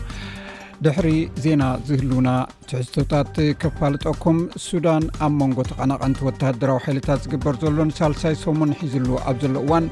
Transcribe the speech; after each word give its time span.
ድሕሪ 0.85 1.09
ዜና 1.43 1.63
ዝህልና 1.87 2.29
ትሕዝቶታት 2.69 3.35
ከፋልጠኩም 3.61 4.37
ሱዳን 4.67 5.03
ኣብ 5.25 5.33
መንጎ 5.41 5.57
ተቐናቐንቲ 5.69 6.19
ወተደራዊ 6.27 6.79
ሓይልታት 6.85 7.19
ዝግበር 7.25 7.55
ዘሎንሳልሳይ 7.63 8.35
ሶሙን 8.43 8.71
ሒዙሉ 8.79 9.09
ኣብ 9.31 9.35
ዘሎ 9.43 9.55
እዋን 9.65 9.85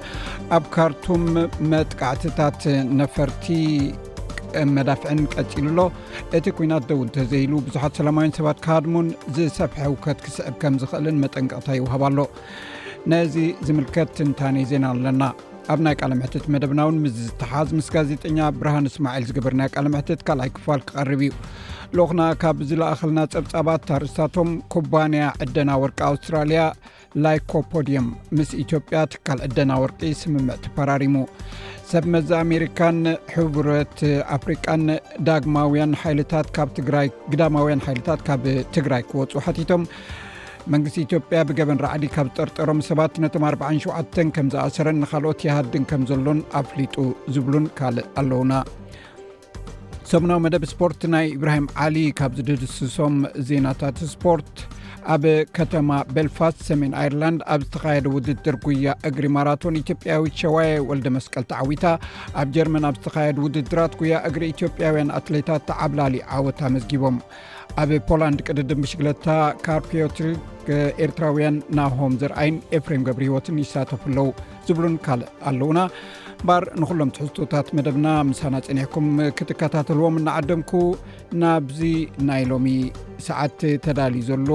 ኣብ 0.58 0.64
ካርቱም 0.76 1.26
መጥቃዕትታት 1.74 2.62
ነፈርቲ 3.02 3.46
መዳፍዕን 4.78 5.22
ቀፂሉኣሎ 5.36 5.80
እቲ 6.40 6.46
ኩናት 6.60 6.86
ደው 6.92 7.02
እንተዘይሉ 7.08 7.52
ብዙሓት 7.68 7.98
ሰላማውን 8.02 8.36
ሰባት 8.40 8.62
ካድሙን 8.68 9.10
ዝሰፍሐ 9.38 9.82
ህውከት 9.90 10.22
ክስዕብ 10.28 10.56
ከምዝኽእልን 10.64 11.22
መጠንቅቕታ 11.26 11.70
ይውሃባ 11.80 12.04
ኣሎ 12.12 12.20
ነዚ 13.14 13.36
ዝምልከት 13.70 14.16
እንታይ 14.28 14.66
ዜና 14.72 14.86
ኣለና 14.96 15.24
ኣብ 15.72 15.80
ናይ 15.86 15.96
ቃልምሕትት 16.04 16.46
መደብና 16.54 16.80
ውን 16.88 16.96
ም 17.04 17.10
ዝተሓዝ 17.16 17.70
ምስ 17.78 17.88
ጋዜጠኛ 17.96 18.40
ብርሃን 18.60 18.88
እስማዒል 18.90 19.24
ዝግበር 19.30 19.54
ናይ 19.60 19.68
ቃልምሕትት 19.78 20.22
ካልኣይ 20.28 20.50
ክፋል 20.56 20.80
ክቐርብ 20.88 21.20
እዩ 21.26 21.32
ልኹና 21.98 22.22
ካብ 22.42 22.58
ዝለኣኸልና 22.70 23.20
ፀብፃባት 23.34 23.82
ታርእስታቶም 23.90 24.50
ኩባንያ 24.74 25.24
ዕደና 25.46 25.70
ወርቂ 25.84 26.00
ኣውስትራልያ 26.12 26.62
ላይኮፖዲየም 27.26 28.08
ምስ 28.38 28.50
ኢትዮጵያ 28.64 28.98
ትካል 29.16 29.40
ዕደና 29.48 29.72
ወርቂ 29.84 30.00
ስምምዕ 30.22 30.56
ቲ 30.64 30.72
ፓራሪሙ 30.78 31.16
ሰብ 31.92 32.06
መዝ 32.16 32.30
ኣሜሪካን 32.44 32.98
ሕቡረት 33.36 33.98
ኣፍሪካን 34.38 34.84
ዳማ 35.30 35.56
ታት 36.34 36.80
ግዳማውያን 37.34 37.86
ይልታት 37.92 38.20
ካብ 38.30 38.42
ትግራይ 38.78 39.04
ክወፁ 39.12 39.32
ሓቲቶም 39.46 39.84
መንግስቲ 40.74 40.96
ኢትዮ 41.06 41.18
ያ 41.36 41.40
ብገበን 41.50 41.80
ራዕዲ 41.84 42.06
ካብ 42.16 42.28
ዝጠርጠሮም 42.30 42.80
ሰባት 42.88 43.14
ነቶም 43.24 43.44
47 43.48 44.20
ከም 44.36 44.48
ዝኣሰረን 44.54 45.00
ንካልኦት 45.04 45.40
የሃድን 45.48 45.86
ከም 45.90 46.02
ዘሎን 46.10 46.40
ኣፍሊጡ 46.60 46.96
ዝብሉን 47.36 47.66
ካልእ 47.78 48.06
ኣለውና 48.22 48.54
ሰሙናዊ 50.12 50.38
መደብ 50.46 50.64
ስፖርት 50.74 51.02
ናይ 51.16 51.26
ኢብራሂም 51.38 51.68
ዓሊ 51.88 51.98
ካብ 52.20 52.32
ዝድድስሶም 52.40 53.16
ዜናታት 53.50 53.98
ስፖርት 54.14 54.56
ኣብ 55.16 55.24
ከተማ 55.58 55.90
ቤልፋስት 56.16 56.62
ሰሜን 56.70 56.94
ኣይርላንድ 57.02 57.42
ኣብ 57.54 57.62
ዝተካየደ 57.68 58.06
ውድድር 58.16 58.56
ጉያ 58.66 58.92
እግሪ 59.10 59.26
ማራቶን 59.36 59.80
ኢትዮጵያዊ 59.84 60.26
ሸዋየ 60.42 60.82
ወልደ 60.90 61.06
መስቀልቲዓዊታ 61.18 61.86
ኣብ 62.42 62.48
ጀርመን 62.58 62.86
ኣብ 62.92 62.98
ዝተካየደ 63.00 63.40
ውድድራት 63.46 63.96
ጉያ 64.02 64.18
እግሪ 64.30 64.44
ኢትዮጵያውያን 64.56 65.14
ኣትሌታት 65.20 65.70
ዓብላሊ 65.86 66.22
ዓወት 66.38 66.62
ኣመስጊቦም 66.70 67.18
ኣብ 67.82 67.92
ፖላንድ 68.10 68.40
ቅድድን 68.48 68.80
ብሽግለታ 68.84 69.28
ካርፕትሪክ 69.66 70.68
ኤርትራውያን 71.06 71.56
ናብ 71.78 71.94
ሆም 72.00 72.14
ዝረኣይን 72.22 72.56
ኤፍሬም 72.78 73.06
ገብሪ 73.08 73.24
ሂወትን 73.32 73.62
ይሳተፉኣለው 73.64 74.28
ዝብሉን 74.68 74.96
ካልእ 75.06 75.32
ኣለዉና 75.52 75.80
ባር 76.48 76.64
ንኩሎም 76.82 77.14
ትሕዝቶታት 77.16 77.70
መደብና 77.80 78.08
ምሳና 78.30 78.56
ፅኒሕኩም 78.68 79.08
ክትከታተልዎም 79.40 80.20
እናዓደምኩ 80.22 80.72
ናብዚ 81.44 81.82
ናይ 82.30 82.44
ሎሚ 82.52 82.70
ሰዓት 83.28 83.60
ተዳልዩ 83.86 84.24
ዘሎ 84.32 84.52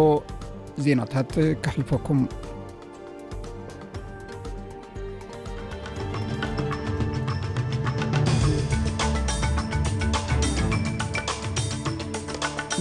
ዜናታት 0.87 1.33
ክሕልፈኩም 1.65 2.21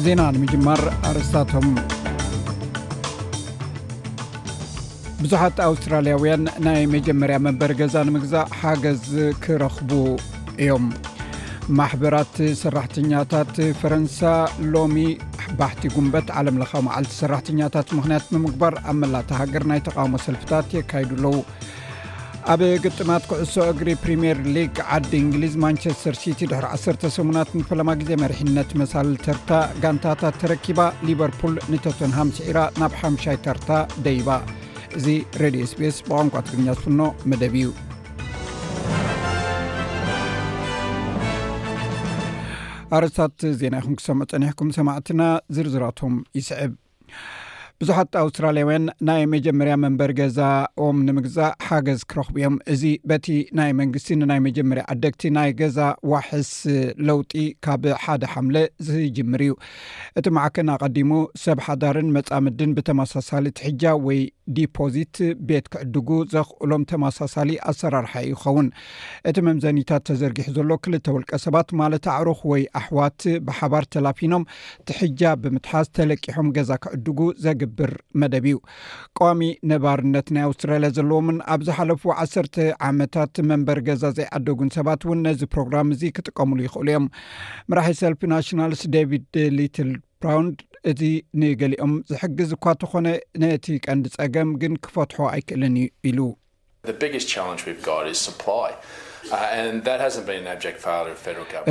ዜና 0.06 0.22
ንምጅማር 0.36 0.82
ኣረስታቶም 1.10 1.68
ብዙሓት 5.24 5.58
ኣውስትራልያውያን 5.66 6.44
ናይ 6.66 6.82
መጀመርያ 6.96 7.36
መንበሪ 7.46 7.72
ገዛ 7.82 7.96
ንምግዛእ 8.08 8.50
ሓገዝ 8.62 9.06
ክረክቡ 9.44 9.92
እዮም 10.64 10.88
ማሕበራት 11.80 12.36
ሰራሕተኛታት 12.64 13.54
ፈረንሳ 13.84 14.20
ሎሚ 14.74 15.06
ባሕቲ 15.62 15.84
ጉንበት 15.96 16.28
ዓለምለዊ 16.40 16.74
መዓልቲ 16.88 17.14
ሰራሕኛታት 17.22 17.92
ምክንያት 18.00 18.28
ንምግባር 18.38 18.76
ኣብ 18.92 18.98
መላተ 19.04 19.30
ሃገር 19.44 19.66
ናይ 19.74 19.82
ተቃውሞ 19.88 20.16
ሰልፍታት 20.28 20.76
የካዱ 20.80 21.14
ኣለዉ 21.22 21.36
ኣብ 22.52 22.62
ግጥማት 22.84 23.24
ክዕሶ 23.30 23.54
እግሪ 23.72 23.90
ፕሪምየር 24.04 24.38
ሊግ 24.56 24.72
ዓዲ 24.96 25.12
እንግሊዝ 25.26 25.54
ማንቸስተር 25.64 26.16
ሲቲ 26.22 26.40
ድሕሪ 26.52 26.66
10 26.78 27.04
ሰሙናት 27.18 27.50
ንፈላማ 27.60 27.90
ጊዜ 28.02 28.12
መርሕነት 28.24 28.72
መሳልል 28.82 29.14
ተርታ 29.26 29.50
ጋንታታት 29.84 30.36
ተረኪባ 30.42 30.80
ሊቨርፑል 31.08 31.54
ንተተንሃም 31.74 32.32
ስዒራ 32.38 32.58
ናብ 32.82 32.94
5ሻይ 33.10 33.38
ተርታ 33.46 33.70
ደይባ 34.08 34.30
እዚ 34.98 35.08
ሬድዮ 35.42 35.64
ስፔስ 35.74 36.00
ብቋንቋ 36.08 36.36
ትግርኛ 36.48 36.68
ዝፍኖ 36.80 37.02
መደብ 37.32 37.56
እዩ 37.62 37.70
ኣረስታት 42.98 43.40
ዜና 43.62 43.76
ይኹም 43.82 43.96
ክሰምዖ 44.02 44.28
ፀኒሕኩም 44.34 44.70
ሰማዕትና 44.80 45.22
ዝርዝራቶም 45.56 46.16
ይስዕብ 46.40 46.74
ብዙሓት 47.82 48.14
ኣውስትራልያውያን 48.22 48.84
ናይ 49.08 49.22
መጀመርያ 49.34 49.74
መንበር 49.84 50.12
ገዛም 50.20 50.98
ንምግዛእ 51.08 51.54
ሓገዝ 51.68 52.02
ክረኽብ 52.12 52.36
እዮም 52.40 52.56
እዚ 52.74 52.84
በቲ 53.10 53.26
ናይ 53.60 53.72
መንግስቲ 53.80 54.10
ንናይ 54.22 54.40
መጀመርያ 54.48 54.84
ኣደግቲ 54.94 55.24
ናይ 55.38 55.50
ገዛ 55.62 55.80
ዋሕስ 56.12 56.52
ለውጢ 57.08 57.34
ካብ 57.68 57.84
ሓደ 58.04 58.24
ሓምለ 58.34 58.56
ዝጅምር 58.90 59.42
እዩ 59.48 59.56
እቲ 60.22 60.28
መዓከን 60.38 60.70
ቀዲሙ 60.84 61.12
ሰብ 61.46 61.62
ሓዳርን 61.68 62.10
መፃምድን 62.18 62.76
ብተመሳሳሊ 62.80 63.46
ትሕጃ 63.60 63.84
ወይ 64.08 64.22
ዲፖዚት 64.56 65.18
ቤት 65.50 65.66
ክዕድጉ 65.74 66.10
ዘክእሎም 66.36 66.86
ተመሳሳሊ 66.92 67.50
ኣሰራርሓ 67.72 68.14
ይኸውን 68.30 68.70
እቲ 69.32 69.38
መምዘኒታት 69.50 70.04
ተዘርጊሑ 70.12 70.50
ዘሎ 70.60 70.72
ክልተ 70.86 71.06
ውልቀ 71.18 71.30
ሰባት 71.48 71.70
ማለት 71.82 72.06
ኣዕሩኽ 72.20 72.42
ወይ 72.54 72.64
ኣሕዋት 72.82 73.22
ብሓባር 73.50 73.86
ተላፊኖም 73.96 74.46
ትሕጃ 74.90 75.22
ብምትሓስ 75.44 75.88
ተለቂሖም 76.00 76.48
ገዛ 76.60 76.72
ክዕድጉ 76.86 77.20
ዘግ 77.46 77.62
ግብር 77.64 77.92
መደብ 78.22 78.46
እዩ 78.50 78.56
ቀዋሚ 79.18 79.42
ነባርነት 79.72 80.28
ናይ 80.36 80.44
ኣውስትራልያ 80.50 80.90
ዘለዎምን 80.98 81.38
ኣብ 81.54 81.62
ዝሓለፉ 81.68 82.02
1ሰ 82.26 82.66
ዓመታት 82.90 83.36
መንበር 83.50 83.80
ገዛ 83.88 84.04
ዘይዓደጉን 84.18 84.74
ሰባት 84.78 85.02
እውን 85.08 85.22
ነዚ 85.28 85.42
ፕሮግራም 85.56 85.92
እዚ 85.96 86.02
ክጥቀምሉ 86.18 86.60
ይኽእሉ 86.68 86.88
እዮም 86.94 87.08
መራሒ 87.72 87.96
ሰልፊ 88.04 88.22
ናሽናልስ 88.34 88.84
ደቪድ 88.96 89.28
ሊትል 89.58 89.92
ብራውን 90.24 90.50
እዚ 90.92 91.02
ንገሊኦም 91.40 91.94
ዝሕግዝ 92.12 92.50
እኳ 92.58 92.66
ተኾነ 92.82 93.08
ነቲ 93.42 93.66
ቀንዲ 93.86 94.06
ፀገም 94.18 94.50
ግን 94.64 94.74
ክፈትሖ 94.86 95.18
ኣይክእልን 95.34 95.76
ኢሉ 96.12 96.20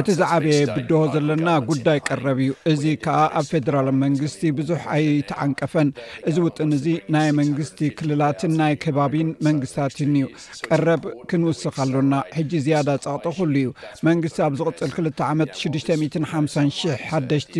እቲ 0.01 0.09
ዛ 0.19 0.21
ዓበየ 0.37 0.61
ብድሆ 0.77 0.99
ዘለና 1.15 1.49
ጉዳይ 1.71 1.99
ቀረብ 2.09 2.39
እዩ 2.43 2.51
እዚ 2.73 2.85
ከዓ 3.05 3.17
ኣብ 3.39 3.47
ፌደራል 3.53 3.89
መንግስቲ 4.03 4.43
ብዙሕ 4.59 4.81
ኣይትዓንቀፈን 4.97 5.89
እዚ 6.31 6.37
ውጥን 6.47 6.71
እዚ 6.77 6.87
ናይ 7.15 7.29
መንግስቲ 7.41 7.81
ክልላትን 7.99 8.53
ናይ 8.61 8.75
ከባቢን 8.85 9.29
መንግስታትን 9.49 10.15
እዩ 10.19 10.25
ቀረብ 10.69 11.05
ክንውስኽ 11.33 11.77
ኣሎና 11.85 12.15
ሕጂ 12.39 12.53
ዝያዳ 12.67 12.89
ፀቅጢ 13.07 13.33
ኩሉ 13.39 13.55
እዩ 13.63 13.71
መንግስቲ 14.09 14.39
ኣብ 14.47 14.55
ዝቅፅል 14.61 14.89
2ልተ 14.97 15.23
ዓመት 15.33 15.53
650 15.65 16.97
ሓሽቲ 17.11 17.55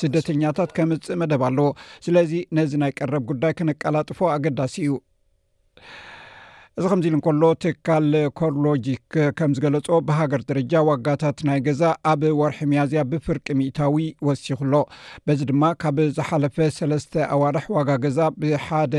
ስደተኛታት 0.00 0.72
ከምፅእ 0.78 1.18
መደብ 1.24 1.44
ኣለዎ 1.50 1.68
ስለዚ 2.06 2.32
ነዚ 2.58 2.72
ናይ 2.84 2.94
ቀረብ 3.00 3.22
ጉዳይ 3.32 3.54
ክነቀላጥፎ 3.60 4.18
ኣገዳሲ 4.36 4.74
እዩ 4.86 4.92
እዚ 6.78 6.84
ከምዚ 6.90 7.06
ኢል 7.08 7.14
እንከሎ 7.16 7.42
ትካል 7.62 8.06
ኮርሎጂክ 8.38 9.14
ከም 9.38 9.50
ዝገለፆ 9.56 9.88
ብሃገር 10.08 10.42
ደረጃ 10.50 10.72
ዋጋታት 10.88 11.38
ናይ 11.48 11.58
ገዛ 11.66 11.82
ኣብ 12.12 12.22
ወርሒ 12.40 12.58
መያዝያ 12.72 13.00
ብፍርቂ 13.10 13.46
ሚእታዊ 13.60 13.96
ወሲኽሎ 14.28 14.74
በዚ 15.28 15.40
ድማ 15.50 15.62
ካብ 15.82 15.98
ዝሓለፈ 16.18 16.56
ሰለስተ 16.78 17.12
ኣዋርሕ 17.36 17.66
ዋጋ 17.76 17.88
ገዛ 18.04 18.18
ብሓደ 18.40 18.94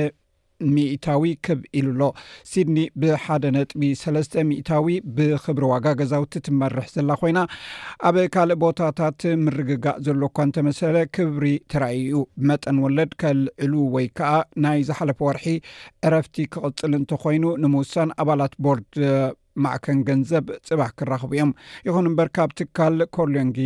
ሚእታዊ 0.74 1.32
ክብኢሉ 1.46 1.88
ኣሎ 1.94 2.04
ስድኒ 2.52 2.78
ብሓደ 3.02 3.44
ነጥቢ 3.56 3.82
ሰለስተ 4.02 4.34
ሚእታዊ 4.50 4.88
ብክብሪ 5.18 5.64
ዋጋ 5.72 5.86
ገዛውቲ 6.00 6.34
ትመርሕ 6.48 6.88
ዘላ 6.96 7.12
ኮይና 7.22 7.40
ኣብ 8.10 8.18
ካልእ 8.36 8.60
ቦታታት 8.64 9.20
ምርግጋእ 9.44 10.00
ዘሎ 10.08 10.22
ኳ 10.36 10.48
እንተመሰለ 10.48 10.96
ክብሪ 11.18 11.46
ተረእዩዩ 11.74 12.18
መጠን 12.50 12.80
ወለድ 12.86 13.12
ከልዕሉ 13.24 13.74
ወይ 13.96 14.08
ከዓ 14.20 14.34
ናይ 14.66 14.82
ዝሓለፈ 14.90 15.20
ወርሒ 15.30 15.46
ዕረፍቲ 16.08 16.36
ክቕፅል 16.56 16.94
እንተኮይኑ 17.02 17.46
ንምውሳን 17.66 18.12
ኣባላት 18.24 18.56
ቦርድ 18.66 18.94
ማዕከን 19.64 19.98
ገንዘብ 20.10 20.46
ፅባሕ 20.68 20.92
ክራኽቡ 21.00 21.32
እዮም 21.38 21.52
ይኹን 21.88 22.08
እምበር 22.12 22.30
ካብ 22.36 22.52
ትካል 22.60 22.96
ኮልዮንጊ 23.16 23.58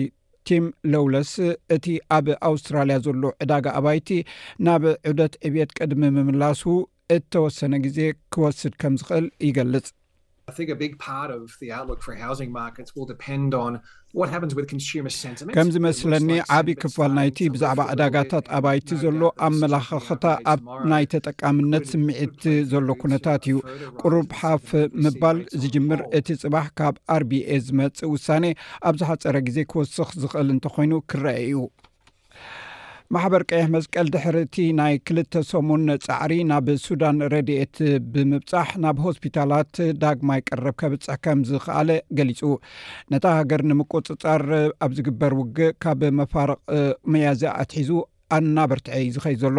ቲም 0.49 0.65
ለውለስ 0.91 1.31
እቲ 1.75 1.85
ኣብ 2.17 2.27
ኣውስትራልያ 2.49 2.95
ዘሎ 3.05 3.23
ዕዳጋ 3.43 3.65
ኣባይቲ 3.79 4.09
ናብ 4.67 4.83
ዑደት 5.11 5.33
ዕብት 5.49 5.71
ቅድሚ 5.79 6.03
ምምላሱ 6.17 6.61
እተወሰነ 7.17 7.73
ግዜ 7.85 7.99
ክወስድ 8.33 8.73
ከም 8.81 8.93
ዝኽእል 9.01 9.27
ይገልጽ 9.47 9.87
ከምዝመስለኒ 15.55 16.29
ዓብዪ 16.57 16.73
ክፋል 16.83 17.11
ናይቲ 17.17 17.37
ብዛዕባ 17.53 17.79
ዕዳጋታት 17.93 18.45
ኣባይቲ 18.57 18.89
ዘሎ 19.03 19.21
ኣመላኽኽታ 19.47 20.23
ኣብ 20.51 20.61
ናይ 20.91 21.05
ተጠቃምነት 21.13 21.85
ስምዒት 21.93 22.39
ዘሎ 22.73 22.87
ኩነታት 23.01 23.43
እዩ 23.49 23.57
ቅሩብ 24.01 24.29
ሓፍ 24.41 24.69
ምባል 25.05 25.39
ዝጅምር 25.63 26.01
እቲ 26.19 26.27
ፅባሕ 26.45 26.67
ካብ 26.79 26.95
ርbኤ 27.23 27.59
ዝመፅ 27.67 27.99
ውሳኔ 28.13 28.45
ኣብዝሓፀረ 28.91 29.35
ግዜ 29.49 29.57
ክወስኽ 29.73 30.09
ዝኽእል 30.23 30.49
እንተኮይኑ 30.55 30.93
ክረአ 31.11 31.37
እዩ 31.49 31.55
ማሕበር 33.15 33.43
ቀይሕ 33.49 33.65
መስቀል 33.73 34.07
ድሕሪ 34.13 34.37
እቲ 34.45 34.55
ናይ 34.79 34.93
2ልተ 35.09 35.41
ሰሙን 35.51 35.83
ፃዕሪ 36.05 36.33
ናብ 36.49 36.67
ሱዳን 36.85 37.17
ረድኤት 37.33 37.77
ብምብፃሕ 38.13 38.69
ናብ 38.83 38.97
ሆስፒታላት 39.05 39.71
ዳግማ 40.01 40.29
ይቀረብ 40.39 40.75
ከብፅሕ 40.81 41.15
ከም 41.27 41.41
ዝከኣለ 41.49 41.89
ገሊፁ 42.17 42.41
ነታ 43.15 43.25
ሃገር 43.37 43.61
ንምቁፅጣር 43.69 44.43
ኣብ 44.87 44.91
ዝግበር 44.97 45.35
ውግእ 45.39 45.73
ካብ 45.85 46.01
መፋርቅ 46.19 46.57
መያዝ 47.13 47.43
ኣትሒዙ 47.63 47.91
ኣናበርትዐይ 48.39 49.05
ዝኸይ 49.15 49.35
ዘሎ 49.45 49.57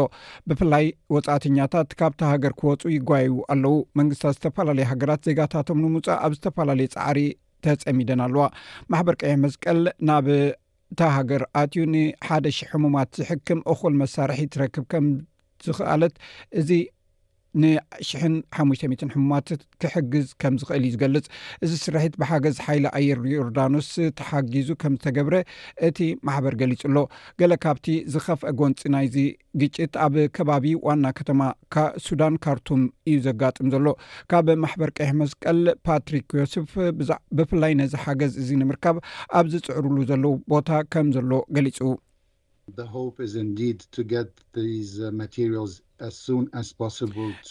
ብፍላይ 0.48 0.86
ወፃእተኛታት 1.16 1.90
ካብ 2.00 2.12
ታ 2.20 2.32
ሃገር 2.34 2.54
ክወፁ 2.60 2.82
ይጓየዩ 2.98 3.36
ኣለው 3.52 3.76
መንግስታት 4.00 4.34
ዝተፈላለዩ 4.38 4.86
ሃገራት 4.94 5.22
ዜጋታቶም 5.30 5.80
ንምውፃእ 5.86 6.20
ኣብ 6.26 6.32
ዝተፈላለየ 6.38 6.90
ፃዕሪ 6.98 7.18
ተፀሚደን 7.66 8.20
ኣለዋ 8.28 8.42
ማሕበር 8.92 9.14
ቀየሕ 9.22 9.38
መስቀል 9.46 9.80
ናብ 10.08 10.26
ታ 10.98 11.08
ሃገር 11.16 11.42
ኣትዩ 11.60 11.82
ን 11.94 11.96
1ደሽ0 12.36 12.68
ሕሙማት 12.72 13.10
ዝሕክም 13.20 13.60
እኹል 13.72 13.92
መሳርሒት 14.02 14.52
ረክብ 14.62 14.84
ከም 14.92 15.06
ዝኽኣለት 15.64 16.14
እዚ 16.60 16.70
ንሽሓሽ 17.62 18.22
0ት 18.82 19.08
ሕሙማት 19.14 19.48
ትሕግዝ 19.82 20.26
ከም 20.42 20.54
ዝክእል 20.60 20.84
እዩ 20.86 20.90
ዝገልፅ 20.94 21.24
እዚ 21.64 21.72
ስርሕት 21.84 22.14
ብሓገዝ 22.20 22.56
ሓይሊ 22.66 22.84
ኣየር 22.98 23.20
ዮርዳኖስ 23.32 23.88
ተሓጊዙ 24.18 24.68
ከም 24.82 24.94
ዝተገብረ 24.98 25.34
እቲ 25.88 25.98
ማሕበር 26.28 26.54
ገሊፁ 26.60 26.80
ኣሎ 26.88 26.96
ገለ 27.42 27.52
ካብቲ 27.64 27.86
ዝኸፍአ 28.14 28.52
ጎንፂ 28.60 28.80
ናይዚ 28.94 29.16
ግጭት 29.62 29.94
ኣብ 30.06 30.14
ከባቢ 30.38 30.66
ዋና 30.86 31.04
ከተማ 31.20 31.40
ሱዳን 32.06 32.34
ካርቱም 32.46 32.82
እዩ 33.10 33.16
ዘጋጥም 33.26 33.70
ዘሎ 33.74 33.86
ካብ 34.32 34.46
ማሕበር 34.64 34.90
ቀሕ 34.98 35.10
መስቀል 35.22 35.60
ፓትሪክ 35.88 36.26
ዮስፍ 36.40 36.72
ብፍላይ 37.38 37.74
ነዚ 37.82 37.94
ሓገዝ 38.04 38.34
እዚ 38.42 38.50
ንምርካብ 38.62 38.96
ኣብ 39.40 39.46
ዝፅዕርሉ 39.54 39.96
ዘለው 40.12 40.34
ቦታ 40.54 40.68
ከም 40.94 41.08
ዘሎ 41.18 41.30
ገሊፁ 41.58 41.78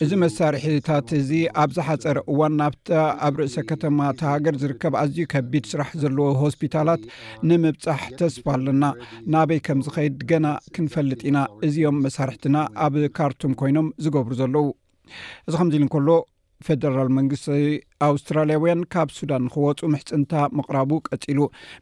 እዚ 0.04 0.12
መሳርሒታት 0.24 1.08
እዚ 1.20 1.32
ኣብዝሓፀር 1.64 2.18
እዋን 2.32 2.54
ናብቲ 2.60 2.88
ኣብ 3.26 3.34
ርእሰ 3.40 3.56
ከተማ 3.70 4.00
ተሃገር 4.20 4.56
ዝርከብ 4.62 4.94
ኣዝዩ 5.02 5.22
ከቢድ 5.34 5.66
ስራሕ 5.72 5.90
ዘለዎ 6.04 6.28
ሆስፒታላት 6.44 7.02
ንምብፃሕ 7.50 8.04
ተስፋ 8.22 8.46
ኣለና 8.60 8.84
ናበይ 9.36 9.60
ከምዝ 9.68 9.90
ኸይድ 9.98 10.18
ገና 10.32 10.48
ክንፈልጥ 10.78 11.22
ኢና 11.30 11.38
እዚኦም 11.68 12.00
መሳርሕትና 12.08 12.56
ኣብ 12.88 12.96
ካርቱም 13.20 13.56
ኮይኖም 13.62 13.90
ዝገብሩ 14.06 14.34
ዘለዉ 14.42 14.66
እዚ 15.48 15.54
ከምዚ 15.60 15.76
ኢሉ 15.82 15.86
ከሎ 15.96 16.10
ፈደራል 16.66 17.10
መንግስቲ 17.18 17.48
ኣውስትራልያውያን 18.08 18.82
ካብ 18.94 19.10
ሱዳን 19.18 19.44
ክወፁ 19.54 19.82
ምሕፅንታ 19.94 20.34
ምቅራቡ 20.58 20.92
ቀፂሉ 21.16 21.40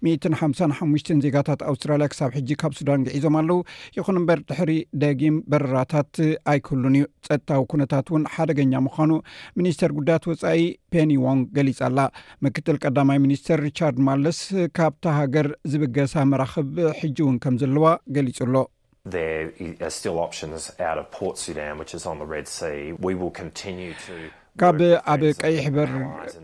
155ሽ 0.07 1.07
ዜጋታት 1.25 1.61
ኣውስትራልያ 1.71 2.07
ክሳብ 2.13 2.31
ሕጂ 2.37 2.49
ካብ 2.61 2.73
ሱዳን 2.79 3.05
ይዒዞም 3.15 3.37
ኣለዉ 3.41 3.57
ይኹን 3.97 4.19
እምበር 4.21 4.39
ድሕሪ 4.51 4.71
ደጊም 5.03 5.37
በረራታት 5.53 6.13
ኣይክህሉን 6.53 6.97
እዩ 6.99 7.05
ፀጥታዊ 7.29 7.61
ኩነታት 7.73 8.09
እውን 8.11 8.25
ሓደገኛ 8.35 8.73
ምኳኑ 8.87 9.11
ሚኒስተር 9.61 9.93
ጉዳያት 9.99 10.27
ወፃኢ 10.31 10.61
ፔኒ 10.95 11.09
ዎን 11.25 11.41
ገሊፅ 11.57 11.79
ኣላ 11.89 11.99
ምክትል 12.47 12.79
ቀዳማይ 12.85 13.19
ሚኒስተር 13.25 13.59
ሪቻርድ 13.69 13.99
ማለስ 14.11 14.39
ካብታ 14.79 15.03
ሃገር 15.19 15.49
ዝብገሳ 15.73 16.15
መራክብ 16.33 16.73
ሕጂ 17.01 17.17
እውን 17.25 17.37
ከም 17.45 17.57
ዘለዋ 17.63 17.85
ገሊጹ 18.17 18.39
ኣሎ 18.47 18.55
ካብ 24.61 24.77
ኣብ 25.13 25.21
ቀይ 25.39 25.55
ሕበር 25.63 25.89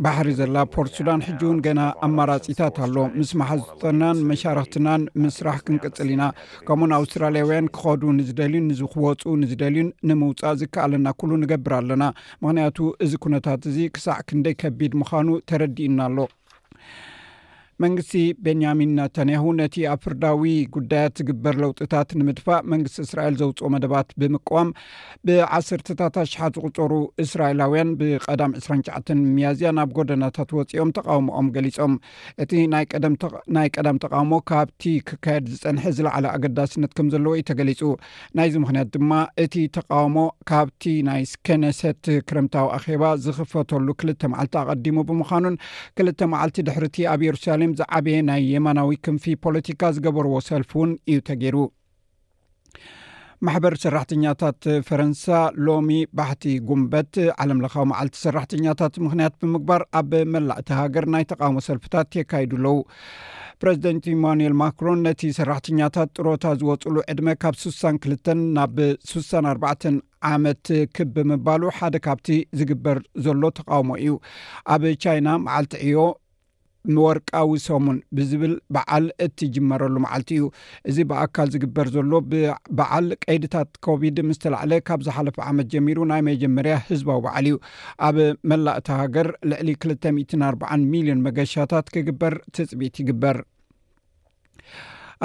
ባሕሪ 0.05 0.29
ዘላ 0.39 0.55
ፖርሱላን 0.73 1.23
ሕጂእውን 1.27 1.59
ገና 1.65 1.79
ኣማራፂታት 2.05 2.75
ኣሎ 2.85 2.95
ምስ 3.19 3.29
ማሓዙጥናን 3.39 4.17
መሻርክትናን 4.29 5.03
ምስራሕ 5.23 5.57
ክንቅፅል 5.67 6.09
ኢና 6.15 6.23
ከምኡን 6.69 6.95
ኣውስትራልያውያን 6.97 7.69
ክኸዱ 7.77 8.01
ንዝደልዩ 8.17 8.61
ንዝክወፁ 8.67 9.23
ንዝደልዩ 9.43 9.85
ንምውፃእ 10.11 10.57
ዝከኣለና 10.63 11.07
ኩሉ 11.21 11.31
ንገብር 11.45 11.75
ኣለና 11.79 12.03
ምክንያቱ 12.43 12.77
እዚ 13.07 13.13
ኩነታት 13.27 13.63
እዚ 13.73 13.79
ክሳዕ 13.97 14.19
ክንደይ 14.31 14.57
ከቢድ 14.63 14.93
ምዃኑ 15.03 15.29
ተረዲእና 15.51 15.99
ኣሎ 16.09 16.17
መንግስቲ 17.83 18.13
ቤንኛሚን 18.45 18.91
ነተንያሁ 18.99 19.43
ነቲ 19.59 19.75
ኣብ 19.91 19.99
ፍርዳዊ 20.05 20.41
ጉዳያት 20.75 21.13
ዝግበር 21.19 21.55
ለውጥታት 21.63 22.09
ንምድፋእ 22.19 22.59
መንግስቲ 22.71 22.97
እስራኤል 23.05 23.35
ዘውፅኦ 23.41 23.67
መደባት 23.75 24.09
ብምቀዋም 24.21 24.69
ብዓሰርታት 25.27 26.15
ኣሽሓት 26.23 26.55
ዝቁፀሩ 26.59 26.91
እስራኤላውያን 27.25 27.91
ብቀዳም 27.99 28.51
29 28.59 29.13
መያዝያ 29.37 29.71
ናብ 29.77 29.89
ጎደናታት 29.97 30.51
ወፂኦም 30.59 30.91
ተቃውሞኦም 30.97 31.47
ገሊፆም 31.57 31.95
እቲ 32.45 32.51
ናይ 33.55 33.69
ቀዳም 33.75 33.95
ተቃውሞ 34.03 34.33
ካብቲ 34.51 34.83
ክካየድ 35.09 35.45
ዝፀንሐ 35.55 35.85
ዝለዕለ 35.99 36.25
ኣገዳስነት 36.35 36.93
ከም 36.99 37.09
ዘለዎ 37.15 37.33
እዩ 37.39 37.45
ተገሊፁ 37.51 37.81
ናይዚ 38.39 38.55
ምክንያት 38.65 38.89
ድማ 38.97 39.13
እቲ 39.45 39.55
ተቃውሞ 39.79 40.17
ካብቲ 40.51 40.83
ናይ 41.09 41.23
ኬነሰት 41.49 42.03
ክረምታዊ 42.29 42.67
ኣኼባ 42.77 43.03
ዝኽፈተሉ 43.25 43.87
ክልተ 44.03 44.21
መዓልቲ 44.35 44.55
ኣቀዲሙ 44.65 44.95
ብምዃኑን 45.09 45.55
ክልተ 45.97 46.19
መዓልቲ 46.35 46.57
ድሕርቲ 46.69 46.97
ኣብ 47.15 47.21
የሩሳሌም 47.29 47.69
ዚዓበየ 47.79 48.17
ናይ 48.29 48.41
የማናዊ 48.53 48.91
ክንፊ 49.05 49.23
ፖለቲካ 49.45 49.81
ዝገበርዎ 49.95 50.35
ሰልፊ 50.49 50.71
እውን 50.79 50.91
እዩ 51.11 51.19
ተገይሩ 51.29 51.57
ማሕበር 53.47 53.73
ሰራሕተኛታት 53.83 54.63
ፈረንሳ 54.87 55.23
ሎሚ 55.67 55.91
ባሕቲ 56.17 56.43
ጉንበት 56.69 57.15
ዓለም 57.43 57.61
ለካዊ 57.63 57.85
መዓልቲ 57.91 58.15
ሰራሕተኛታት 58.25 58.93
ምክንያት 59.05 59.33
ብምግባር 59.41 59.81
ኣብ 59.99 60.11
መላእቲ 60.33 60.67
ሃገር 60.79 61.05
ናይ 61.13 61.23
ተቃውሞ 61.31 61.57
ሰልፍታት 61.69 62.17
የካይዱ 62.19 62.51
ኣለዉ 62.59 62.75
ፕረዚደንት 63.63 64.03
ኤማኑኤል 64.13 64.53
ማክሮን 64.61 65.01
ነቲ 65.07 65.21
ሰራሕተኛታት 65.39 66.11
ጥሮታ 66.17 66.45
ዝወፅሉ 66.61 66.95
ዕድመ 67.13 67.27
ካብ 67.43 67.55
6ሳ2 67.63 68.39
ናብ 68.57 68.77
6ሳ4 69.11 69.99
ዓመት 70.33 70.65
ክብምባሉ 70.97 71.61
ሓደ 71.79 71.95
ካብቲ 72.05 72.27
ዝግበር 72.59 72.99
ዘሎ 73.25 73.43
ተቃውሞ 73.59 73.91
እዩ 74.03 74.15
ኣብ 74.75 74.83
ቻይና 75.05 75.27
መዓልቲ 75.47 75.73
ዕዮ 75.87 75.99
ምወርቃዊ 76.95 77.49
ሶሙን 77.65 77.97
ብዝብል 78.17 78.53
በዓል 78.75 79.05
እትጅመረሉ 79.25 79.95
መዓልቲ 80.05 80.29
እዩ 80.37 80.45
እዚ 80.91 80.97
ብኣካል 81.11 81.49
ዝግበር 81.55 81.87
ዘሎ 81.95 82.11
ብበዓል 82.31 83.07
ቀይድታት 83.25 83.69
ኮቪድ 83.87 84.17
ምስተላዕለ 84.29 84.73
ካብ 84.89 85.03
ዝሓለፈ 85.07 85.37
ዓመት 85.51 85.69
ጀሚሩ 85.75 85.99
ናይ 86.13 86.23
መጀመርያ 86.31 86.75
ህዝባዊ 86.89 87.19
በዓል 87.27 87.47
እዩ 87.51 87.57
ኣብ 88.09 88.17
መላእቲ 88.51 88.87
ሃገር 89.03 89.29
ልዕሊ 89.51 89.69
2040 89.87 90.83
ሚልዮን 90.93 91.23
መገሻታት 91.29 91.89
ክግበር 91.95 92.35
ትፅቢኢት 92.57 92.97
ይግበር 93.03 93.39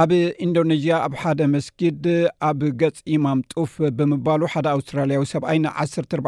ኣብ 0.02 0.10
ኢንዶነዚያ 0.44 0.94
ኣብ 1.04 1.12
ሓደ 1.20 1.42
መስጊድ 1.52 2.02
ኣብ 2.48 2.58
ገጽ 2.80 2.96
ኢማም 3.12 3.38
ጡፍ 3.52 3.72
ብምባሉ 3.98 4.40
ሓደ 4.52 4.66
ኣውስትራልያዊ 4.76 5.22
ሰብኣይ 5.30 5.58
ን 5.64 5.70
1ስ 5.84 5.94
ር 6.18 6.20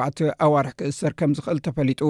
ኣዋርሕ 0.46 0.72
ክእሰር 0.78 1.12
ከም 1.18 1.32
ዝክእል 1.38 1.58
ተፈሊጡ 1.66 2.00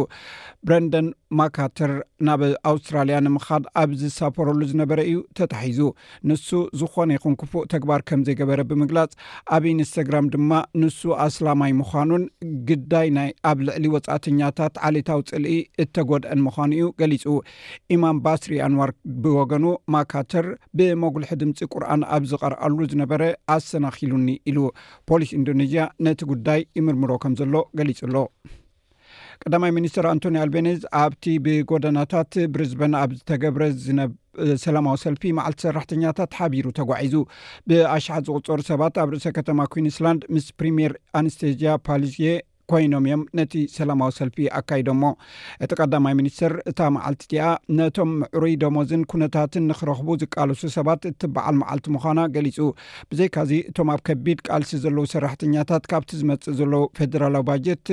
ብረንደን 0.66 1.08
ማካተር 1.38 1.90
ናብ 2.26 2.42
ኣውስትራልያ 2.70 3.16
ንምካድ 3.24 3.64
ኣብ 3.80 3.90
ዝሳፈረሉ 4.02 4.60
ዝነበረ 4.70 5.00
እዩ 5.08 5.18
ተታሒዙ 5.38 5.80
ንሱ 6.28 6.48
ዝኾነ 6.80 7.08
ይኹንክፉእ 7.16 7.66
ተግባር 7.72 8.00
ከም 8.08 8.20
ዘይገበረ 8.26 8.60
ብምግላፅ 8.70 9.10
ኣብ 9.56 9.64
ኢንስተግራም 9.72 10.28
ድማ 10.34 10.50
ንሱ 10.82 11.00
ኣስላማይ 11.26 11.72
ምዃኑን 11.80 12.24
ግዳይ 12.68 13.08
ናይ 13.16 13.30
ኣብ 13.50 13.58
ልዕሊ 13.68 13.84
ወፃእተኛታት 13.94 14.74
ዓሌታዊ 14.88 15.22
ፅልኢ 15.30 15.56
እተጎድአን 15.84 16.40
ምኳኑ 16.46 16.70
እዩ 16.78 16.86
ገሊጹ 17.02 17.24
ኢማም 17.96 18.20
ባስሪ 18.26 18.54
ኣንዋር 18.68 18.92
ብወገኑ 19.24 19.64
ማካተር 19.94 20.48
ብመጉልሒ 20.78 21.30
ድምፂ 21.42 21.58
ቁርኣን 21.74 22.02
ኣብ 22.16 22.22
ዝቐርአሉ 22.32 22.78
ዝነበረ 22.92 23.22
ኣሰናኪሉኒ 23.56 24.28
ኢሉ 24.52 24.58
ፖሊስ 25.10 25.32
ኢንዶኔዥያ 25.40 25.84
ነቲ 26.08 26.20
ጉዳይ 26.32 26.62
ይምርምሮ 26.80 27.10
ከም 27.24 27.34
ዘሎ 27.42 27.54
ገሊጹ 27.80 28.00
ኣሎ 28.08 28.16
ቀዳማይ 29.46 29.72
ሚኒስትር 29.76 30.04
ኣንቶኒ 30.12 30.36
ኣልቤኒዝ 30.44 30.80
ኣብቲ 31.02 31.24
ብጎደናታት 31.44 32.32
ብሪዝበን 32.54 32.94
ኣብ 33.00 33.10
ዝተገብረ 33.18 33.62
ዝነ 33.84 34.00
ሰላማዊ 34.64 34.96
ሰልፊ 35.04 35.22
መዓልቲ 35.38 35.60
ሰራሕተኛታት 35.66 36.32
ሓቢሩ 36.38 36.66
ተጓዒዙ 36.78 37.14
ብኣሽሓ 37.68 38.16
ዝቁፀሩ 38.28 38.58
ሰባት 38.70 38.96
ኣብ 39.02 39.08
ርእሰ 39.14 39.28
ከተማ 39.38 39.60
ኩንስላንድ 39.74 40.24
ምስ 40.34 40.46
ፕሪምየር 40.60 40.92
ኣነስቴዚያ 41.20 41.72
ፓሊስ 41.88 42.16
ኮይኖም 42.72 43.04
እዮም 43.08 43.20
ነቲ 43.38 43.52
ሰላማዊ 43.76 44.10
ሰልፊ 44.18 44.36
ኣካይዶሞ 44.58 45.02
እቲ 45.64 45.70
ቀዳማይ 45.80 46.14
ሚኒስትር 46.18 46.52
እታ 46.70 46.80
መዓልቲ 46.96 47.22
ዚኣ 47.30 47.44
ነቶም 47.78 48.10
ምዕሩይ 48.22 48.54
ደሞዝን 48.64 49.02
ኩነታትን 49.12 49.64
ንክረኽቡ 49.70 50.08
ዝቃልሱ 50.22 50.62
ሰባት 50.76 51.02
እት 51.10 51.22
በዓል 51.36 51.56
መዓልቲ 51.62 51.86
ምኳና 51.94 52.18
ገሊፁ 52.34 52.58
ብዘይካዚ 53.12 53.52
እቶም 53.70 53.90
ኣብ 53.94 54.02
ከቢድ 54.08 54.40
ቃልሲ 54.48 54.72
ዘለዉ 54.84 55.06
ሰራሕተኛታት 55.14 55.86
ካብቲ 55.92 56.10
ዝመፅእ 56.20 56.56
ዘለዉ 56.60 56.82
ፌደራላዊ 56.98 57.44
ባጀት 57.50 57.86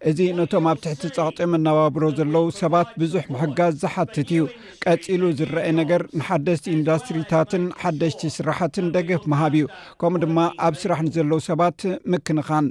እዚ 0.10 0.20
ነቶም 0.40 0.66
ኣብ 0.72 0.78
ትሕቲ 0.86 1.04
ፀቅጢም 1.18 1.52
እነባብሮ 1.62 2.04
ዘለው 2.22 2.46
ሰባት 2.62 2.90
ብዙሕ 3.02 3.24
ምሕጋዝ 3.34 3.74
ዝሓትት 3.84 4.18
እዩ 4.32 4.42
ቀፂሉ 4.88 5.22
ዝረአየ 5.42 5.70
ነገር 5.82 6.02
ንሓደሽቲ 6.20 6.66
ኢንዳስትሪታትን 6.78 7.64
ሓደሽቲ 7.84 8.22
ስራሕትን 8.40 8.88
ደገፍ 8.98 9.24
መሃብ 9.34 9.54
እዩ 9.60 9.66
ከምኡ 10.02 10.16
ድማ 10.26 10.38
ኣብ 10.70 10.74
ስራሕንዘለዉ 10.84 11.40
ሰባት 11.52 11.80
ምክንኻን 12.16 12.66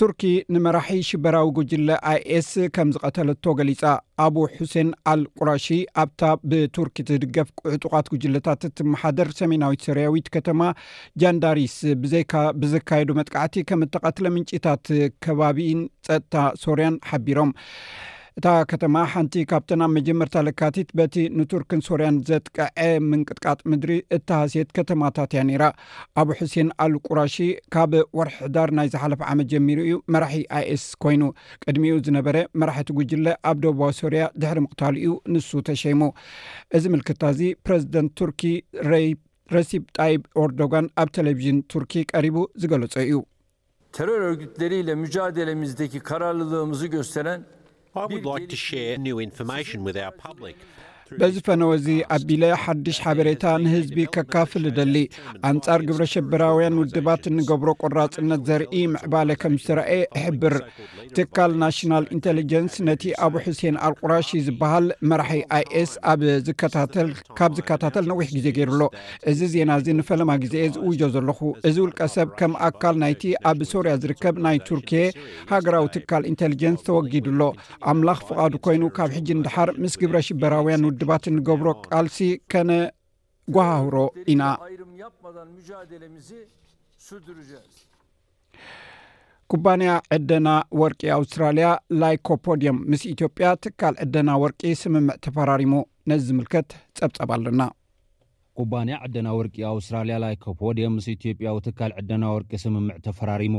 ቱርኪ 0.00 0.20
ንመራሒ 0.54 0.88
ሽበራዊ 1.08 1.46
ጉጅለ 1.56 1.88
ኣይ 2.10 2.18
ስ 2.48 2.66
ከም 2.74 2.88
ዝቐተለቶ 2.94 3.44
ገሊፃ 3.58 3.82
ኣብ 4.24 4.34
ሑሴን 4.58 4.88
ኣልቁራሺ 5.12 5.66
ኣብታ 6.02 6.22
ብቱርኪ 6.50 6.96
ትድገፍ 7.08 7.48
ዕጡቃት 7.76 8.08
ጉጅለታት 8.12 8.62
እትመሓደር 8.68 9.30
ሰሜናዊት 9.40 9.84
ሰርያዊት 9.88 10.28
ከተማ 10.36 10.60
ጃንዳሪስ 11.22 11.74
ብ 12.04 12.22
ብዘካየዱ 12.64 13.10
መጥቃዕቲ 13.20 13.56
ከም 13.70 13.82
እተቐትለ 13.88 14.26
ምንጭታት 14.36 14.86
ከባቢን 15.26 15.82
ፀጥታ 16.08 16.36
ሶርያን 16.66 16.96
ሓቢሮም 17.10 17.52
እታ 18.38 18.48
ከተማ 18.70 18.96
ሓንቲ 19.12 19.32
ካብተናብ 19.50 19.90
መጀመርታ 19.96 20.40
ለካቲት 20.46 20.88
በቲ 20.98 21.14
ንቱርክን 21.38 21.80
ሶርያን 21.86 22.18
ዘጥቀዐ 22.28 22.82
ምንቅጥቃጥ 23.12 23.56
ምድሪ 23.70 23.92
እተሃሴት 24.16 24.68
ከተማታት 24.76 25.30
እያ 25.34 25.40
ነይራ 25.48 25.64
ኣብ 26.22 26.28
ሕሴን 26.40 26.68
ኣልቁራሺ 26.84 27.34
ካብ 27.76 27.94
ወርሕዳር 28.18 28.70
ናይ 28.78 28.90
ዝሓለፍ 28.92 29.22
ዓመት 29.30 29.48
ጀሚሩ 29.52 29.78
እዩ 29.88 29.96
መራሒ 30.16 30.38
ኣይስ 30.58 30.84
ኮይኑ 31.04 31.22
ቅድሚኡ 31.64 31.96
ዝነበረ 32.08 32.36
መራሕቲ 32.62 32.88
ጉጅለ 33.00 33.26
ኣብ 33.50 33.56
ደቡባ 33.64 33.88
ሶርያ 34.02 34.22
ድሕሪ 34.44 34.60
ምክታል 34.66 34.94
ዩ 35.06 35.12
ንሱ 35.32 35.50
ተሸይሙ 35.70 36.00
እዚ 36.78 36.84
ምልክታ 36.96 37.22
እዚ 37.36 37.42
ፕረዚደንት 37.66 38.12
ቱርኪ 38.22 38.44
ረሲብ 39.56 39.84
ጣይብ 39.98 40.22
ኦርዶጋን 40.46 40.88
ኣብ 41.04 41.10
ቴሌቭዥን 41.20 41.58
ቱርኪ 41.74 41.92
ቀሪቡ 42.14 42.38
ዝገለጸ 42.62 42.94
እዩ 43.08 43.18
ተረር 43.96 44.22
ርጊትለ 44.30 44.72
ኢለ 44.82 44.90
ሙጃደለምዝደ 45.04 45.82
ራልም 46.22 46.72
ገስተረን 46.96 47.42
i 47.98 48.06
would 48.06 48.24
like 48.24 48.48
to 48.48 48.56
share 48.56 48.96
new 48.96 49.18
information 49.18 49.82
with 49.84 49.96
our 49.96 50.12
public 50.12 50.56
በዝፈነወ 51.20 51.72
ዚ 51.84 51.94
ኣቢለ 52.16 52.42
ሓድሽ 52.62 52.96
ሓበሬታ 53.04 53.44
ንህዝቢ 53.62 53.98
ከካፍል 54.14 54.64
እደሊ 54.70 54.96
ኣንፃር 55.50 55.80
ግብረ 55.88 56.02
ሸበራውያን 56.12 56.78
ውድባት 56.80 57.24
ንገብሮ 57.36 57.68
ቆራፅነት 57.82 58.40
ዘርኢ 58.48 58.82
ምዕባለ 58.94 59.28
ከም 59.42 59.54
ዝተረየ 59.62 60.02
ሕብር 60.24 60.56
ትካል 61.18 61.52
ናሽናል 61.62 62.06
ኢንተሊጀንስ 62.16 62.74
ነቲ 62.88 63.04
ኣብ 63.26 63.34
ሕሴን 63.44 63.78
አልቁራሽ 63.86 64.28
ዝበሃል 64.48 64.86
መራሒ 65.12 65.40
ኣይስ 65.58 65.92
ካብ 67.40 67.52
ዝከታተል 67.60 68.04
ነዊሕ 68.10 68.28
ግዜ 68.36 68.46
ገይሩሎ 68.58 68.82
እዚ 69.32 69.40
ዜና 69.54 69.70
እዚ 69.80 69.88
ንፈለማ 70.00 70.30
ግዜ 70.44 70.54
ዝውጆ 70.76 71.02
ዘለኹ 71.16 71.40
እዚ 71.70 71.76
ውልቀ 71.84 72.00
ሰብ 72.16 72.28
ከም 72.40 72.52
ኣካል 72.68 72.94
ናይቲ 73.04 73.22
ኣብ 73.50 73.58
ሶርያ 73.72 73.94
ዝርከብ 74.02 74.36
ናይ 74.44 74.58
ቱርኬ 74.68 74.90
ሃገራዊ 75.52 75.86
ትካል 75.96 76.22
ኢንቴልጀንስ 76.32 76.80
ተወጊድሎ 76.88 77.40
ኣምላክ 77.92 78.20
ፍቃዱ 78.28 78.52
ኮይኑ 78.66 78.82
ካብ 78.98 79.10
ሕጂ 79.18 79.28
ንዳሓር 79.40 79.68
ምስ 79.84 79.94
ግብረ 80.02 80.16
ሽበራውያን 80.28 80.82
ድባት 81.00 81.24
ንገብሮ 81.34 81.66
ቃልሲ 81.86 82.18
ከነ 82.52 82.70
ጓሃህሮ 83.54 83.96
ኢና 84.32 84.42
ኩባንያ 89.52 89.90
ዕደና 90.14 90.48
ወርቂ 90.80 91.00
ኣውስትራልያ 91.16 91.66
ላይኮፖዲየም 92.00 92.78
ምስ 92.92 93.02
ኢትዮጵያ 93.12 93.46
ትካል 93.64 93.94
ዕደና 94.04 94.30
ወርቂ 94.42 94.62
ስምምዕ 94.82 95.16
ተፈራሪሙ 95.26 95.74
ነዚ 96.12 96.22
ዝምልከት 96.30 96.68
ፀብፀብ 97.00 97.32
ኣለና 97.36 97.62
ወርቂ 99.38 99.56
ኣውስትራያ 99.72 100.16
ላኮፖዲየም 100.24 100.94
ስኢያ 101.06 101.52
ትዕ 101.66 101.80
ወርፈራሪሙ 102.32 103.54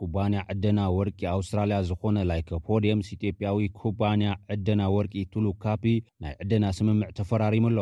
ኩባንያ 0.00 0.40
ዕደና 0.52 0.80
ወርቂ 0.96 1.20
ኣውስትራልያ 1.36 1.76
ዝኾነ 1.86 2.18
ላይኮፖዲየ 2.30 2.92
ምስ 2.98 3.08
ኢትዮጵያዊ 3.14 3.64
ኩባንያ 3.82 4.28
ዕደና 4.54 4.82
ወርቂ 4.96 5.14
ቱሉካፒ 5.34 5.84
ናይ 6.24 6.34
ዕደና 6.42 6.64
ስምምዕ 6.78 7.08
ተፈራሪሙኣሎ 7.18 7.78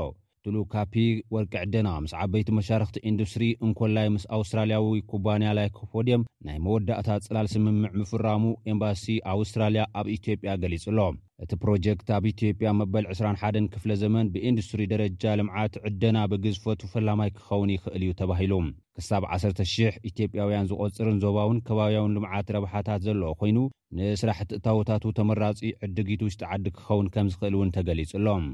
ቱሉካፒ 0.46 0.94
ወርቂ 1.35 1.52
ዕደና 1.66 1.88
ምስ 2.04 2.12
ዓበይቲ 2.25 2.49
መሻርክቲ 2.58 2.99
ኢንዱስትሪ 3.11 3.44
እንኮላይ 3.66 4.08
ምስ 4.14 4.25
ኣውስትራልያዊ 4.37 4.94
ኩባንያ 5.12 5.49
ላይኮፖድየም 5.58 6.26
ናይ 6.49 6.56
መወዳእታት 6.66 7.26
ፅላል 7.28 7.46
ስምምዕ 7.54 7.82
ምፍራሙ 8.02 8.42
ኤምባሲ 8.75 9.04
ኣውስትራልያ 9.35 9.85
ኣብ 10.00 10.06
ኢትዮጵያ 10.16 10.52
ገሊጹ 10.64 10.87
ሎ 10.99 11.06
እቲ 11.44 11.52
ፕሮጀክት 11.64 12.11
ኣብ 12.18 12.26
ኢትዮጵያ 12.35 12.68
መበል 12.80 13.06
21 13.18 13.70
ክፍለ 13.76 13.90
ዘመን 14.04 14.30
ብኢንዱስትሪ 14.37 14.82
ደረጃ 14.94 15.23
ልምዓት 15.40 15.76
ዕደና 15.90 16.16
ብግዝፈቱ 16.32 16.80
ፈላማይ 16.94 17.32
ክኸውን 17.38 17.75
ይኽእል 17.76 18.04
እዩ 18.08 18.12
ተባሂሉ 18.23 18.54
ክሳብ 18.99 19.23
1000 19.37 19.97
ኢትዮጵያውያን 20.11 20.69
ዝቆፅርን 20.71 21.17
ዞባእውን 21.25 21.59
ከባብያውን 21.67 22.15
ልምዓት 22.17 22.49
ረብሓታት 22.57 23.00
ዘሎዎ 23.07 23.33
ኮይኑ 23.41 23.57
ንስራሕቲ 23.97 24.50
እታወታቱ 24.59 25.05
ተመራጺ 25.19 25.59
ዕድጊት 25.87 26.23
ውሽጢ 26.26 26.41
ዓድግ 26.55 26.75
ክኸውን 26.79 27.09
ከም 27.15 27.29
ዝኽእል 27.33 27.55
እውን 27.59 27.73
ተገሊጹሎም 27.76 28.47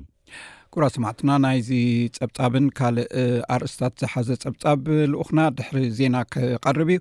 ኩራ 0.75 0.85
ሰማዕትና 0.97 1.31
ናይዚ 1.45 1.71
ፀብፃብን 2.19 2.67
ካልእ 2.81 3.09
ኣርእስታት 3.57 3.95
ዝሓዘ 4.03 4.29
ፀብጻብ 4.45 4.83
ልኡኽና 5.13 5.41
ድሕሪ 5.59 5.81
ዜና 6.01 6.17
ክቐርብ 6.35 6.91
እዩ 6.95 6.99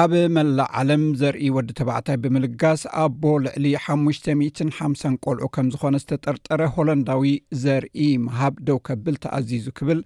ኣብ 0.00 0.12
መላእ 0.34 0.68
ዓለም 0.80 1.02
ዘርኢ 1.20 1.46
ወዲ 1.54 1.70
ተባዕታይ 1.78 2.16
ብምልጋስ 2.20 2.82
ኣቦ 3.02 3.22
ልዕሊ 3.44 3.64
55 3.86 5.02
ቆልዑ 5.24 5.46
ከም 5.54 5.66
ዝኾነ 5.72 5.96
ዝተጠርጠረ 6.02 6.60
ሆላንዳዊ 6.74 7.32
ዘርኢ 7.64 8.06
ምሃብ 8.26 8.54
ደው 8.68 8.78
ከብል 8.88 9.16
ተኣዝዙ 9.24 9.66
ክብል 9.78 9.98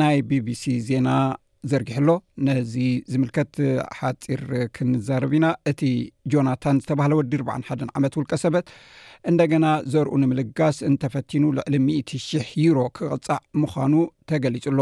ናይ 0.00 0.16
ቢቢሲ 0.28 0.64
ዜና 0.88 1.08
ዘርጊሕሎ 1.72 2.10
ነዚ 2.46 2.72
ዝምልከት 3.12 3.54
ሓፂር 3.98 4.42
ክንዛርብ 4.78 5.32
ኢና 5.38 5.46
እቲ 5.72 5.82
ጆናታን 6.34 6.80
ዝተባሃለ 6.84 7.12
ወዲ 7.20 7.34
1 7.58 7.84
ዓመት 7.98 8.16
ውልቀ 8.20 8.32
ሰበት 8.44 8.66
እንደገና 9.32 9.66
ዘርኡ 9.94 10.12
ንምልጋስ 10.22 10.78
እንተፈቲኑ 10.90 11.44
ልዕሊ 11.74 11.84
10000 11.98 12.72
ሮ 12.78 12.86
ክቕጻዕ 12.98 13.38
ምዃኑ 13.64 13.94
ተገሊጹ 14.32 14.64
ኣሎ 14.72 14.80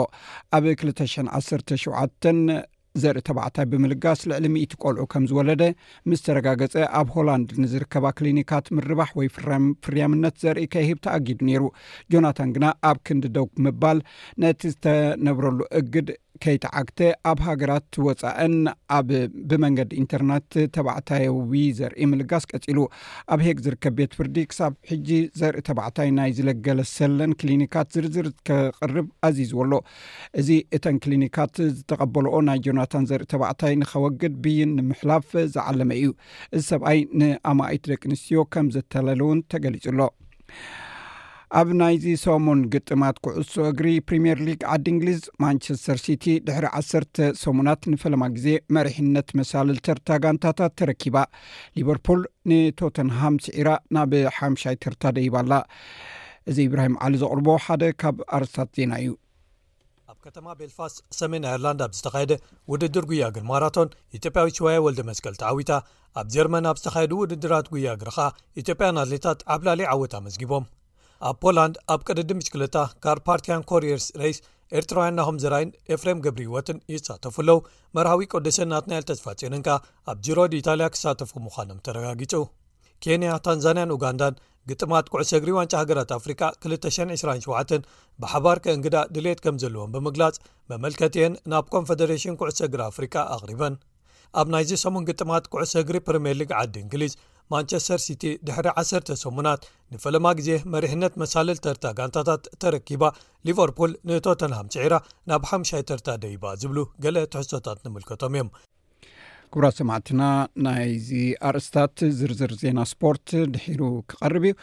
ኣብ 0.59 0.65
2017 0.85 2.65
ዘርኢ 3.03 3.21
ተባዕታይ 3.29 3.65
ብምልጋስ 3.71 4.21
ልዕሊ 4.31 4.45
1ኢት 4.51 4.73
ቆልዑ 4.83 5.05
ከም 5.13 5.25
ዝወለደ 5.31 5.63
ምስ 6.09 6.21
ተረጋገፀ 6.27 6.75
ኣብ 7.01 7.09
ሆላንድ 7.15 7.49
ንዝርከባ 7.63 8.05
ክሊኒካት 8.19 8.67
ምርባሕ 8.79 9.11
ወይ 9.19 9.29
ፍርያምነት 9.85 10.37
ዘርኢ 10.45 10.67
ከሂብ 10.75 10.99
ተኣጊዱ 11.07 11.41
ነይሩ 11.49 11.63
ጆናታን 12.15 12.53
ግና 12.59 12.67
ኣብ 12.91 12.99
ክንዲ 13.09 13.25
ደግ 13.39 13.49
ምባል 13.67 14.01
ነቲ 14.45 14.61
ዝተነብረሉ 14.75 15.61
እግድ 15.81 16.09
ከይቲዓግተ 16.43 17.01
ኣብ 17.31 17.39
ሃገራት 17.49 17.91
ወፃእን 18.07 18.55
ኣብ 18.97 19.09
ብመንገዲ 19.51 19.91
ኢንተርነት 20.03 20.49
ተባዕታየዊ 20.77 21.53
ዘርኢ 21.79 22.03
ምልጋስ 22.13 22.45
ቀፂሉ 22.53 22.79
ኣብ 23.35 23.41
ሄ 23.47 23.55
ዝርከብ 23.67 23.95
ቤት 24.01 24.13
ፍርዲ 24.19 24.37
ክሳብ 24.51 24.73
ሕጂ 24.91 25.09
ዘርኢ 25.41 25.63
ተባዕታይ 25.69 26.09
ናይ 26.19 26.33
ዝለገለሰለን 26.39 27.35
ክሊኒካት 27.43 27.89
ዝርዝር 27.97 28.29
ዝከቅርብ 28.33 29.09
ኣዚዝዎ 29.29 29.61
ኣሎ 29.67 29.73
እዚ 30.43 30.51
እተን 30.79 30.99
ክሊኒካት 31.07 31.55
ዝተቐበልኦ 31.79 32.35
ናይ 32.51 32.61
ጆናታን 32.67 33.07
ዘርኢ 33.11 33.29
ተባዕታይ 33.35 33.77
ንኸወግድ 33.83 34.37
ብይን 34.47 34.73
ንምሕላፍ 34.79 35.29
ዝዓለመ 35.57 35.91
እዩ 36.01 36.09
እዚ 36.57 36.63
ሰብኣይ 36.73 37.01
ንኣማእት 37.23 37.85
ደቂ 37.93 38.03
ንስትዮ 38.15 38.43
ከም 38.55 38.69
ዘተለለ 38.77 39.21
እውን 39.27 39.41
ተገሊጹሎ 39.55 40.01
ኣብ 41.59 41.69
ናይዚ 41.81 42.05
ሰሙን 42.23 42.61
ግጥማት 42.75 43.17
ክዕሶ 43.25 43.55
እግሪ 43.73 43.87
ፕሪምየር 44.09 44.39
ሊግ 44.47 44.61
ዓዲ 44.75 44.87
እንግሊዝ 44.93 45.21
ማንቸስተር 45.43 45.99
ሲቲ 46.05 46.25
ድሕሪ 46.47 46.65
1ሰ 46.81 46.93
ሰሙናት 47.43 47.83
ንፈለማ 47.93 48.25
ግዜ 48.37 48.47
መሪሕነት 48.77 49.29
መሳልል 49.41 49.79
ተርታ 49.87 50.09
ጋንታታት 50.25 50.73
ተረኪባ 50.81 51.17
ሊቨርፑል 51.77 52.23
ንቶተንሃም 52.51 53.35
ስዒራ 53.47 53.69
ናብ 53.97 54.15
ሓሻይ 54.39 54.79
ተርታ 54.85 55.03
ደይባኣላ 55.19 55.55
እዚ 56.53 56.59
ኢብራሂም 56.69 56.97
ዓሊ 57.07 57.15
ዘቅርቦ 57.23 57.49
ሓደ 57.67 57.83
ካብ 58.03 58.17
ኣረስታት 58.39 58.71
ዜና 58.79 58.93
እዩ 59.05 59.11
ኣብ 60.13 60.19
ከተማ 60.29 60.47
ቤልፋስት 60.63 60.99
ሰሜን 61.21 61.45
ኣይርላንድ 61.55 61.81
ኣብ 61.87 61.95
ዝተካየደ 61.99 62.35
ውድድር 62.73 63.07
ጉያ 63.13 63.27
ግር 63.37 63.45
ማራቶን 63.53 63.93
ኢትዮጵያዊ 64.21 64.51
ሽዋያ 64.61 64.79
ወልዲ 64.87 65.03
መስቀልቲዓዊታ 65.13 65.73
ኣብ 66.23 66.27
ጀርመን 66.37 66.67
ኣብ 66.73 66.79
ዝተካየዱ 66.83 67.13
ውድድራት 67.25 67.69
ጉያ 67.77 67.95
ግርኻ 68.03 68.19
ኢትዮጵያን 68.63 69.01
ኣትሌታት 69.05 69.43
ኣብ 69.57 69.63
ላለ 69.69 69.83
ዓወት 69.95 70.17
መስጊቦም 70.29 70.67
ኣብ 71.29 71.37
ፖላንድ 71.43 71.77
ኣብ 71.93 72.01
ቅድዲ 72.09 72.31
ምሽክለታ 72.39 72.77
ካርፓርቲያን 73.05 73.63
ኮርርስ 73.71 74.07
ሬስ 74.23 74.39
ኤርትራውያናኩምዝራይን 74.79 75.71
ኤፍርም 75.95 76.19
ገብሪወትን 76.25 76.79
ይሳተፉለው 76.93 77.59
መርሃዊ 77.97 78.21
ቅዱስን 78.35 78.69
ናትናይ 78.73 78.99
ኤል 79.01 79.05
ተስፋጭንንካ 79.11 79.69
ኣብ 80.13 80.19
ጅሮድ 80.27 80.55
ኢታልያ 80.61 80.87
ክሳተፉ 80.95 81.33
ምዃኖም 81.47 81.79
ተረጋጊጹ 81.87 82.35
ኬንያ 83.05 83.31
ታንዛንያን 83.47 83.95
ኡጋንዳን 83.97 84.39
ግጥማት 84.71 85.07
ኩዕሶ 85.13 85.31
ግሪ 85.45 85.51
ዋንጫ 85.59 85.73
ሃገራት 85.83 86.11
ኣፍሪካ 86.19 86.43
227 86.69 87.89
ብሓባር 88.25 88.59
ከእንግዳእ 88.65 89.09
ድሌት 89.15 89.41
ከም 89.45 89.57
ዘለዎም 89.63 89.93
ብምግላጽ 89.95 90.37
መመልከትእየን 90.73 91.35
ናብ 91.55 91.67
ኮንፈደሬሽን 91.77 92.39
ኩዕሶ 92.43 92.61
ግሪ 92.75 92.83
ኣፍሪቃ 92.93 93.15
ኣቕሪበን 93.37 93.77
ኣብ 94.43 94.47
ናይዚ 94.55 94.71
ሰሙን 94.85 95.07
ግጥማት 95.11 95.45
ኩዕሶ 95.55 95.75
እግሪ 95.85 95.97
ፕሪምየር 96.07 96.37
ሊግ 96.43 96.53
ዓዲ 96.63 96.77
እንግሊዝ 96.85 97.13
ማንቸስተር 97.53 98.01
ሲቲ 98.05 98.23
ድሕሪ 98.47 98.67
1ሰተ 98.83 99.09
ሰሙናት 99.23 99.63
ንፈለማ 99.95 100.27
ግዜ 100.39 100.51
መሪሕነት 100.75 101.15
መሳለል 101.23 101.59
ተርታ 101.65 101.85
ጋንታታት 101.99 102.45
ተረኪባ 102.63 103.03
ሊቨርፑል 103.49 103.93
ንቶተናሃም 104.11 104.71
ፅዒራ 104.75 104.95
ናብ 105.31 105.43
ሓሙሻይ 105.51 105.83
ተርታ 105.91 106.09
ደቢባ 106.23 106.45
ዝብሉ 106.63 106.79
ገለ 107.07 107.17
ትሕሶታት 107.35 107.81
ንምልከቶም 107.87 108.37
እዮም 108.39 108.51
ኩብራ 109.55 109.67
ሰማዕትና 109.79 110.23
ናይዚ 110.67 111.11
ኣርእስታት 111.49 111.99
ዝርዝር 112.21 112.53
ዜና 112.63 112.79
ስፖርት 112.93 113.29
ድሒሩ 113.55 113.83
ክቐርብ 114.11 114.45
እዩ 114.49 114.55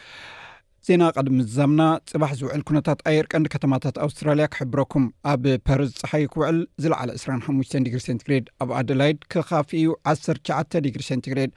ዜና 0.88 1.04
ቀድሚ 1.16 1.36
ዛምና 1.56 1.82
ፅባሕ 2.10 2.30
ዝውዕል 2.38 2.62
ኩነታት 2.68 3.00
ኣየር 3.08 3.26
ቀንዲ 3.32 3.48
ከተማታት 3.54 3.96
ኣውስትራልያ 4.04 4.46
ክሕብረኩም 4.54 5.04
ኣብ 5.32 5.42
ፓርዝ 5.66 5.92
ፀሓይ 6.00 6.24
ክውዕል 6.32 6.58
ዝለዕለ 6.82 7.10
25 7.18 7.76
ዲግሪ 7.86 8.00
ሴንትግሬድ 8.06 8.46
ኣብ 8.64 8.70
ኣደላይድ 8.78 9.18
ክካፍእዩ 9.34 9.86
1ሸ 10.12 10.74
ዲግሪ 10.86 11.04
ሰንቲግሬድ 11.10 11.52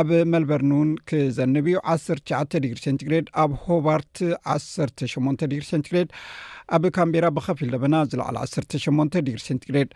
ኣብ 0.00 0.08
መልበርንእውን 0.34 0.90
ክዘንብ 1.10 1.68
ዩ 1.74 1.82
19 1.96 2.58
ዲግሪ 2.66 2.80
ሴንቲግሬድ 2.86 3.28
ኣብ 3.44 3.52
ሆባርት 3.66 4.16
18 4.56 5.46
ዲግሪ 5.54 5.64
ሴንቲግሬድ 5.72 6.10
ኣብ 6.76 6.84
ካምቤራ 6.96 7.26
ብከፊል 7.36 7.68
ለበና 7.74 7.94
ዝለዕለ 8.10 8.36
18 8.42 9.16
ዲግሪ 9.26 9.40
ሴንትግሬድ 9.48 9.90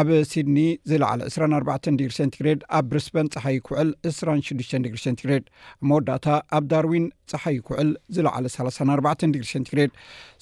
ኣብ 0.00 0.08
ሲድኒ 0.30 0.58
ዝለዕለ 0.90 1.20
24ባ 1.34 1.70
ዲግሪ 2.00 2.10
ሴንትግሬድ 2.20 2.60
ኣብ 2.78 2.84
ብርስበን 2.92 3.30
ፀሓይ 3.34 3.58
ኩዕል 3.68 3.88
26ዱሽ 4.12 4.70
ግሪ 4.86 4.98
ሴንቲግሬድ 5.06 5.44
ብመወዳእታ 5.82 6.26
ኣብ 6.58 6.64
ዳርዊን 6.72 7.06
ፀሓይ 7.32 7.58
ኩዕል 7.68 7.90
ዝለዕለ 8.16 8.46
3ኣባ 8.56 9.06
ዲግሪ 9.36 9.46
ሴንትግሬድ 9.54 9.92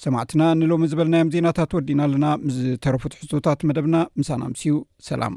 ሰማዕትና 0.05 0.43
ንሎሚ 0.61 0.83
ዝበልናዮም 0.93 1.31
ዜናታት 1.37 1.71
ወዲእና 1.77 2.01
ኣለና 2.09 2.25
ምስዝተረፉት 2.47 3.15
ሕቶታት 3.21 3.59
መደብና 3.69 3.97
ምሳናምስኡ 4.21 4.75
ሰላም 5.09 5.35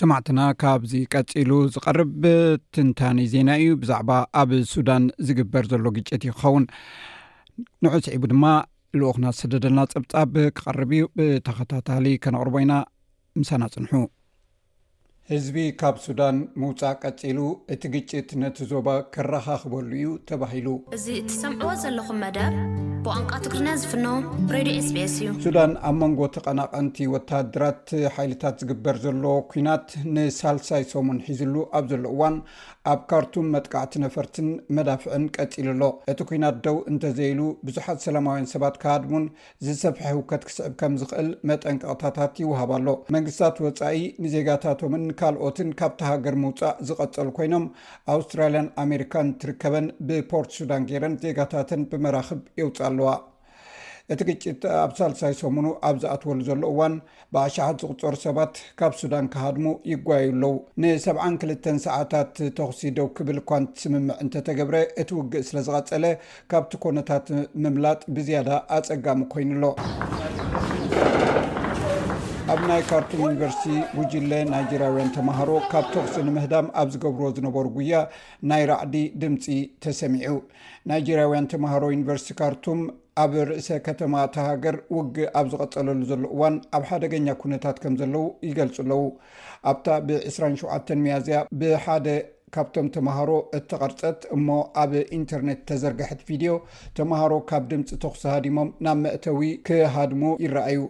ስማዕትና 0.00 0.40
ካብዚ 0.60 0.92
ቀፂሉ 1.12 1.50
ዝቐርብ 1.74 2.10
ብትንታኒ 2.22 3.18
ዜና 3.32 3.48
እዩ 3.62 3.64
ብዛዕባ 3.82 4.10
ኣብ 4.40 4.50
ሱዳን 4.72 5.04
ዝግበር 5.28 5.64
ዘሎ 5.72 5.84
ግጭት 5.96 6.22
ይክኸውን 6.28 6.64
ንዑ 7.86 7.92
ስዒቡ 8.06 8.22
ድማ 8.32 8.44
ልኡክና 9.00 9.26
ስደድልና 9.40 9.80
ፀብጻብ 9.92 10.32
ክቐርብ 10.58 10.90
እዩ 10.98 11.04
ብተኸታታሊ 11.18 12.06
ከነቅርቦ 12.24 12.54
ኢና 12.64 12.72
ምሳና 13.40 13.62
ፅንሑ 13.74 13.90
ህዝቢ 15.32 15.56
ካብ 15.80 15.96
ሱዳን 16.04 16.36
ምውፃእ 16.60 16.94
ቀፂሉ 17.02 17.40
እቲ 17.72 17.82
ግጭት 17.92 18.30
ነቲ 18.42 18.56
ዞባ 18.70 18.86
ክረኻኽበሉ 19.14 19.90
እዩ 19.98 20.08
ተባሂሉ 20.28 20.68
እዚ 20.96 21.06
እትሰምዕዎ 21.20 21.72
ዘለኹም 21.82 22.18
መደር 22.24 22.54
ብንቃ 23.04 23.30
ትግሪና 23.44 23.68
ዝፍኖ 23.82 24.06
ስስ 24.86 24.88
እዩ 25.04 25.28
ሱዳን 25.44 25.72
ኣብ 25.90 25.94
መንጎ 26.00 26.18
ተቐናቐንቲ 26.36 27.06
ወታድራት 27.12 27.86
ሓይልታት 28.16 28.56
ዝግበር 28.62 28.96
ዘሎ 29.04 29.24
ኩናት 29.52 29.86
ንሳልሳይ 30.16 30.82
ሶሙን 30.92 31.22
ሒዙሉ 31.26 31.54
ኣብ 31.78 31.86
ዘሎ 31.92 32.04
እዋን 32.14 32.36
ኣብ 32.94 33.00
ካርቱም 33.12 33.46
መጥቃዕቲ 33.54 33.94
ነፈርትን 34.06 34.48
መዳፍዕን 34.78 35.24
ቀፂሉኣሎ 35.38 35.82
እቲ 36.14 36.20
ኩናት 36.32 36.58
ደው 36.66 36.76
እንተዘይሉ 36.94 37.40
ብዙሓት 37.68 38.00
ሰላማውያን 38.06 38.50
ሰባት 38.54 38.76
ካድሙን 38.84 39.24
ዝሰፍሐ 39.68 40.06
ህውከት 40.16 40.44
ክስዕብ 40.50 40.74
ከምዝኽእል 40.82 41.30
መጠንቀቅታታት 41.52 42.36
ይወሃባሎ 42.44 42.86
መንግስትታት 43.18 43.56
ወፃኢ 43.68 44.02
ንዜጋታቶም 44.26 44.94
ካልኦትን 45.20 45.70
ካብቲ 45.78 46.00
ሃገር 46.10 46.34
ምውፃእ 46.42 46.76
ዝቐፀሉ 46.88 47.28
ኮይኖም 47.38 47.64
ኣውስትራልያን 48.14 48.68
ኣሜሪካን 48.84 49.30
ትርከበን 49.40 49.86
ብፖርት 50.08 50.52
ሱዳን 50.58 50.86
ገይረን 50.90 51.16
ዜጋታትን 51.24 51.82
ብመራክብ 51.92 52.40
የውፅ 52.60 52.78
ኣለዋ 52.88 53.10
እቲ 54.12 54.20
ግጭት 54.28 54.62
ኣብ 54.84 54.92
ሳልሳይ 54.98 55.34
ሰሙኑ 55.40 55.66
ኣብ 55.88 55.96
ዝኣትወሉ 56.02 56.40
ዘሎ 56.48 56.62
እዋን 56.72 56.94
ብኣሸሓት 57.34 57.76
ዝቕፀሩ 57.82 58.14
ሰባት 58.24 58.54
ካብ 58.80 58.94
ሱዳን 59.00 59.26
ካሃድሙ 59.34 59.68
ይጓዩ 59.92 60.26
ኣለው 60.32 60.54
ን72ልተ 60.84 61.64
ሰዓታት 61.86 62.34
ተኽሲደው 62.60 63.08
ክብል 63.18 63.38
ኳን 63.50 63.66
ስምምዕ 63.82 64.16
እንተተገብረ 64.24 64.76
እቲ 65.02 65.10
ውግእ 65.18 65.46
ስለዝቐፀለ 65.50 66.06
ካብቲ 66.52 66.72
ኮነታት 66.86 67.28
ምምላጥ 67.64 68.02
ብዝያዳ 68.16 68.50
ኣፀጋሚ 68.78 69.22
ኮይኑሎ 69.34 69.64
ኣብ 72.52 72.60
ናይ 72.68 72.80
ካርቱም 72.90 73.18
ዩኒቨርሲቲ 73.22 73.64
ጉጅለ 73.96 74.30
ናይጀርያውያን 74.52 75.10
ተማሃሮ 75.16 75.50
ካብ 75.72 75.84
ተኽሲ 75.92 76.14
ንምህዳም 76.28 76.68
ኣብ 76.80 76.88
ዝገብርዎ 76.92 77.26
ዝነበሩ 77.36 77.66
ጉያ 77.76 77.98
ናይ 78.50 78.62
ራዕዲ 78.70 78.94
ድምፂ 79.22 79.44
ተሰሚዑ 79.84 80.32
ናይጀርያውያን 80.90 81.46
ተማሃሮ 81.52 81.82
ዩኒቨርሲቲ 81.94 82.32
ካርቱም 82.40 82.80
ኣብ 83.24 83.34
ርእሰ 83.50 83.68
ከተማ 83.88 84.14
ተሃገር 84.36 84.78
ውጊ 84.96 85.16
ኣብ 85.40 85.46
ዝቐፀለሉ 85.52 86.00
ዘሎ 86.10 86.24
እዋን 86.34 86.56
ኣብ 86.78 86.84
ሓደገኛ 86.90 87.28
ኩነታት 87.44 87.78
ከም 87.84 87.96
ዘለው 88.02 88.26
ይገልፁ 88.48 88.78
ኣለው 88.86 89.04
ኣብታ 89.74 89.86
ብ27 90.08 90.94
መያዝያ 91.04 91.40
ብሓደ 91.62 92.08
ካብቶም 92.58 92.88
ተምሃሮ 92.98 93.30
እተቐርፀት 93.60 94.20
እሞ 94.38 94.48
ኣብ 94.84 94.92
ኢንተርነት 95.20 95.60
ተዘርግሕት 95.70 96.20
ቪድዮ 96.30 96.52
ተማሃሮ 97.00 97.32
ካብ 97.52 97.64
ድምፂ 97.72 97.92
ተኽሲ 98.06 98.24
ሃዲሞም 98.36 98.70
ናብ 98.86 98.98
መእተዊ 99.06 99.42
ክሃድሙ 99.68 100.24
ይረአዩ 100.46 100.80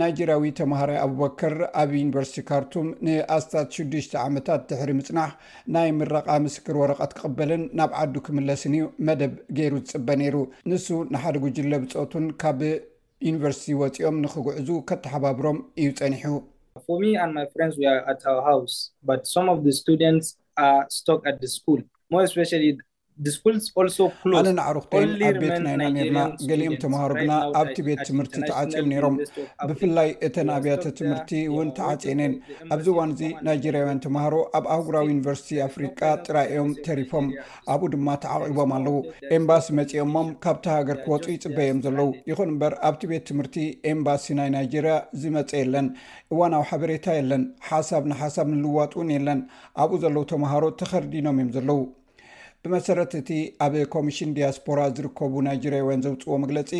ናይጀርያዊ 0.00 0.42
ተምሃራይ 0.58 0.98
ኣብበከር 1.04 1.54
ኣብ 1.82 1.90
ዩኒቨርሲቲ 1.98 2.38
ካርቱም 2.48 2.88
ንኣስታት 3.06 3.68
ሽዱሽተ 3.76 4.12
ዓመታት 4.26 4.60
ትሕሪ 4.70 4.90
ምፅናሕ 4.98 5.30
ናይ 5.74 5.88
ምረቃ 5.98 6.28
ምስክር 6.46 6.76
ወረቐት 6.82 7.12
ክቅበልን 7.18 7.62
ናብ 7.78 7.90
ዓዱ 8.00 8.14
ክምለስን 8.26 8.74
ዩ 8.80 8.84
መደብ 9.08 9.32
ገይሩ 9.58 9.74
ዝፅበ 9.84 10.08
ነይሩ 10.22 10.36
ንሱ 10.70 10.86
ንሓደ 11.14 11.36
ጉጅለ 11.44 11.72
ብፆቱን 11.84 12.26
ካብ 12.42 12.60
ዩኒቨርሲቲ 13.28 13.74
ወፂኦም 13.82 14.18
ንክጉዕዙ 14.24 14.68
ከተሓባብሮም 14.90 15.58
እዩ 15.80 15.90
ፀኒሑ 16.00 16.36
ኣነ 23.18 24.48
ናዕሩ 24.58 24.76
ክተይን 24.82 25.12
ኣብ 25.28 25.36
ቤት 25.42 25.56
ናይና 25.64 25.82
ኔርና 25.94 26.20
ገሊኦም 26.50 26.74
ተምሃሮ 26.82 27.12
ግና 27.20 27.30
ኣብቲ 27.60 27.76
ቤት 27.86 28.00
ትምህርቲ 28.08 28.34
ተዓፂም 28.48 28.86
ኔይሮም 28.92 29.16
ብፍላይ 29.68 30.08
እተን 30.26 30.48
ኣብያተ 30.56 30.84
ትምህርቲ 30.98 31.30
እውን 31.52 31.68
ተዓፀን 31.78 32.20
የን 32.24 32.34
ኣብዚ 32.74 32.86
እዋን 32.94 33.10
እዙ 33.14 33.22
ናይጀርያውያን 33.46 34.02
ተምሃሮ 34.06 34.34
ኣብ 34.58 34.66
ኣህጉራዊ 34.74 35.04
ዩኒቨርሲቲ 35.14 35.50
ኣፍሪቃ 35.68 35.98
ጥራዮም 36.28 36.70
ተሪፎም 36.86 37.26
ኣብኡ 37.74 37.88
ድማ 37.96 38.08
ተዓቂቦም 38.26 38.72
ኣለው 38.78 38.96
ኤምባሲ 39.38 39.66
መፂኦሞም 39.80 40.30
ካብቲ 40.46 40.64
ሃገር 40.76 40.98
ክወፁ 41.06 41.26
ይፅበ 41.34 41.58
እዮም 41.66 41.80
ዘለው 41.88 42.10
ይኹን 42.32 42.48
እምበር 42.54 42.74
ኣብቲ 42.90 43.02
ቤት 43.12 43.26
ትምህርቲ 43.30 43.56
ኤምባሲ 43.94 44.26
ናይ 44.40 44.50
ናይጀርያ 44.58 44.94
ዝመፀ 45.22 45.50
የለን 45.64 45.88
እዋናዊ 46.34 46.64
ሓበሬታ 46.72 47.04
የለን 47.20 47.44
ሓሳብ 47.70 48.04
ንሓሳብ 48.12 48.46
ንልዋጡውን 48.56 49.12
የለን 49.18 49.42
ኣብኡ 49.84 49.98
ዘለዉ 50.04 50.24
ተምሃሮ 50.34 50.64
ተኸሪዲኖም 50.82 51.36
እዮም 51.42 51.52
ዘለው 51.58 51.80
ብመሰረት 52.66 53.12
እቲ 53.18 53.30
ኣብ 53.64 53.74
ኮሚሽን 53.94 54.30
ዲያስፖራ 54.36 54.78
ዝርከቡ 54.96 55.34
ናይጀርያውያን 55.46 56.02
ዘውፅእዎ 56.06 56.36
መግለፂ 56.44 56.70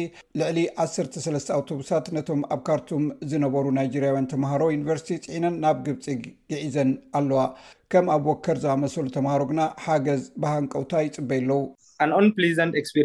ልዕሊ 0.40 0.58
13 0.84 1.52
ኣውቶቡሳት 1.56 2.06
ነቶም 2.16 2.40
ኣብ 2.54 2.60
ካርቱም 2.68 3.04
ዝነበሩ 3.32 3.66
ናይጀርያውያን 3.78 4.28
ተምሃሮ 4.32 4.62
ዩኒቨርስቲ 4.76 5.10
ፅዒነን 5.26 5.56
ናብ 5.64 5.78
ግብፂ 5.88 6.06
ግዒዘን 6.52 6.90
ኣለዋ 7.20 7.42
ከም 7.94 8.08
ኣብ 8.16 8.24
ወከር 8.32 8.58
ዝኣመሰሉ 8.64 9.06
ተምሃሮ 9.16 9.42
ግና 9.52 9.60
ሓገዝ 9.84 10.24
ባሃንቀውታ 10.44 10.92
ይፅበይ 11.06 11.42
ኣለዉ 12.04 12.96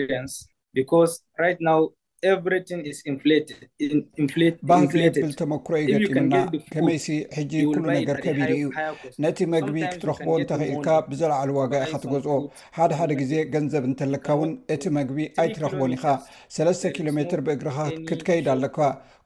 ባህ 4.70 4.82
ዘየብል 4.92 5.32
ተመክሮ 5.42 5.74
እዩ 5.84 5.90
ገጢምና 6.16 6.40
ከመይሲ 6.74 7.08
ሕጂ 7.38 7.54
ኩሉ 7.74 7.84
ነገር 7.98 8.18
ከቢሉ 8.26 8.52
እዩ 8.58 8.64
ነቲ 9.24 9.40
መግቢ 9.54 9.76
ክትረኽቦ 9.94 10.30
እንተኽኢልካ 10.42 10.88
ብዘለዕሉ 11.10 11.50
ዋጋ 11.60 11.74
ኢካ 11.86 11.96
ትገዝኦ 12.04 12.36
ሓደ 12.78 12.92
ሓደ 13.00 13.12
ግዜ 13.22 13.34
ገንዘብ 13.56 13.86
እንተለካ 13.90 14.28
ውን 14.42 14.54
እቲ 14.76 14.84
መግቢ 15.00 15.20
ኣይትረኽቦን 15.44 15.96
ኢካ 15.98 16.06
ሰለስተ 16.58 16.94
ኪሎሜትር 16.98 17.42
ብእግርካ 17.48 17.78
ክትከይዳ 18.10 18.48
ኣለክባ 18.58 18.82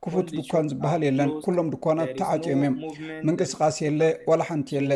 ክፉት 0.06 0.28
ድኳን 0.38 0.66
ዝበሃል 0.72 1.02
የለን 1.08 1.32
ኩሎም 1.46 1.70
ድኳና 1.76 2.00
ተዓጭዮም 2.20 2.60
እዮም 2.66 2.76
ምንቅስቃስ 3.28 3.78
የለ 3.86 4.02
ዋላ 4.32 4.42
ሓንቲ 4.50 4.70
የለ 4.78 4.92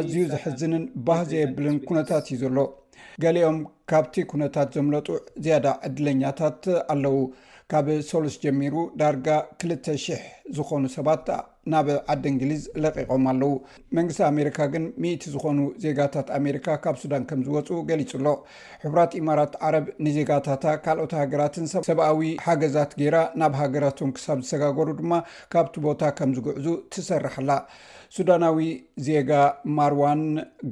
ኣዝዩ 0.00 0.18
ዝሕዝንን 0.34 0.84
ባህ 1.08 1.22
ዘየብልን 1.32 1.78
ኩነታት 1.90 2.24
እዩ 2.32 2.38
ዘሎ 2.44 2.58
ገሊኦም 3.22 3.58
ካብቲ 3.90 4.14
ኩነታት 4.32 4.68
ዘምለጡ 4.78 5.08
ዝያዳ 5.44 5.66
ዕድለኛታት 5.86 6.62
ኣለው 6.94 7.16
ካብ 7.72 7.86
ሰሉስ 8.08 8.34
ጀሚሩ 8.42 8.74
ዳርጋ 9.00 9.26
2ልተ00 9.60 10.16
ዝኾኑ 10.56 10.82
ሰባት 10.94 11.26
ናብ 11.72 11.88
ዓዲ 12.12 12.24
እንግሊዝ 12.32 12.62
ለቂቖም 12.82 13.24
ኣለው 13.32 13.52
መንግስቲ 13.96 14.20
ኣሜሪካ 14.30 14.58
ግን 14.72 14.84
ምእቲ 15.02 15.22
ዝኮኑ 15.34 15.58
ዜጋታት 15.84 16.28
ኣሜሪካ 16.38 16.66
ካብ 16.84 16.96
ሱዳን 17.02 17.24
ከምዝወፁ 17.30 17.68
ገሊፁሎ 17.90 18.26
ሕብራት 18.84 19.12
ኢማራት 19.20 19.52
ዓረብ 19.68 19.86
ንዜጋታታ 20.06 20.64
ካልኦት 20.86 21.14
ሃገራትን 21.20 21.68
ሰብኣዊ 21.90 22.20
ሓገዛት 22.46 22.92
ገይራ 23.02 23.18
ናብ 23.42 23.54
ሃገራትም 23.62 24.12
ክሳብ 24.16 24.40
ዝተጋገሩ 24.48 24.88
ድማ 25.00 25.12
ካብቲ 25.54 25.76
ቦታ 25.86 26.02
ከም 26.20 26.32
ዝግዕዙ 26.38 26.66
ትሰርሐላ 26.94 27.50
ሱዳናዊ 28.18 28.58
ዜጋ 29.08 29.30
ማርዋን 29.78 30.24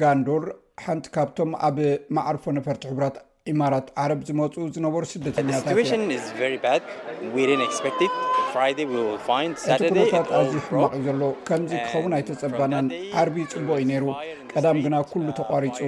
ጋንዶር 0.03 0.43
ሓንቲ 0.85 1.07
ካብቶም 1.15 1.51
ኣብ 1.67 1.77
ማዕርፎ 2.17 2.45
ነፈርቲ 2.59 2.83
ሕቡራት 2.91 3.17
ኢማራት 3.53 3.87
ዓረብ 4.03 4.21
ዝመፁ 4.29 4.55
ዝነበሩ 4.75 5.03
ስደተኛታትቲ 5.13 5.85
ኩረታት 6.41 6.83
ኣዝዩ 10.39 10.61
ሕማቅ 10.67 10.93
ዩ 10.99 11.03
ዘሎ 11.07 11.21
ከምዚ 11.49 11.73
ክኸውን 11.85 12.13
ኣይተፀባናን 12.19 12.89
ዓርቢ 13.23 13.37
ፅቡቅ 13.55 13.79
ዩ 13.83 13.87
ነይሩ 13.93 14.07
ቀዳም 14.53 14.79
ግና 14.87 14.95
ኩሉ 15.11 15.27
ተቋሪፁ 15.41 15.79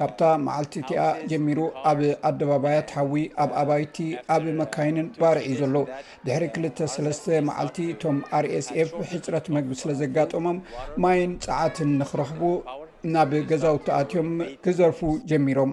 ካብታ 0.00 0.22
መዓልቲ 0.44 0.74
እቲኣ 0.82 1.00
ጀሚሩ 1.30 1.58
ኣብ 1.90 1.98
ኣደባባያት 2.28 2.94
ሓዊ 2.98 3.14
ኣብ 3.44 3.50
ኣባይቲ 3.62 3.96
ኣብ 4.34 4.44
መካይንን 4.60 5.08
ባርዕ 5.20 5.44
ዩ 5.50 5.54
ዘሎ 5.62 5.74
ድሕሪ 6.26 6.44
23 6.82 7.28
መዓልቲ 7.48 7.78
እቶም 7.94 8.18
አርኤስፍ 8.38 8.92
ሕፅረት 9.12 9.48
መግቢ 9.56 9.72
ስለ 9.82 9.90
ዘጋጠሞም 10.02 10.60
ማይን 11.04 11.34
ፀዓትን 11.48 11.92
ንክረኽቡ 12.02 12.42
ናብ 13.14 13.30
ገዛውተኣትዮም 13.50 14.30
ክዘርፉ 14.64 14.98
ጀሚሮም 15.30 15.70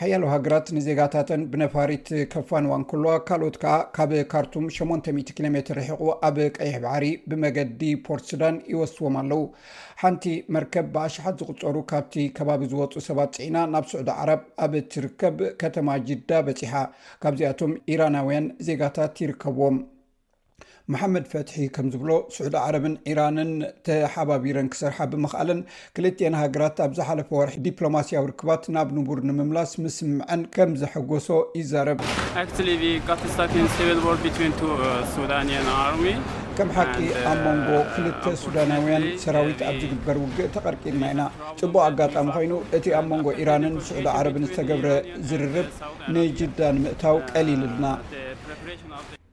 ሓያሉ 0.00 0.24
ሃገራት 0.32 0.66
ንዜጋታትን 0.76 1.40
ብነፋሪት 1.52 2.08
ከፋንዋ 2.32 2.74
ንከልዋ 2.82 3.12
ካልኦት 3.28 3.56
ከዓ 3.62 3.72
ካብ 3.96 4.10
ካርቱም 4.32 4.66
800 4.76 5.32
ኪሜ 5.38 5.56
ርሕቑ 5.78 6.02
ኣብ 6.28 6.36
ቀይሕ 6.58 6.74
ባዕሪ 6.84 7.06
ብመገዲ 7.30 7.80
ፖርትስዳን 8.06 8.56
ይወስትዎም 8.74 9.16
ኣለው 9.22 9.42
ሓንቲ 10.04 10.24
መርከብ 10.56 10.86
ብኣሸሓት 10.96 11.40
ዝቕፀሩ 11.42 11.76
ካብቲ 11.92 12.14
ከባቢ 12.38 12.62
ዝወፁ 12.72 12.94
ሰባት 13.08 13.32
ፅኢና 13.40 13.56
ናብ 13.74 13.86
ስዑድ 13.92 14.10
ዓረብ 14.20 14.42
ኣብ 14.66 14.74
ትርከብ 14.94 15.38
ከተማ 15.62 15.88
ጅዳ 16.10 16.30
በፂሓ 16.48 16.74
ካብዚኣቶም 17.24 17.74
ኢራናውያን 17.94 18.48
ዜጋታት 18.68 19.16
ይርከብዎም 19.24 19.78
መሓመድ 20.94 21.24
ፈትሒ 21.30 21.56
ከም 21.76 21.86
ዝብሎ 21.94 22.10
ስዑዳ 22.34 22.54
ዓረብን 22.66 22.94
ኢራንን 23.12 23.50
ተሓባቢረን 23.86 24.68
ክሰርሓ 24.72 24.98
ብምክኣለን 25.12 25.58
ክልትን 25.96 26.34
ሃገራት 26.40 26.78
ኣብ 26.84 26.92
ዝሓለፈ 26.98 27.28
ወርሒ 27.38 27.54
ዲፕሎማስያዊ 27.66 28.24
ርክባት 28.30 28.62
ናብ 28.74 28.88
ንቡር 28.96 29.18
ንምምላስ 29.30 29.72
ምስምዐን 29.86 30.42
ከም 30.54 30.70
ዝሐጎሶ 30.82 31.28
ይዛረብ 31.60 31.98
uh, 32.04 32.54
ከም 36.58 36.70
ሓቂ 36.76 36.94
uh, 37.02 37.26
ኣብ 37.32 37.40
መንጎ 37.48 37.68
ፍልተ 37.94 38.24
ሱዳናውያን 38.44 39.04
ሰራዊት 39.26 39.60
ኣብ 39.68 39.76
ዝግበር 39.84 40.16
ውግእ 40.24 40.50
ተቐርቂርና 40.56 41.04
ኢና 41.14 41.20
ፅቡቅ 41.60 41.82
ኣጋጣሚ 41.88 42.28
ኮይኑ 42.38 42.52
እቲ 42.80 42.84
ኣብ 43.00 43.04
መንጎ 43.12 43.26
ኢራንን 43.42 43.76
ስዑዳ 43.90 44.08
ዓረብን 44.22 44.48
ዝተገብረ 44.48 44.88
ዝርርብ 45.28 45.56
ንጅዳ 46.16 46.58
ንምእታው 46.78 47.18
ቀሊልልና 47.32 47.84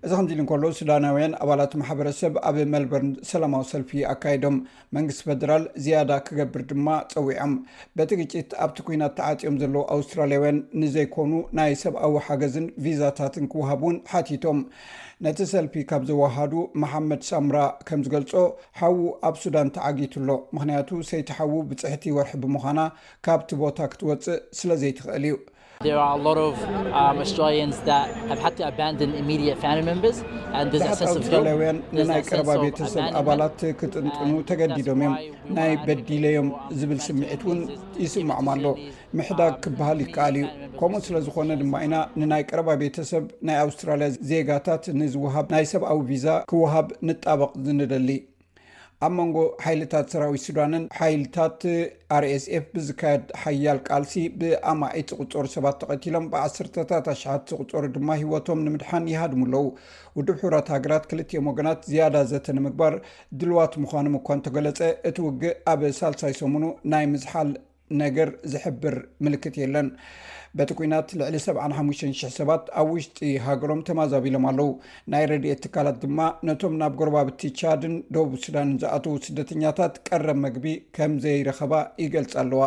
እዚ 0.06 0.14
ከምዚኢሉ 0.18 0.40
እንከሉ 0.42 0.64
ሱዳናውያን 0.78 1.32
ኣባላት 1.44 1.72
ማሕበረሰብ 1.82 2.34
ኣብ 2.48 2.58
መልበርን 2.74 3.08
ሰላማዊ 3.30 3.64
ሰልፊ 3.70 3.92
ኣካይዶም 4.14 4.58
መንግስቲ 4.96 5.22
ፈደራል 5.28 5.64
ዝያዳ 5.84 6.12
ክገብር 6.28 6.62
ድማ 6.72 6.88
ፀዊዖም 7.14 7.54
በቲ 8.00 8.12
ግጭት 8.20 8.52
ኣብቲ 8.66 8.78
ኩናት 8.88 9.14
ተዓፂኦም 9.20 9.58
ዘለዉ 9.62 9.82
ኣውስትራልያውያን 9.96 10.60
ንዘይኮኑ 10.82 11.32
ናይ 11.60 11.74
ሰብኣዊ 11.84 12.14
ሓገዝን 12.28 12.68
ቪዛታትን 12.86 13.48
ክውሃብ 13.54 13.82
ውን 13.88 13.98
ሓቲቶም 14.12 14.60
ነቲ 15.28 15.40
ሰልፊ 15.54 15.74
ካብ 15.94 16.04
ዘወሃዱ 16.12 16.54
መሓመድ 16.84 17.22
ሳምራ 17.32 17.58
ከም 17.90 18.04
ዝገልፆ 18.08 18.34
ሓዉ 18.82 19.00
ኣብ 19.30 19.36
ሱዳን 19.46 19.72
ተዓጊትሎ 19.80 20.30
ምክንያቱ 20.58 20.90
ሰይቲ 21.12 21.30
ሓዉ 21.40 21.54
ብፅሕቲ 21.72 22.06
ወርሒ 22.20 22.34
ብምዃና 22.46 22.80
ካብቲ 23.28 23.50
ቦታ 23.64 23.78
ክትወፅእ 23.94 24.42
ስለዘይ 24.62 24.94
ትኽእል 25.00 25.26
እዩ 25.32 25.36
ሓት 25.84 26.38
ኣስትራልያውያን 31.14 31.80
ንናይ 31.98 32.22
ቀረባቤተሰብ 32.32 33.02
ኣባላት 33.20 33.60
ክጥንጥኑ 33.80 34.32
ተገዲዶም 34.50 35.02
እዮም 35.08 35.20
ናይ 35.58 35.72
በዲለዮም 35.88 36.50
ዝብል 36.82 37.00
ስምዒት 37.08 37.42
ውን 37.50 37.60
ይስምዖም 38.04 38.48
ኣሎ 38.54 38.66
ምሕዳግ 39.20 39.54
ክበሃል 39.66 40.00
ይከኣል 40.06 40.38
እዩ 40.42 40.46
ከምኡ 40.82 41.02
ስለዝኾነ 41.08 41.50
ድማ 41.64 41.74
ኢና 41.88 41.96
ንናይ 42.22 42.46
ቀረባ 42.52 42.70
ቤተሰብ 42.84 43.26
ናይ 43.50 43.58
ኣውስትራልያ 43.66 44.10
ዜጋታት 44.32 44.86
ንዝወሃብ 45.02 45.48
ናይ 45.56 45.68
ሰብኣዊ 45.74 46.00
ቪዛ 46.14 46.28
ክወሃብ 46.52 46.88
ንጣበቅ 47.10 47.52
ዝንደሊ 47.68 48.10
ኣብ 49.06 49.14
መንጎ 49.20 49.38
ሓይልታት 49.64 50.06
ሰራዊት 50.14 50.42
ሱዳንን 50.48 50.84
ሓይልታት 51.00 51.62
ርsf 52.24 52.64
ብዝካየድ 52.76 53.24
ሓያል 53.42 53.80
ቃልሲ 53.88 54.14
ብኣማዒት 54.40 55.10
ዝቕፀሩ 55.20 55.46
ሰባት 55.56 55.76
ተቐቲሎም 55.82 56.26
ብዓሰርተታት 56.34 57.08
ኣሸሓት 57.14 57.44
ዝቕፀሩ 57.54 57.84
ድማ 57.96 58.10
ሂወቶም 58.22 58.64
ንምድሓን 58.68 59.10
ይሃድሙ 59.14 59.42
ኣለዉ 59.48 59.64
ውድብ 60.18 60.38
ሕራት 60.44 60.70
ሃገራት 60.76 61.06
ክልትኦም 61.12 61.50
ወገናት 61.52 61.82
ዝያዳ 61.92 62.16
ዘተ 62.32 62.48
ንምግባር 62.60 62.96
ድልዋት 63.42 63.76
ምዃኑም 63.84 64.18
እኳእንተገለፀ 64.22 64.80
እቲ 65.10 65.18
ውግእ 65.28 65.56
ኣብ 65.74 65.84
ሳልሳይ 66.00 66.36
ሰሙኑ 66.42 66.66
ናይ 66.94 67.06
ምዝሓል 67.14 67.52
ነገር 68.04 68.32
ዝሕብር 68.54 68.98
ምልክት 69.26 69.56
የለን 69.64 69.90
በቲ 70.60 70.70
ኩናት 70.80 71.08
ልዕሊ 71.20 71.36
750000 71.46 72.30
ሰባት 72.38 72.64
ኣብ 72.82 72.90
ውሽጢ 72.96 73.30
ሃገሮም 73.46 73.80
ተማዛቢሎም 73.88 74.46
ኣለው 74.52 74.70
ናይ 75.12 75.24
ረድኤ 75.32 75.54
ትካላት 75.64 75.98
ድማ 76.04 76.20
ነቶም 76.48 76.76
ናብ 76.82 76.94
ጎረባብቲ 77.00 77.42
ቻድን 77.60 77.96
ደቡብ 78.16 78.34
ሱዳንን 78.44 78.78
ዝኣትዉ 78.84 79.14
ስደተኛታት 79.28 79.96
ቀረብ 80.10 80.40
መግቢ 80.46 80.68
ከምዘይረኸባ 80.98 81.74
ይገልጽ 82.04 82.34
ኣለዋ 82.44 82.62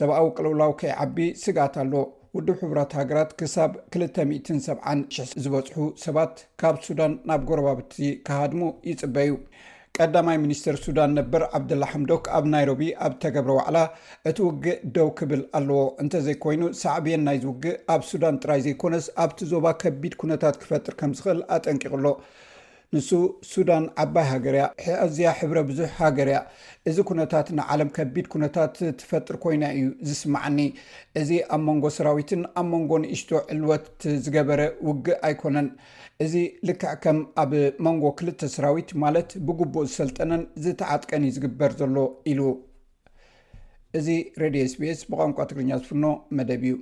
ሰብኣዊ 0.00 0.28
ቀለውላው 0.38 0.74
ከይዓቢ 0.82 1.16
ስጋኣት 1.44 1.76
ኣለ 1.84 1.92
ውዱብ 2.38 2.56
ሕቡራት 2.64 2.92
ሃገራት 3.00 3.30
ክሳብ 3.40 3.72
27000 3.98 5.30
ዝበፅሑ 5.44 5.80
ሰባት 6.06 6.34
ካብ 6.62 6.76
ሱዳን 6.88 7.14
ናብ 7.30 7.42
ጎረባብቲ 7.50 7.94
ካሃድሙ 8.28 8.62
ይፅበዩ 8.90 9.32
ቀዳማይ 10.02 10.36
ሚኒስትር 10.42 10.74
ሱዳን 10.84 11.10
ነበር 11.18 11.42
ዓብደላ 11.56 11.84
ሕምዶክ 11.92 12.24
ኣብ 12.36 12.44
ናይሮቢ 12.52 12.80
ኣብ 13.06 13.12
ተገብረ 13.22 13.50
ዋዕላ 13.58 13.78
እቲ 14.30 14.38
ውግእ 14.48 14.78
ደው 14.96 15.08
ክብል 15.18 15.42
ኣለዎ 15.58 15.80
እንተዘይኮይኑ 16.02 16.62
ሳዕብየን 16.82 17.22
ናይውግእ 17.28 17.76
ኣብ 17.94 18.02
ሱዳን 18.10 18.38
ጥራይ 18.42 18.60
ዘይኮነስ 18.66 19.06
ኣብቲ 19.24 19.38
ዞባ 19.52 19.66
ከቢድ 19.82 20.14
ኩነታት 20.22 20.58
ክፈጥር 20.64 20.94
ከም 21.00 21.12
ዝክእል 21.18 21.40
ኣጠንቂቕሎ 21.56 22.06
ንሱ 22.96 23.08
ሱዳን 23.52 23.84
ዓባይ 24.02 24.26
ሃገር 24.32 24.54
ያ 24.60 24.66
ኣዝያ 25.06 25.30
ሕብረ 25.40 25.58
ብዙሕ 25.70 25.90
ሃገር 26.02 26.28
ያ 26.34 26.38
እዚ 26.90 26.96
ኩነታት 27.10 27.48
ንዓለም 27.58 27.90
ከቢድ 27.96 28.28
ኩነታት 28.34 28.76
ትፈጥር 29.00 29.36
ኮይና 29.46 29.64
እዩ 29.78 29.88
ዝስማዓኒ 30.10 30.60
እዚ 31.22 31.30
ኣብ 31.56 31.60
መንጎ 31.68 31.84
ሰራዊትን 31.98 32.44
ኣብ 32.60 32.66
መንጎ 32.74 32.92
ንእሽቶ 33.04 33.32
ዕልወትት 33.54 34.04
ዝገበረ 34.26 34.60
ውግእ 34.88 35.18
ኣይኮነን 35.28 35.68
እዚ 36.24 36.36
ልክዕ 36.68 36.92
ከም 37.02 37.18
ኣብ 37.40 37.52
መንጎ 37.86 38.04
ክልተ 38.18 38.46
ሰራዊት 38.54 38.88
ማለት 39.02 39.28
ብጉቡእ 39.48 39.84
ዝሰልጠነን 39.90 40.40
ዝተዓጥቀን 40.64 41.24
ዩ 41.26 41.30
ዝግበር 41.36 41.72
ዘሎ 41.80 41.96
ኢሉ 42.30 42.40
እዚ 44.00 44.06
ሬድዮ 44.42 44.62
ስስ 44.72 45.02
ብቋንቋ 45.10 45.38
ትግርኛ 45.50 45.70
ዝፍኖ 45.82 46.04
መደብ 46.38 46.62
እዩ 46.68 46.74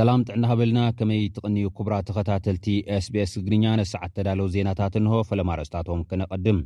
ሰላም 0.00 0.24
ጥዕና 0.28 0.44
ሃበልና 0.50 0.80
ከመይ 1.00 1.22
ትቅንዩ 1.38 1.66
ክብራ 1.78 1.94
ተከታተልቲ 2.10 2.66
ስስ 3.06 3.32
ትግርኛ 3.38 3.64
ነስዓት 3.80 4.12
ተዳለው 4.20 4.48
ዜናታት 4.54 4.94
እንሆ 5.02 5.20
ፈለማርስታቶም 5.32 6.02
ክነቀድም 6.12 6.58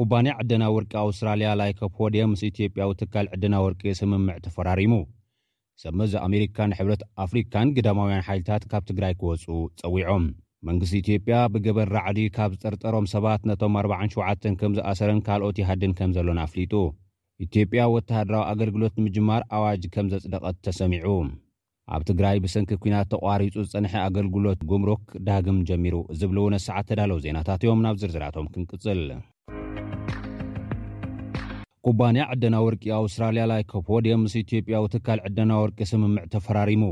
ኩባ 0.00 0.12
ዕድና 0.40 0.64
ወርቂ 0.76 0.92
ኣውስትራልያ 1.06 1.50
ላይኮፖድየ 1.62 2.28
ምስ 2.34 2.42
ኢትዮጵያ 2.52 2.84
ትካል 3.02 3.28
ዕድና 3.36 3.54
ወርቂ 3.66 3.82
ስምምዕ 4.00 4.38
ተፈራሪሙ 4.46 4.94
ሰብመዚ 5.80 6.12
ኣሜሪካ 6.26 6.56
ንሕብረት 6.70 7.02
ኣፍሪካን 7.24 7.68
ግዳማውያን 7.76 8.24
ሓይልታት 8.28 8.62
ካብ 8.70 8.82
ትግራይ 8.90 9.14
ክወፁ 9.20 9.44
ፀዊዖም 9.82 10.24
መንግስቲ 10.68 10.92
ኢትዮጵያ 11.02 11.36
ብገበር 11.52 11.88
ራዕዲ 11.96 12.18
ካብ 12.36 12.50
ዝጠርጠሮም 12.56 13.06
ሰባት 13.14 13.42
ነቶም 13.50 13.76
47 13.84 14.50
ከም 14.60 14.74
ዝኣሰረን 14.78 15.20
ካልኦት 15.28 15.56
ይሃድን 15.62 15.94
ከም 16.00 16.10
ዘሎን 16.16 16.40
ኣፍሊጡ 16.46 16.74
ኢትዮጵያ 17.46 17.84
ወተሃድራዊ 17.94 18.42
ኣገልግሎት 18.52 18.92
ንምጅማር 19.00 19.42
ኣዋጅ 19.58 19.82
ከም 19.96 20.08
ዘፅደቐት 20.12 20.56
ተሰሚዑ 20.66 21.06
ኣብ 21.94 22.02
ትግራይ 22.10 22.36
ብሰንኪ 22.44 22.70
ኩናት 22.82 23.08
ተቋሪፁ 23.14 23.54
ዝፀንሐ 23.68 23.94
ኣገልግሎት 24.08 24.60
ጉምሮክ 24.72 25.02
ዳግም 25.28 25.58
ጀሚሩ 25.70 25.96
ዝብልእውነ 26.20 26.54
ሰዓት 26.68 26.86
ተዳለዉ 26.90 27.18
ዜናታት 27.26 27.64
እዮም 27.66 27.82
ናብ 27.86 27.96
ዝርዝራቶም 28.02 28.46
ክንቅጽል 28.54 29.02
ኩባንያ 31.86 32.24
ዕደና 32.32 32.56
ወርቂ 32.64 32.82
ኣውስትራልያ 32.98 33.44
ላይኮፖድየ 33.50 34.12
ምስ 34.24 34.34
ኢትጵያ 34.40 34.76
ዊ 34.82 34.90
ትካል 34.92 35.20
ዕደና 35.28 35.50
ወርቂ 35.62 35.78
ስምምዕ 35.90 36.24
ተፈራሪሙ 36.34 36.82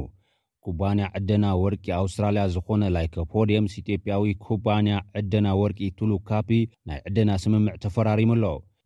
ኩባንያ 0.66 1.04
ዕደና 1.18 1.44
ወርቂ 1.64 1.84
ኣውስትራልያ 2.00 2.44
ዝኾነ 2.54 2.82
ላይኮፖድየ 2.96 3.60
ምስ 3.66 3.76
ኢትጵያዊ 3.82 4.32
ኩባንያ 4.48 4.96
ዕደና 5.20 5.46
ወርቂ 5.62 5.80
ቱሉካፒ 6.00 6.50
ናይ 6.90 6.98
ዕደና 7.10 7.30
ስምምዕ 7.44 7.76
ተፈራሪሙ 7.84 8.32
ኣሎ 8.38 8.44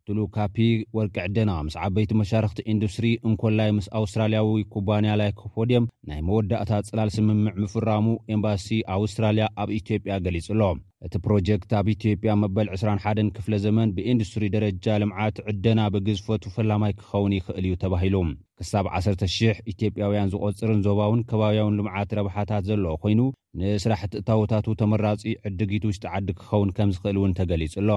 ትሉካፒ 0.09 0.55
ወርቂ 0.97 1.15
ዕደና 1.27 1.51
ምስ 1.67 1.75
ዓበይቲ 1.83 2.11
መሻርክቲ 2.19 2.59
ኢንዱስትሪ 2.73 3.07
እንኮላይ 3.29 3.69
ምስ 3.77 3.85
ኣውስትራልያዊ 3.99 4.59
ኩባንያ 4.73 5.11
ላይኮፖድየም 5.21 5.87
ናይ 6.09 6.19
መወዳእታት 6.27 6.87
ፅላል 6.91 7.09
ስምምዕ 7.15 7.53
ምፍራሙ 7.63 8.05
ኤምባሲ 8.35 8.67
ኣውስትራልያ 8.97 9.45
ኣብ 9.61 9.69
ኢትዮጵያ 9.79 10.15
ገሊጹሎ 10.25 10.61
እቲ 11.07 11.13
ፕሮጀክት 11.25 11.71
ኣብ 11.79 11.87
ኢትዮጵያ 11.95 12.31
መበል 12.43 12.67
21 12.75 13.31
ክፍለ 13.37 13.53
ዘመን 13.65 13.89
ብኢንዱስትሪ 13.95 14.43
ደረጃ 14.55 14.85
ልምዓት 15.03 15.39
ዕደና 15.53 15.79
ብግዝፈቱ 15.95 16.43
ፈላማይ 16.57 16.93
ክኸውን 16.99 17.35
ይኽእል 17.37 17.65
እዩ 17.71 17.73
ተባሂሉ 17.85 18.15
ክሳብ 18.61 18.85
1,000 19.01 19.61
ኢትዮጵያውያን 19.73 20.31
ዝቆፅርን 20.35 20.83
ዞባውን 20.89 21.25
ከባብያውን 21.31 21.77
ልምዓት 21.81 22.13
ረብሓታት 22.19 22.65
ዘለዎ 22.69 22.93
ኮይኑ 23.05 23.19
ንስራሕቲ 23.61 24.13
እታወታቱ 24.21 24.67
ተመራጺ 24.83 25.21
ዕድጊቱ 25.49 25.85
ውሽተዓዲ 25.91 26.29
ክኸውን 26.39 26.71
ከም 26.77 26.93
ዝኽእል 26.97 27.19
እውን 27.21 27.37
ተገሊጹሎ 27.41 27.89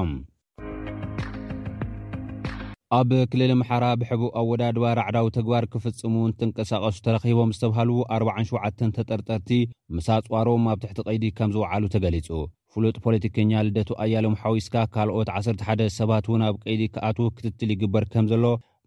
ኣብ 2.97 3.11
ክልል 3.31 3.51
ምሓራ 3.61 3.85
ብሕቡእ 4.01 4.31
ኣ 4.41 4.43
ወዳድባ 4.51 4.85
ራዕዳዊ 4.99 5.27
ትግባር 5.37 5.65
ክፍጽሙውን 5.73 6.33
ትንቀሳቐሱ 6.41 6.97
ተረኺቦም 7.07 7.51
ዝተብሃል 7.57 7.89
47 8.19 8.81
ተጠርጠርቲ 8.99 9.51
ምሳጽዋሮም 9.97 10.63
ኣብ 10.73 10.79
ትሕቲ 10.85 11.01
ቐይዲ 11.09 11.25
ከም 11.39 11.51
ዝውዓሉ 11.57 11.83
ተገሊጹ 11.95 12.29
ፍሉጥ 12.75 12.95
ፖለቲከኛ 13.07 13.51
ልደቱ 13.67 13.91
ኣያሎም 14.05 14.39
ሓዊስካ 14.43 14.75
ካልኦት 14.95 15.29
11 15.37 15.85
ሰባት 15.99 16.25
እውን 16.31 16.45
ኣብ 16.49 16.57
ቀይዲ 16.65 16.83
ክኣት 16.95 17.19
ክትትል 17.37 17.73
ይግበር 17.75 18.07
ከም 18.15 18.27
ዘሎ 18.33 18.45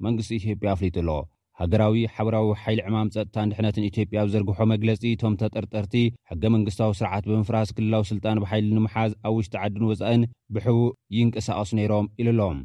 መንግስቲ 0.07 0.33
ኢትዮጵያ 0.41 0.73
ኣፍሊጡ 0.75 0.97
ሎ 1.11 1.19
ሃገራዊ 1.61 1.95
ሓበራዊ 2.15 2.49
ሓይሊ 2.63 2.79
ዕማም 2.89 3.11
ፀጥታ 3.15 3.35
እንድሕነትን 3.45 3.87
ኢትዮጵያ 3.91 4.25
ብዘርግሖ 4.27 4.59
መግለጺ 4.73 5.01
እቶም 5.13 5.35
ተጠርጠርቲ 5.43 5.93
ሕገ 6.31 6.43
መንግስታዊ 6.57 6.91
ስርዓት 7.01 7.27
ብምፍራስ 7.31 7.71
ክልላዊ 7.77 8.03
ስልጣን 8.13 8.41
ብሓይሊ 8.45 8.71
ንምሓዝ 8.79 9.13
ኣብ 9.29 9.35
ውሽጢ 9.39 9.55
ዓድን 9.63 9.85
ወፃእን 9.93 10.29
ብሕቡ 10.57 10.79
ይንቀሳቐሱ 11.19 11.71
ነይሮም 11.81 12.07
ኢሉ 12.21 12.29
ኣሎም 12.35 12.59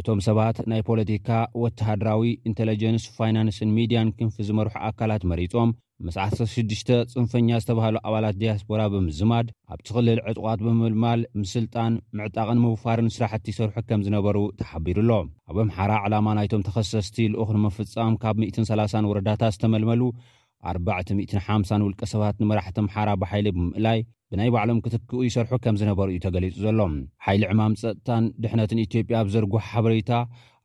እቶም 0.00 0.20
ሰባት 0.26 0.56
ናይ 0.70 0.80
ፖለቲካ 0.88 1.28
ወተሃድራዊ 1.62 2.22
ኢንቴሌጀንስ 2.48 3.02
ፋይናንስን 3.16 3.72
ሚድያን 3.76 4.12
ክንፍ 4.18 4.36
ዝመርሑ 4.48 4.72
ኣካላት 4.88 5.22
መሪፆም 5.32 5.74
መሳዓ6ሽ 6.06 6.70
ፅንፈኛ 7.14 7.48
ዝተባሃሉ 7.62 7.96
ኣባላት 8.08 8.38
ዲያስፖራ 8.42 8.82
ብምዝማድ 8.92 9.48
ኣብ 9.74 9.80
ቲኽልል 9.86 10.20
ዕጥቋት 10.30 10.62
ብምልማል 10.66 11.20
ምስልጣን 11.42 11.92
ምዕጣቕን 12.20 12.62
ምውፋርን 12.64 13.12
ስራሕቲ 13.16 13.46
ይሰርሑ 13.52 13.76
ከም 13.90 14.00
ዝነበሩ 14.06 14.38
ተሓቢሩ 14.62 14.98
ሎ 15.10 15.20
ኣብ 15.50 15.58
ኣምሓራ 15.66 15.92
ዕላማ 16.06 16.26
ናይቶም 16.40 16.64
ተኸሰስቲ 16.68 17.18
ልኡክ 17.34 17.52
ንምፍጻም 17.58 18.16
ካብ 18.24 18.40
130 18.48 19.10
ወረዳታት 19.12 19.54
ዝተመልመሉ 19.58 20.02
450 20.74 21.84
ውልቀ 21.86 22.02
ሰባት 22.14 22.38
ንመራሕቲ 22.44 22.78
ምሓራ 22.88 23.08
ብሓይሊ 23.24 23.46
ብምእላይ 23.58 24.00
ብናይ 24.34 24.50
ባዕሎም 24.54 24.78
ክትክኡ 24.84 25.10
ይሰርሑ 25.24 25.54
ከም 25.64 25.78
ዝነበሩ 25.80 26.06
እዩ 26.12 26.18
ተገሊጹ 26.26 26.54
ዘሎም 26.64 26.92
ሓይሊ 27.24 27.42
ዕማም 27.52 27.72
ፀጥታን 27.80 28.24
ድሕነትን 28.42 28.80
ኢትዮጵያ 28.84 29.14
ኣብ 29.22 29.26
ዘርጉሕ 29.34 29.64
ሓበሬታ 29.72 30.10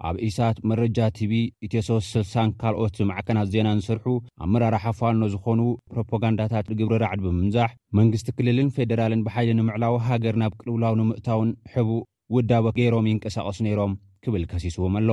ኣብ 0.07 0.15
ኢሳት 0.27 0.57
መረጃ 0.69 0.97
ቲቪ 1.17 1.31
ኢቴሶስ 1.67 2.05
ስልሳን 2.15 2.49
ካልኦት 2.61 2.97
ማዕከናት 3.09 3.49
ዜና 3.55 3.67
ዝስርሑ 3.79 4.05
ኣብ 4.43 4.49
መራርሓ 4.53 4.85
ፋኖ 4.99 5.21
ዝኾኑ 5.33 5.59
ፕሮፓጋንዳታት 5.93 6.69
እግብርራዕድ 6.75 7.21
ብምምዛሕ 7.25 7.69
መንግስቲ 7.99 8.29
ክልልን 8.37 8.69
ፌደራልን 8.77 9.23
ብሓይሊ 9.27 9.51
ንምዕላዊ 9.59 9.97
ሃገር 10.07 10.37
ናብ 10.43 10.55
ቅልውላው 10.61 10.95
ንምእታውን 11.01 11.51
ሕቡ 11.73 11.89
ውዳቦ 12.37 12.65
ገይሮም 12.79 13.09
ይንቀሳቐስ 13.11 13.59
ነይሮም 13.67 13.95
ክብል 14.25 14.45
ከሲስዎም 14.53 14.95
ኣሎ 15.01 15.09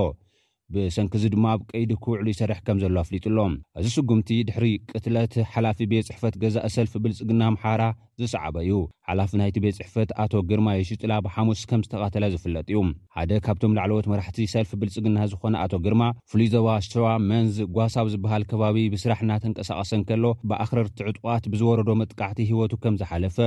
ብሰንኪ 0.74 1.12
እዚ 1.18 1.24
ድማ 1.34 1.46
ብቀይዲ 1.60 1.90
ክውዕሉ 2.04 2.26
ይሰርሕ 2.30 2.58
ከም 2.66 2.78
ዘሎ 2.82 2.96
ኣፍሊጡሎ 3.02 3.38
እዚ 3.78 3.87
ስጉምቲ 3.96 4.28
ድሕሪ 4.48 4.64
ቅትለት 4.92 5.34
ሓላፊ 5.54 5.78
ቤት 5.90 6.06
ፅሕፈት 6.08 6.34
ገዛእ 6.42 6.68
ሰልፊ 6.76 6.92
ብልፅግና 7.04 7.42
ኣምሓራ 7.50 7.82
ዝሰዓበ 8.20 8.56
እዩ 8.64 8.72
ሓላፊ 9.08 9.30
ናይቲ 9.40 9.56
ቤት 9.64 9.76
ፅሕፈት 9.80 10.10
ኣቶ 10.24 10.32
ግርማ 10.50 10.68
የሽጥላ 10.76 11.12
ብሓሙስ 11.26 11.60
ከም 11.70 11.82
ዝተቃተለ 11.87 12.24
ዝፍለጥ 12.34 12.66
እዩ 12.72 12.80
ሓደ 13.18 13.30
ካብቶም 13.46 13.76
ላዕለዎት 13.78 14.08
መራሕቲ 14.12 14.38
ሰልፊ 14.54 14.70
ብልፅግና 14.80 15.18
ዝኮነ 15.32 15.54
ኣቶ 15.64 15.72
ግርማ 15.87 16.02
ፍሉይ 16.32 16.48
ዞባ 16.56 16.68
ስቸዋ 16.87 17.08
መንዝ 17.30 17.56
ጓሳብ 17.78 18.08
ዝበሃል 18.16 18.44
ከባቢ 18.52 18.78
ብስራሕ 18.94 19.20
እናተንቀሳቐሰን 19.26 20.04
ከሎ 20.10 20.24
ብኣክረርቲዕጥቃት 20.50 21.46
ብዝወረዶ 21.54 21.90
መጥቃዕቲ 22.02 22.40
ሂወቱ 22.52 22.72
ከም 22.84 22.98
ዝሓለፈ 23.02 23.38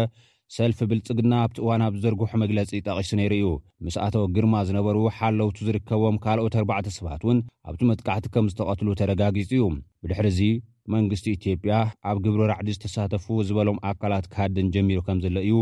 ሰልፊ 0.55 0.79
ብልፅግና 0.89 1.31
ኣብቲ 1.45 1.57
እዋን 1.61 1.81
ኣብ 1.85 1.93
ዝደርግሑ 2.01 2.29
መግለፂ 2.43 2.69
ጠቒሱ 2.85 3.09
ነይሩ 3.19 3.31
እዩ 3.37 3.47
ምስ 3.85 3.95
ኣተ 4.03 4.15
ግርማ 4.35 4.53
ዝነበር 4.67 4.97
ሓለውቲ 5.17 5.57
ዝርከቦም 5.67 6.17
ካልኦት 6.23 6.53
4ርባዕተ 6.59 6.87
ሰባት 6.97 7.23
እውን 7.25 7.39
ኣብቲ 7.69 7.81
መጥቃዕቲ 7.89 8.27
ከም 8.35 8.45
ዝተቐትሉ 8.51 8.87
ተረጋጊጹ 9.01 9.49
እዩ 9.57 9.65
ብድሕሪ 10.03 10.27
ዚ 10.37 10.47
መንግስቲ 10.95 11.25
ኢትጵያ 11.37 11.77
ኣብ 12.09 12.17
ግብሩ 12.25 12.39
ራዕዲ 12.53 12.69
ዝተሳተፉ 12.77 13.25
ዝበሎም 13.49 13.81
ኣካላት 13.91 14.27
ክሃድን 14.33 14.71
ጀሚሩ 14.75 14.99
ከም 15.07 15.19
ዘሎ 15.25 15.37
እዩ 15.47 15.57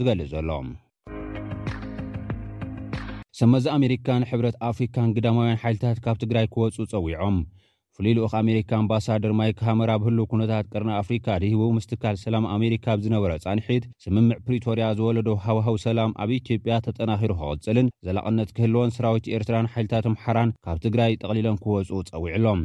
ዝገልፅ 0.00 0.28
ዘሎ 0.34 0.50
ሰመዚ 3.40 3.64
ኣሜሪካን 3.78 4.22
ሕብረት 4.28 4.56
ኣፍሪካን 4.70 5.08
ግዳማውያን 5.16 5.60
ሓይልታት 5.62 5.98
ካብ 6.04 6.16
ትግራይ 6.22 6.46
ክወፁ 6.54 6.76
ፀዊዖም 6.92 7.38
ፍሉይ 7.98 8.14
ልኡኽ 8.16 8.32
ኣሜሪካ 8.40 8.70
ኣምባሳደር 8.80 9.30
ማይ 9.38 9.50
ሃመራ 9.66 9.90
ብህሉ 10.00 10.18
ኩነታት 10.32 10.64
ቀርና 10.72 10.90
ኣፍሪካ 11.02 11.26
ድሂቡ 11.42 11.60
ምስ 11.76 11.86
ትካል 11.90 12.16
ሰላም 12.22 12.44
ኣሜሪካ 12.56 12.86
ብ 12.96 13.04
ዝነበረ 13.04 13.32
ጻንሒት 13.44 13.84
ስምምዕ 14.04 14.36
ፕሪቶርያ 14.46 14.86
ዝወለደ 14.98 15.28
ሃብሃው 15.44 15.76
ሰላም 15.86 16.10
ኣብ 16.24 16.30
ኢትዮጵያ 16.38 16.74
ተጠናኺሩ 16.86 17.30
ክቕፅልን 17.38 17.88
ዘላቕነት 18.08 18.50
ክህልዎን 18.58 18.92
ስራዊት 18.96 19.30
ኤርትራን 19.38 19.70
ሓይልታት 19.76 20.08
ምሓራን 20.14 20.52
ካብ 20.66 20.80
ትግራይ 20.84 21.14
ጠቕሊሎን 21.22 21.56
ክህወፁ 21.62 21.90
ጸዊዕሎም 22.10 22.62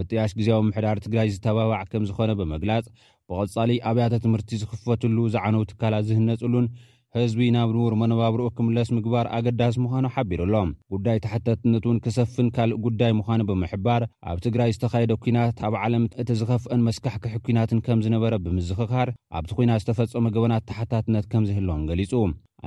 ምጥያሽ 0.00 0.30
ግዜዊ 0.40 0.58
ምሕዳር 0.68 0.98
ትግራይ 1.06 1.30
ዝተባባዕ 1.36 1.80
ከም 1.92 2.04
ዝኾነ 2.10 2.30
ብመግላጽ 2.40 2.86
ብቐጻሊ 3.30 3.70
ኣብያተ 3.90 4.14
ትምህርቲ 4.26 4.52
ዝኽፈትሉ 4.64 5.16
ዝዓነው 5.36 5.64
ትካላት 5.72 6.06
ዝህነፅሉን 6.10 6.68
ህዝቢ 7.16 7.42
ናብ 7.54 7.68
ንር 7.76 7.92
መነባብሮኡ 8.00 8.48
ክምለስ 8.56 8.88
ምግባር 8.96 9.26
ኣገዳሲ 9.36 9.74
ምዃኑ 9.84 10.04
ሓቢሩኣሎም 10.14 10.70
ጉዳይ 10.94 11.18
ታሓታትነት 11.24 11.84
እውን 11.86 11.98
ክሰፍን 12.04 12.48
ካልእ 12.56 12.78
ጉዳይ 12.86 13.12
ምዃኑ 13.18 13.40
ብምሕባር 13.50 14.02
ኣብ 14.30 14.38
ትግራይ 14.46 14.72
ዝተኻየደ 14.76 15.12
ኩናት 15.22 15.60
ኣብ 15.68 15.76
ዓለም 15.82 16.04
እቲ 16.22 16.28
ዝኸፍአን 16.40 16.84
መስካሕክሕ 16.88 17.34
ኩናትን 17.46 17.80
ከም 17.86 18.02
ዝነበረ 18.06 18.34
ብምዝኽኻር 18.46 19.10
ኣብቲ 19.40 19.50
ኮይና 19.60 19.72
ዝተፈፀመ 19.84 20.26
ገበናት 20.36 20.66
ተሓታትነት 20.72 21.26
ከምዚህሎን 21.32 21.86
ገሊጹ 21.92 22.12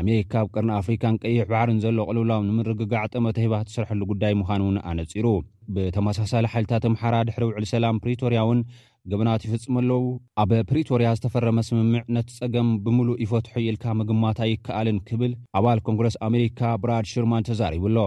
ኣሜርካብ 0.01 0.45
ቅርኒ 0.56 0.69
ኣፍሪካን 0.82 1.15
ቀይሕ 1.23 1.41
ባሕርን 1.51 1.80
ዘሎ 1.86 1.97
ቅልውላም 2.10 2.45
ንምርግጋ 2.49 2.93
ዕጠመተሂባ 3.08 3.56
ዝስርሐሉ 3.69 4.01
ጉዳይ 4.12 4.34
ምዃኑ 4.41 4.62
እውን 4.67 4.77
ኣነፂሩ 4.91 5.25
ብተመሳሳሊ 5.75 6.45
ሓይልታት 6.54 6.86
ኣምሓራ 6.89 7.15
ድሕሪ 7.27 7.43
ውዕል 7.49 7.65
ሰላም 7.73 7.99
ፕሬቶርያ 8.04 8.39
ውን 8.49 8.62
ገበናት 9.11 9.43
ይፍጽመለዉ 9.45 10.01
ኣብ 10.41 10.51
ፕሪቶርያ 10.69 11.11
ዝተፈረመ 11.17 11.59
ስምምዕ 11.67 12.01
ነቲ 12.15 12.27
ጸገም 12.39 12.67
ብምሉእ 12.85 13.17
ይፈትሑ 13.23 13.53
ኢልካ 13.67 13.83
ምግማት 13.99 14.37
ኣይከኣልን 14.45 14.97
ክብል 15.07 15.31
ኣባል 15.59 15.79
ኮንግረስ 15.87 16.15
ኣሜሪካ 16.27 16.59
ብራድ 16.81 17.05
ሽርማን 17.11 17.45
ተዛሪቡ 17.47 17.83
ኣሎ 17.91 17.97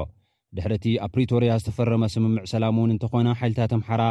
ድሕሪ 0.56 0.72
እቲ 0.78 0.86
ኣብ 1.04 1.10
ፕሪቶርያ 1.14 1.50
ዝተፈረመ 1.62 2.02
ስምምዕ 2.14 2.44
ሰላም 2.52 2.76
እውን 2.80 2.90
እንተኾነ 2.94 3.26
ሓይልታት 3.40 3.72
ኣምሓራ 3.78 4.02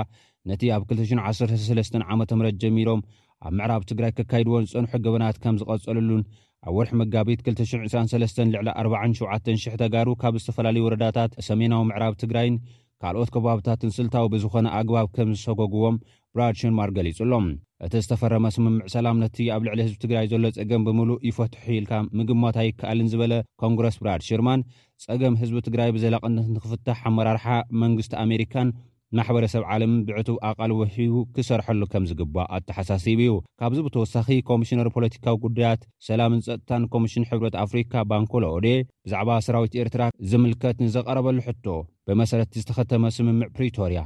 ነቲ 0.51 0.63
ኣብ 0.77 0.81
213 0.93 1.95
ዓ 2.13 2.15
ም 2.17 2.19
ጀሚሮም 2.63 3.03
ኣብ 3.47 3.53
ምዕራብ 3.59 3.81
ትግራይ 3.91 4.11
ክካይድዎን 4.17 4.65
ዝጸንሑ 4.71 4.91
ገበናት 5.05 5.35
ከም 5.45 5.55
ዝቐጸሉሉን 5.61 6.21
ኣብ 6.67 6.71
ወርሒ 6.79 6.91
መጋቢት 7.01 7.39
223-47,000 7.51 9.79
ተጋሩ 9.83 10.07
ካብ 10.23 10.33
ዝተፈላለዩ 10.43 10.83
ወረዳታት 10.87 11.31
ሰሜናዊ 11.49 11.81
ምዕራብ 11.91 12.13
ትግራይን 12.23 12.57
ካልኦት 13.03 13.29
ከባብታትን 13.35 13.91
ስልታዊ 13.99 14.25
ብዝኾነ 14.35 14.67
ኣግባብ 14.81 15.07
ከም 15.15 15.29
ዝሰጎግዎም 15.37 15.95
ብራድ 16.37 16.55
ሽርማር 16.59 16.89
ገሊጹ 16.97 17.17
ሎም 17.31 17.45
እቲ 17.85 17.93
ዝተፈረመ 18.03 18.45
ስምምዕ 18.55 18.85
ሰላም 18.93 19.17
ነት 19.23 19.35
ኣብ 19.55 19.61
ልዕሊ 19.65 19.79
ህዝቢ 19.85 19.97
ትግራይ 20.03 20.25
ዘሎ 20.31 20.45
ፀገም 20.55 20.85
ብምሉእ 20.87 21.19
ይፈትሑ 21.29 21.65
ኢልካ 21.79 21.91
ምግማት 22.19 22.55
ኣይከኣልን 22.61 23.09
ዝበለ 23.11 23.33
ኮንግረስ 23.61 23.95
ብራድ 24.03 24.21
ሽርማን 24.27 24.61
ፀገም 25.05 25.33
ህዝቢ 25.41 25.57
ትግራይ 25.67 25.89
ብዘላቕነት 25.97 26.47
ንኽፍታሕ 26.55 26.99
ኣመራርሓ 27.09 27.45
መንግስቲ 27.83 28.13
ኣሜሪካን 28.23 28.69
ማሕበረሰብ 29.17 29.63
ዓለምን 29.73 29.99
ብዕቱብ 30.07 30.37
ኣቓል 30.49 30.71
ውሂቡ 30.79 31.15
ክሰርሐሉ 31.35 31.81
ከም 31.91 32.07
ዝግባእ 32.11 32.47
ኣተሓሳሲቡ 32.57 33.19
እዩ 33.25 33.35
ካብዚ 33.61 33.79
ብተወሳኺ 33.87 34.27
ኮሚሽነር 34.49 34.89
ፖለቲካዊ 34.95 35.37
ጉዳያት 35.45 35.83
ሰላምን 36.07 36.41
ፀጥታን 36.47 36.85
ኮሚሽን 36.95 37.27
ሕብረት 37.31 37.57
ኣፍሪካ 37.65 37.93
ባንኮሎኦዴ 38.11 38.65
ብዛዕባ 39.07 39.29
ሰራዊት 39.49 39.77
ኤርትራ 39.83 40.09
ዝምልከት 40.31 40.79
ንዘቐረበሉ 40.87 41.37
ሕቶ 41.49 41.67
ብመሰረቲ 42.09 42.53
ዝተኸተመ 42.63 43.05
ስምምዕ 43.19 43.49
ፕሪቶርያ 43.59 44.01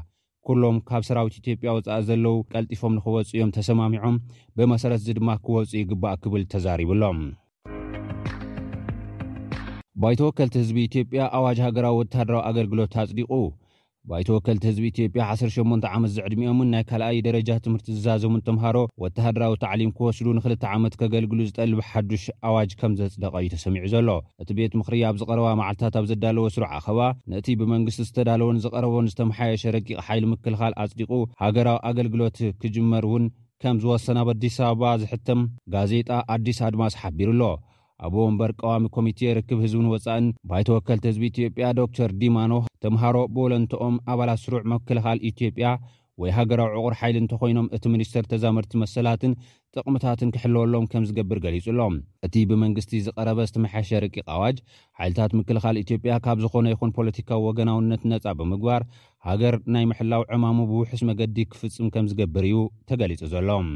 ኩሎም 0.47 0.77
ካብ 0.89 1.03
ሰራዊት 1.07 1.33
ኢትዮጵያ 1.39 1.69
ወፃኢ 1.77 2.01
ዘለዉ 2.09 2.35
ቀልጢፎም 2.51 2.93
ንኽወፅዮም 2.97 3.49
ተሰማሚዖም 3.57 4.15
ብመሰረት 4.57 5.01
እዚ 5.03 5.09
ድማ 5.17 5.29
ክወፅኡ 5.45 5.81
ግባእ 5.89 6.15
ክብል 6.23 6.43
ተዛሪብሎም 6.51 7.19
ባይተ 10.01 10.19
ወከልቲ 10.27 10.55
ህዝቢ 10.61 10.77
ኢትዮጵያ 10.89 11.21
ኣዋጅ 11.39 11.57
ሃገራዊ 11.67 11.95
ወታድራዊ 12.01 12.41
ኣገልግሎት 12.51 12.93
ኣጽዲቑ 13.03 13.31
ባይተ 14.11 14.27
ወከልቲ 14.33 14.63
ህዝቢ 14.69 14.83
ኢትዮጵያ 14.91 15.21
18 15.37 15.85
ዓመት 15.95 16.11
ዝዕድሚኦምን 16.17 16.67
ናይ 16.73 16.83
ካልኣይ 16.89 17.17
ደረጃ 17.25 17.49
ትምህርቲ 17.63 17.87
ዝዛዘሙን 17.95 18.43
ተምሃሮ 18.47 18.77
ወተሃደራዊ 19.03 19.53
ታዕሊም 19.63 19.89
ክወስዱ 19.97 20.27
ንክልተ 20.37 20.63
ዓመት 20.75 20.93
ከገልግሉ 21.01 21.39
ዝጠልብ 21.49 21.79
ሓዱሽ 21.87 22.23
ኣዋጅ 22.49 22.71
ከም 22.81 22.93
ዘፅደቀ 22.99 23.33
እዩ 23.41 23.49
ተሰሚዑ 23.55 23.83
ዘሎ 23.93 24.09
እቲ 24.43 24.49
ቤት 24.59 24.75
ምክሪ 24.81 24.99
ኣብ 25.07 25.17
ዝቐረባ 25.23 25.49
መዓልትታት 25.61 25.97
ኣብ 26.01 26.05
ዘዳለዎ 26.11 26.45
ስሩዕ 26.57 26.69
ኣኸባ 26.77 26.99
ነእቲ 27.33 27.47
ብመንግስቲ 27.61 28.05
ዝተዳለወን 28.09 28.61
ዝቐረቦን 28.65 29.09
ዝተመሓየሸ 29.13 29.65
ረቂቕ 29.77 29.99
ሓይሊ 30.09 30.23
ምክልኻል 30.35 30.75
ኣፅዲቁ 30.85 31.11
ሃገራዊ 31.43 31.79
ኣገልግሎት 31.89 32.39
ክጅመር 32.63 33.07
እውን 33.09 33.25
ከም 33.63 33.75
ዝወሰና 33.85 34.17
ኣብ 34.25 34.31
ኣዲስ 34.35 34.57
ኣበባ 34.69 34.85
ዝሕተም 35.03 35.43
ጋዜጣ 35.75 36.09
ኣዲስ 36.35 36.59
ኣድማ 36.69 36.81
ስሓቢሩ 36.95 37.29
ኣሎ 37.35 37.43
ኣብ 38.05 38.15
ወምበር 38.27 38.53
ቀዋሚ 38.61 38.83
ኮሚቴ 38.99 39.19
ርክብ 39.39 39.59
ህዝብን 39.67 39.89
ወፃእን 39.95 40.27
ባይተ 40.51 40.69
ወከልቲ 40.77 41.05
ህዝቢ 41.13 41.23
ኢትዮጵያ 41.33 41.69
ዶ 41.79 41.89
ተር 41.99 42.11
ዲማኖ 42.23 42.51
ተምሃሮ 42.83 43.17
በወለ 43.35 43.53
እንቶኦም 43.61 43.95
ኣባላት 44.13 44.39
ስሩዕ 44.43 44.59
ምክልኻል 44.71 45.19
ኢትዮጵያ 45.29 45.67
ወይ 46.21 46.31
ሃገራዊ 46.35 46.69
ዕቑር 46.79 46.93
ሓይሊ 46.99 47.15
እንተኾይኖም 47.21 47.65
እቲ 47.75 47.83
ሚኒስተር 47.95 48.23
ተዛምርቲ 48.31 48.73
መሰላትን 48.83 49.33
ጥቕምታትን 49.75 50.31
ክሕልወሎም 50.35 50.85
ከም 50.91 51.03
ዝገብር 51.09 51.39
ገሊጹ 51.43 51.65
ኣሎም 51.73 51.95
እቲ 52.25 52.33
ብመንግስቲ 52.49 52.91
ዝቐረበ 53.07 53.39
ዝተመሓሸ 53.49 53.89
ርቂቕ 54.05 54.25
ዋጅ 54.43 54.57
ሓይልታት 54.99 55.33
ምክልኻል 55.39 55.79
ኢትዮጵያ 55.83 56.15
ካብ 56.27 56.39
ዝኾነ 56.45 56.65
ይኹን 56.73 56.93
ፖለቲካዊ 56.99 57.41
ወገናውነት 57.49 58.03
ነጻ 58.13 58.25
ብምግባር 58.39 58.83
ሃገር 59.27 59.57
ናይ 59.75 59.85
ምሕላው 59.91 60.23
ዕማሙ 60.37 60.57
ብውሑስ 60.71 61.03
መገዲ 61.11 61.37
ክፍጽም 61.53 61.89
ከም 61.95 62.07
ዝገብር 62.13 62.47
እዩ 62.51 62.59
ተገሊጹ 62.91 63.21
ዘሎም 63.35 63.69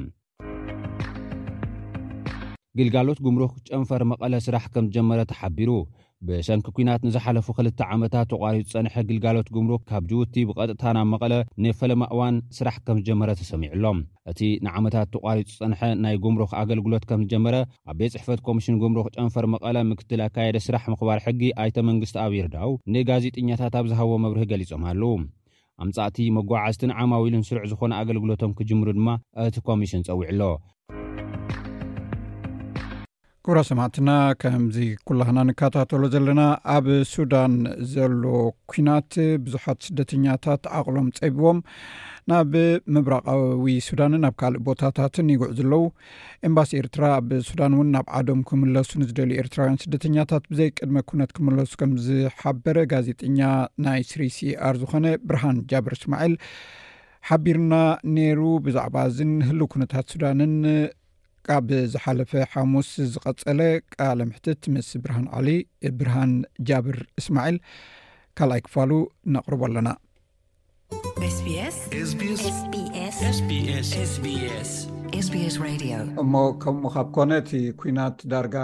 ግልጋሎት 2.80 3.20
ጉምሩኽ 3.28 3.54
ጨንፈር 3.70 4.04
መቐለ 4.14 4.34
ስራሕ 4.48 4.66
ከም 4.74 4.86
ዝጀመረ 4.90 5.22
ተሓቢሩ 5.32 5.72
ብሸንኪ 6.30 6.66
ኩናት 6.78 7.02
ንዝሓለፉ 7.08 7.48
ክልተ 7.58 7.80
ዓመታት 7.94 8.28
ተቋሪፁ 8.32 8.66
ፀንሐ 8.74 8.94
ግልጋሎት 9.10 9.48
ጉምሩኽ 9.56 9.82
ካብ 9.90 10.04
ጅውቲ 10.10 10.34
ብቐጥታናብ 10.50 11.08
መቐለ 11.14 11.34
ንፈለማ 11.64 12.04
እዋን 12.14 12.36
ስራሕ 12.58 12.76
ከም 12.88 12.98
ዝጀመረ 13.02 13.32
ተሰሚዑሎም 13.40 14.00
እቲ 14.32 14.40
ንዓመታት 14.66 15.10
ተቋሪፁ 15.16 15.50
ፀንሐ 15.62 15.82
ናይ 16.04 16.18
ጉምሮኽ 16.26 16.52
ኣገልግሎት 16.62 17.06
ከምዝጀመረ 17.12 17.56
ኣብ 17.92 17.96
ቤት 18.02 18.14
ፅሕፈት 18.18 18.42
ኮሚሽን 18.50 18.80
ጉምሩኽ 18.84 19.08
ጨንፈር 19.18 19.48
መቐለ 19.56 19.76
ምክትል 19.92 20.24
ኣካየደ 20.28 20.58
ስራሕ 20.68 20.86
ምኽባር 20.94 21.22
ሕጊ 21.28 21.42
ኣይተ 21.64 21.78
መንግስቲ 21.90 22.18
ኣብር 22.28 22.50
ዳው 22.58 22.74
ንጋዜጠኛታት 22.96 23.76
ኣብ 23.82 23.88
ዝሃቦዎ 23.94 24.20
መብርህ 24.26 24.48
ገሊፆም 24.54 24.86
ኣለዉ 24.92 25.14
ኣምፃእቲ 25.86 26.18
መጓዓዝትን 26.40 26.92
ዓማዊሉን 27.02 27.46
ስርዕ 27.50 27.64
ዝኾነ 27.72 27.92
ኣገልግሎቶም 28.02 28.52
ክጅምሩ 28.60 28.90
ድማ 29.00 29.10
እቲ 29.48 29.58
ኮሚሽን 29.70 30.04
ፀዊዕ 30.10 30.30
ሎ 30.42 30.54
ግቡሮ 33.46 33.60
ሰማዕትና 33.70 34.10
ከምዚኩላህና 34.42 35.38
ንካታተሎ 35.50 36.02
ዘለና 36.14 36.42
ኣብ 36.74 36.88
ሱዳን 37.12 37.54
ዘሎ 37.94 38.24
ኩናት 38.72 39.14
ብዙሓት 39.46 39.80
ስደተኛታት 39.86 40.62
ኣቕሎም 40.80 41.08
ፀቢቦም 41.18 41.60
ናብ 42.32 42.52
ምብራቃዊ 42.98 43.74
ሱዳንን 43.88 44.28
ኣብ 44.30 44.36
ካልእ 44.42 44.62
ቦታታትን 44.68 45.32
ይጉዕ 45.36 45.50
ዘለዉ 45.60 45.84
ኤምባሲ 46.50 46.74
ኤርትራ 46.82 47.04
ኣብ 47.18 47.32
ሱዳን 47.50 47.74
እውን 47.80 47.90
ናብ 47.96 48.06
ዓዶም 48.20 48.44
ክምለሱ 48.52 48.92
ንዝደልዩ 49.04 49.40
ኤርትራውያን 49.46 49.82
ስደተኛታት 49.86 50.46
ብዘይ 50.52 50.70
ቅድመ 50.80 50.96
ኩነት 51.10 51.34
ክምለሱ 51.40 51.74
ከም 51.82 51.94
ዝሓበረ 52.06 52.78
ጋዜጠኛ 52.94 53.40
ናይ 53.88 54.02
ስሪ 54.12 54.24
ሲኣር 54.40 54.78
ዝኮነ 54.84 55.08
ብርሃን 55.30 55.60
ጃብር 55.74 55.96
እስማዒል 56.00 56.36
ሓቢርና 57.30 57.74
ነይሩ 58.16 58.44
ብዛዕባ 58.68 58.96
እዚ 59.10 59.18
ህሉ 59.50 59.60
ኩነታት 59.74 60.06
ሱዳንን 60.14 60.56
ካብ 61.48 61.70
ዝሓለፈ 61.92 62.32
ሓሙስ 62.52 62.90
ዝቐፀለ 63.14 63.60
ቃለምሕትት 63.94 64.62
ምስ 64.74 64.90
ብርሃን 65.04 65.26
ዓሊ 65.38 65.48
ብርሃን 66.00 66.34
ጃብር 66.70 66.98
እስማዒል 67.22 67.58
ካልኣይ 68.40 68.62
ክፋሉ 68.68 68.92
ነቕርቦ 69.36 69.62
ኣለና 69.70 69.90
ስስስስስስ 71.24 74.06
እሞ 76.22 76.36
ከምኡ 76.64 76.84
ካብ 76.94 77.08
ኮነቲ 77.16 77.50
ኩናት 77.82 78.18
ዳርጋ 78.32 78.56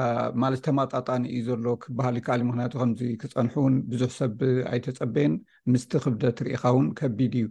ማለት 0.43 0.61
ተማጣጣኒ 0.67 1.21
እዩ 1.31 1.39
ዘሎ 1.49 1.65
ባህሊ 1.99 2.15
ከሊእ 2.27 2.47
ምክንያቱ 2.49 2.73
ከምዚ 2.81 3.01
ክፀንሑውን 3.23 3.75
ብዙሕ 3.91 4.09
ሰብ 4.19 4.35
ኣይተፀበየን 4.71 5.33
ምስቲ 5.73 5.91
ክብደት 6.05 6.37
ርኢካ 6.47 6.63
ውን 6.77 6.87
ከቢድ 7.01 7.33
እዩ 7.41 7.45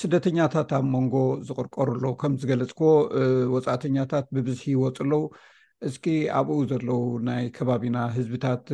ስደተኛታት 0.00 0.70
ኣብ 0.80 0.86
መንጎ 0.96 1.14
ዝቅርቀሩሎ 1.50 2.04
ከምዝገለፅዎ 2.22 2.90
ወፃእተኛታት 3.54 4.26
ብብዙሒ 4.38 4.68
ይወፁ 4.76 4.98
ኣለዉ 5.06 5.22
እስኪ 5.88 6.06
ኣብኡ 6.38 6.56
ዘለው 6.70 7.02
ናይ 7.26 7.44
ከባቢና 7.56 7.98
ህዝብታት 8.16 8.64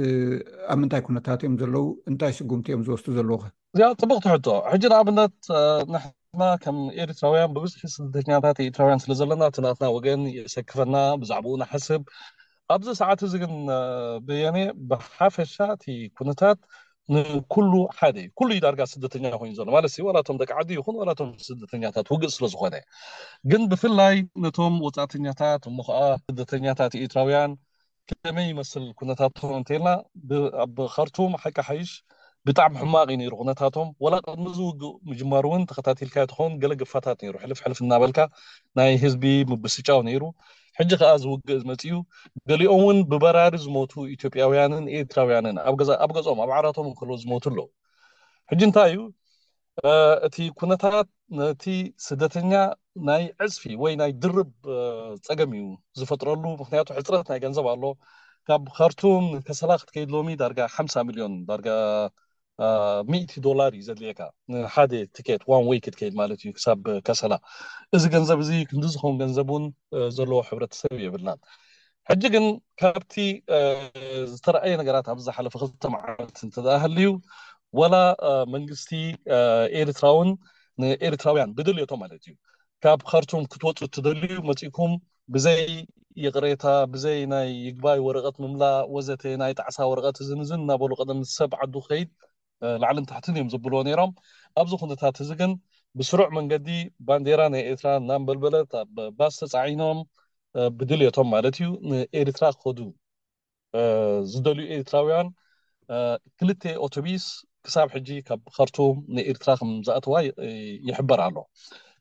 ኣብ 0.73 0.79
ምንታይ 0.81 1.03
ኩነታት 1.07 1.39
እዮም 1.43 1.55
ዘለው 1.61 1.85
እንታይ 2.11 2.33
ስጉምቲ 2.39 2.67
እዮም 2.73 2.83
ዝወስጡ 2.87 3.07
ዘለዉኸ 3.19 3.43
እዚኣ 3.75 3.89
ፅቡቅ 4.01 4.17
ትሕቶ 4.25 4.47
ሕጂ 4.73 4.83
ንኣብነት 4.93 5.37
ንሕና 5.93 6.43
ከም 6.65 6.79
ኤርትራውያን 7.03 7.53
ብብፅሒ 7.57 7.83
ስኛታት 7.95 8.57
ኤርትራውያን 8.67 9.03
ስለዘለና 9.05 9.45
ትናትና 9.59 9.91
ወገን 9.97 10.25
የሰክፈና 10.39 10.97
ብዛዕባኡናሕስብ 11.23 12.03
ኣብዚ 12.77 12.89
ሰዓት 13.03 13.21
እዚግን 13.29 13.55
ደየኒ 14.31 14.59
ብሓፈሻ 14.91 15.57
እቲ 15.77 15.85
ኩነታት 16.19 16.59
ንኩሉ 17.15 17.73
ሓደ 17.99 18.15
እዩ 18.23 18.29
ኩሉዩ 18.39 18.57
ዳርጋ 18.65 18.81
ስደተኛ 18.93 19.25
ኮይኑ 19.41 19.51
ዘሎ 19.59 19.69
ማለት 19.77 19.93
ዋላቶም 20.07 20.39
ደቂዓዲ 20.43 20.71
ይኹን 20.79 20.97
ዋላቶም 21.01 21.29
ስደተኛታት 21.49 22.07
ውግእ 22.13 22.33
ስለዝኮነ 22.37 22.77
ግን 23.51 23.63
ብፍላይ 23.73 24.17
ነቶም 24.45 24.75
ወፃእተኛታት 24.87 25.65
ሞ 25.77 25.79
ከዓ 25.89 26.01
ስደተኛታት 26.25 26.95
ኤርትራውያን 27.03 27.53
ከመይ 28.11 28.47
ይመስል 28.53 28.85
ኩነታትም 28.99 29.53
እንተልና 29.61 29.89
ኣብካርቱም 30.65 31.33
ሓቂ 31.45 31.57
ሓይሽ 31.69 31.93
ብጣዕሚ 32.49 32.75
ሕማቅእዩ 32.83 33.17
ነይሩ 33.23 33.33
ኩነታቶም 33.43 33.89
ወላ 34.05 34.17
ሚዝ 34.45 34.59
ውግእ 34.69 34.93
ምጅመር 35.11 35.45
እውን 35.49 35.63
ተኸታቲልካ 35.71 36.17
ትኮውን 36.33 36.53
ገለ 36.63 36.73
ግፋታት 36.83 37.19
ነይሩ 37.25 37.35
ሕልፍ 37.45 37.59
ሕልፍ 37.65 37.79
እናበልካ 37.87 38.19
ናይ 38.79 38.93
ህዝቢ 39.05 39.25
ምብስጫው 39.53 40.01
ነይሩ 40.09 40.23
ሕጂ 40.79 40.91
ከዓ 41.01 41.11
ዝውግእ 41.23 41.63
መፅ 41.69 41.83
እዩ 41.89 41.95
ገሊኦም 42.49 42.81
እውን 42.83 42.97
ብበራሪ 43.11 43.55
ዝሞቱ 43.65 43.93
ኢትዮጵያውያንን 44.15 44.85
ኤርትራውያንን 44.97 45.57
ኣብ 45.71 45.75
ገፆኦም 46.17 46.41
ኣብ 46.45 46.51
ዓራቶም 46.57 46.89
ከልዎ 46.99 47.15
ዝመቱ 47.23 47.45
ኣለው 47.53 47.67
ሕጂ 48.51 48.61
እንታይ 48.69 48.91
እዩ 48.95 48.99
እቲ 50.27 50.37
ኩነታት 50.61 51.09
ነቲ 51.39 51.65
ስደተኛ 52.09 52.53
ናይ 53.09 53.25
ዕፅፊ 53.47 53.65
ወይ 53.85 53.95
ናይ 54.03 54.13
ድርብ 54.25 54.53
ፀገም 55.29 55.51
እዩ 55.57 55.65
ዝፈጥረሉ 56.01 56.45
ምክንያቱ 56.63 56.89
ሕፅረት 56.99 57.27
ናይ 57.33 57.41
ገንዘብ 57.45 57.69
ኣሎ 57.73 57.85
ካብ 58.51 58.65
ካርቱም 58.77 59.25
ንከሰላ 59.37 59.73
ክትከይድሎሚ 59.83 60.29
ዳርጋ 60.43 60.61
ሓምሳ 60.77 60.95
ሚሊዮን 61.11 61.35
ዳርጋ 61.51 61.71
ሚእት 63.13 63.33
ዶላር 63.45 63.71
እዩ 63.77 63.83
ዘድልየካ 63.87 64.21
ንሓደ 64.53 64.93
ትኬት 65.17 65.43
ዋን 65.51 65.65
ወይ 65.71 65.79
ክድከይድ 65.85 66.15
ማለት 66.21 66.39
እዩ 66.45 66.51
ክሳብ 66.57 66.83
ከሰላ 67.07 67.35
እዚ 67.97 68.05
ገንዘብ 68.15 68.39
እዚ 68.45 68.51
ክንዲዝኮን 68.71 69.15
ገንዘብ 69.23 69.49
ውን 69.55 69.65
ዘለዎ 70.17 70.39
ሕብረተሰብ 70.49 70.95
ይብልና 71.05 71.31
ሕጂ 72.11 72.23
ግን 72.35 72.47
ካብቲ 72.81 73.15
ዝተረኣየ 74.33 74.73
ነገራት 74.81 75.07
ኣብዝሓለፈ 75.15 75.55
ክተማ 75.73 75.95
ዓነት 76.11 76.37
ተሃልዩ 76.57 77.09
ዋላ 77.81 77.95
መንግስቲ 78.55 78.91
ኤርትራውን 79.83 80.31
ንኤርትራውያን 80.83 81.53
ብደልዮቶ 81.59 81.93
ማለት 82.03 82.23
እዩ 82.29 82.35
ካብ 82.85 83.01
ካርቶም 83.11 83.45
ክትወፁ 83.53 83.79
እትደልዩ 83.89 84.35
መፅኢኩም 84.49 84.93
ብዘይ 85.35 85.63
ይቅሬታ 86.25 86.65
ብዘይ 86.93 87.21
ናይ 87.35 87.49
ይግባይ 87.67 87.99
ወረቀት 88.07 88.37
ምምላ 88.43 88.65
ወዘተ 88.97 89.23
ናይ 89.43 89.53
ጣዕሳ 89.61 89.77
ወረቀት 89.93 90.17
እዝ 90.25 90.51
ናበሉ 90.69 90.91
ቀም 91.03 91.19
ሰብ 91.39 91.53
ዓዱ 91.61 91.75
ከይድ 91.89 92.11
ላዕልን 92.83 93.07
ታሕትን 93.11 93.35
እዮም 93.37 93.49
ዝብልዎ 93.55 93.81
ነይሮም 93.89 94.13
ኣብዚ 94.61 94.73
ኩነታት 94.83 95.17
እዚ 95.25 95.31
ግን 95.41 95.53
ብስሩዕ 95.99 96.29
መንገዲ 96.39 96.69
ባንዴራ 97.09 97.41
ናይ 97.55 97.63
ኤርትራ 97.71 97.89
እናምበልበለት 98.03 98.71
ኣብ 98.83 98.97
ባስ 99.19 99.35
ተፃዒኖም 99.41 99.99
ብድልዮቶም 100.79 101.29
ማለት 101.35 101.57
እዩ 101.61 101.69
ንኤርትራ 101.91 102.45
ክከዱ 102.57 102.79
ዝደልዩ 104.33 104.67
ኤርትራውያን 104.77 105.29
ክልተ 106.39 106.63
ኦቶቢስ 106.85 107.25
ክሳብ 107.67 107.89
ሕጂ 107.97 108.09
ካብ 108.29 108.41
ካርቱም 108.57 108.97
ንኤርትራ 109.17 109.49
ከም 109.61 109.71
ዝኣተዋ 109.87 110.17
ይሕበር 110.89 111.21
ኣሎ 111.27 111.37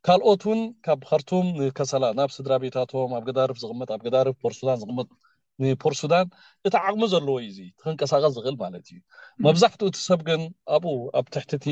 ካልኦት 0.08 0.42
ውን 0.50 0.62
ካብ 0.86 1.00
ካርቱም 1.10 1.48
ንከሰላ 1.60 2.06
ናብ 2.20 2.32
ስድራ 2.38 2.54
ቤታቶም 2.66 3.14
ኣብ 3.18 3.24
ገዳርፍ 3.30 3.58
ዝቅመጥ 3.64 3.90
ኣብ 3.96 4.02
ገዳርፍ 4.08 4.36
ፖርሱላን 4.44 4.80
ዝቅምጥ 4.84 5.08
ንፖርሱዳን 5.64 6.28
እቲ 6.68 6.74
ዓቅሚ 6.88 7.04
ዘለዎ 7.14 7.36
ዩዚ 7.48 7.60
ትክንቀሳቀስ 7.80 8.32
ዝኽእል 8.38 8.56
ማለት 8.64 8.84
እዩ 8.94 8.98
መብዛሕትኡ 9.48 9.88
እቲ 9.92 9.98
ሰብ 10.10 10.20
ግን 10.30 10.42
ኣብኡ 10.78 10.96
ኣብ 11.20 11.26
ትሕቲቲ 11.36 11.66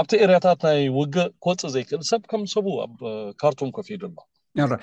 ኣብቲ 0.00 0.12
ኤርያታት 0.24 0.60
ናይ 0.68 0.80
ውግእ 0.98 1.30
ክወፅእ 1.44 1.72
ዘይክእል 1.74 2.02
ሰብ 2.10 2.22
ከምዝሰቡ 2.30 2.66
ኣብ 2.86 2.94
ካርቱም 3.42 3.70
ኮፍኢሉ 3.78 4.02
ሎ 4.14 4.28
ኣራይ 4.62 4.80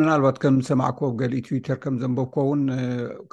ምናልባት 0.00 0.36
ከም 0.42 0.56
ዝሰማዕከ 0.64 1.00
ገሊእ 1.20 1.42
ትዊተር 1.46 1.78
ከም 1.84 1.94
ዘንበኮ 2.02 2.34
እውን 2.46 2.62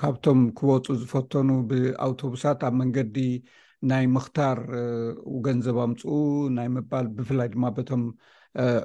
ካብቶም 0.01 0.39
ክበፁ 0.57 0.85
ዝፈተኑ 1.01 1.49
ብኣውቶብሳት 1.69 2.59
ኣብ 2.67 2.73
መንገዲ 2.81 3.17
ናይ 3.91 4.05
ምክታር 4.15 4.57
ገንዘብ 5.47 5.77
ኣምፅኡ 5.85 6.13
ናይ 6.57 6.67
ምባል 6.77 7.07
ብፍላይ 7.17 7.49
ድማ 7.55 7.63
በቶም 7.77 8.03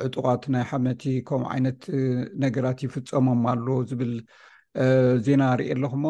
ዕጡቃት 0.07 0.45
ናይ 0.55 0.65
ሓመቲ 0.73 1.03
ከምኡ 1.31 1.47
ዓይነት 1.55 1.81
ነገራት 2.45 2.79
ይፍፀሞም 2.87 3.41
ኣለዎ 3.55 3.79
ዝብል 3.91 4.15
ዜና 5.27 5.43
ርእ 5.59 5.71
ኣለኩሞ 5.75 6.05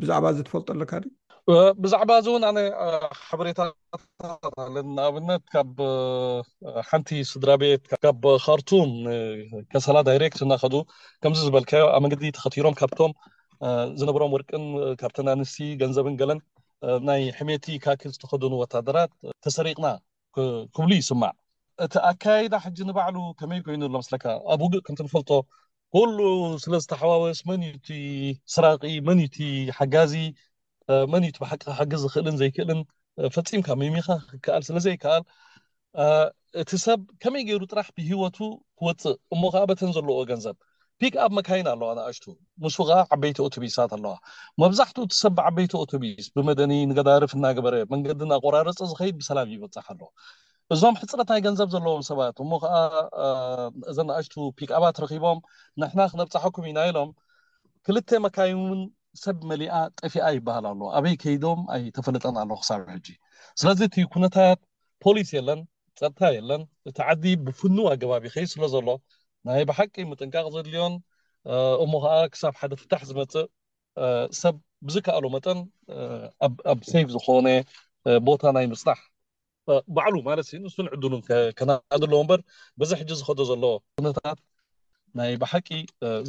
ብዛዕባ 0.00 0.24
እዚ 0.32 0.38
ትፈልጦ 0.46 0.66
ኣለካ 0.74 0.92
ብዛዕባ 1.82 2.10
እዚ 2.20 2.26
እውን 2.32 2.44
ኣነ 2.48 2.58
ሕበሬታለን 3.28 4.86
ንኣብነት 4.96 5.42
ካብ 5.54 5.74
ሓንቲ 6.88 7.08
ስድራ 7.30 7.50
ቤት 7.62 7.82
ካብ 8.04 8.22
ካርቱን 8.44 8.90
ከሰላ 9.72 9.96
ዳይሬክት 10.08 10.40
እናኸዱ 10.46 10.74
ከምዚ 11.22 11.40
ዝበልከዮ 11.48 11.84
ኣብ 11.94 12.02
መንግዲ 12.04 12.24
ተኸቲሮም 12.38 12.76
ካብቶም 12.80 13.14
ዝነብሮም 14.00 14.34
ወርቅን 14.36 14.64
ካብቲን 15.02 15.30
ኣንስት 15.34 15.56
ገንዘብን 15.82 16.16
ገለን 16.22 16.40
ናይ 17.08 17.22
ሕመቲ 17.38 17.66
ካኪል 17.86 18.12
ዝተከዱኑ 18.16 18.52
ወታደራት 18.62 19.12
ተሰሪቅና 19.46 19.86
ክብሉ 20.76 20.90
ይስማዕ 21.00 21.32
እቲ 21.84 21.94
ኣካይዳ 22.12 22.54
ሕጂ 22.66 22.78
ንባዕሉ 22.90 23.16
ከመይ 23.40 23.60
ኮይኑ 23.66 23.82
ሎምስለካ 23.94 24.24
ኣብ 24.52 24.60
ውግእ 24.66 24.82
ከምንፈልጦ 24.86 25.30
ኩሉ 25.94 26.20
ስለዝተሓዋወስ 26.62 27.38
መንዩቲ 27.48 27.88
ስራቂ 28.54 28.84
መንዩቲ 29.08 29.36
ሓጋዚ 29.76 30.14
መን 31.10 31.22
ዩቲ 31.26 31.36
ብሓቂሓጊዝ 31.42 32.00
ዝክእልን 32.04 32.36
ዘይክእልን 32.40 32.80
ፈፂምካ 33.34 33.68
መሚካ 33.82 34.08
ክከኣል 34.30 34.62
ስለ 34.68 34.78
ዘይከኣል 34.86 35.22
እቲ 36.62 36.70
ሰብ 36.86 37.00
ከመይ 37.24 37.42
ገይሩ 37.48 37.62
ጥራሕ 37.72 37.88
ብሂወቱ 37.98 38.38
ክወፅእ 38.80 39.14
እሞከዓ 39.36 39.62
በተን 39.70 39.92
ዘለዎ 39.98 40.18
ገንዘብ 40.30 40.56
ፒክ 41.02 41.14
ኣፕ 41.26 41.30
መካይን 41.38 41.68
ኣለዋ 41.74 41.90
ንኣሽቱ 41.98 42.24
ምስ 42.64 42.78
ከዓ 42.88 42.98
ዓበይቲ 43.16 43.38
ኦቶብስት 43.46 43.94
ኣለዋ 43.98 44.14
መብዛሕትኡ 44.64 45.04
እቲ 45.08 45.14
ሰብ 45.22 45.32
ብዓበይቲ 45.38 45.72
ኦቶብስ 45.82 46.28
ብመደኒ 46.38 46.72
ንገዳርፍ 46.92 47.34
እናግበረ 47.38 47.74
መንገዲና 47.94 48.32
ቆራርፂ 48.46 48.78
ዝኸይድ 48.92 49.16
ብሰላም 49.22 49.52
ይበፅሕ 49.54 49.88
ኣለዎ 49.94 50.10
እዞም 50.72 50.94
ሕፅረትናይ 51.00 51.40
ገንዘብ 51.46 51.68
ዘለዎም 51.72 52.02
ሰባት 52.10 52.36
እሞ 52.42 52.50
ከዓ 52.62 52.74
እዘ 53.90 53.96
ናእሽቱ 54.08 54.34
ፒክ 54.58 54.70
ኣባ 54.78 54.84
ረኪቦም 55.04 55.38
ንሕና 55.80 56.00
ክነብፃሐኩም 56.12 56.66
ኢና 56.70 56.78
ኢሎም 56.88 57.10
ክልተ 57.86 58.10
መካይን 58.26 58.60
ውን 58.68 58.80
ሰብ 59.24 59.38
መሊኣ 59.50 59.74
ጠፊኣ 60.00 60.24
ይበሃል 60.36 60.64
ኣሎ 60.70 60.80
ኣበይ 60.98 61.14
ከይዶም 61.22 61.60
ኣይ 61.74 61.82
ተፈልጠን 61.96 62.36
ኣለ 62.42 62.50
ክሳብ 62.62 62.80
ሕጂ 62.94 63.08
ስለዚ 63.62 63.80
እቲ 63.88 63.96
ኩነታት 64.16 64.58
ፖሊስ 65.04 65.28
የለን 65.36 65.60
ፀጥታ 66.00 66.22
የለን 66.38 66.62
እቲ 66.90 66.98
ዓዲ 67.10 67.24
ብፍኑው 67.48 67.86
ኣገባብ 67.92 68.24
ከይ 68.36 68.46
ስለ 68.54 68.64
ዘሎ 68.74 68.88
ናይ 69.48 69.62
ብሓቂ 69.70 69.94
ምጥንቃቅዘድልዮን 70.12 70.94
እሞ 71.86 71.92
ከዓ 72.04 72.14
ክሳብ 72.36 72.54
ሓደ 72.62 72.72
ፍታሕ 72.84 73.02
ዝመፅእ 73.10 73.48
ሰብ 74.42 74.54
ብዝከኣሉ 74.86 75.24
መጠን 75.36 75.58
ኣብ 76.72 76.80
ሰይፍ 76.92 77.06
ዝኮነ 77.16 77.48
ቦታ 78.28 78.42
ናይ 78.58 78.66
ምፅራሕ 78.72 79.00
ባዕሉ 79.96 80.14
ማለት 80.28 80.46
ንስን 80.64 80.86
ዕድሉን 80.94 81.22
ከናድለዎ 81.58 82.18
ምበር 82.24 82.40
በዚ 82.80 82.90
ሕጂ 83.00 83.10
ዝከዶ 83.20 83.40
ዘሎ 83.50 83.62
ኩነታት 83.98 84.38
ናይ 85.18 85.32
ብሓቂ 85.42 85.68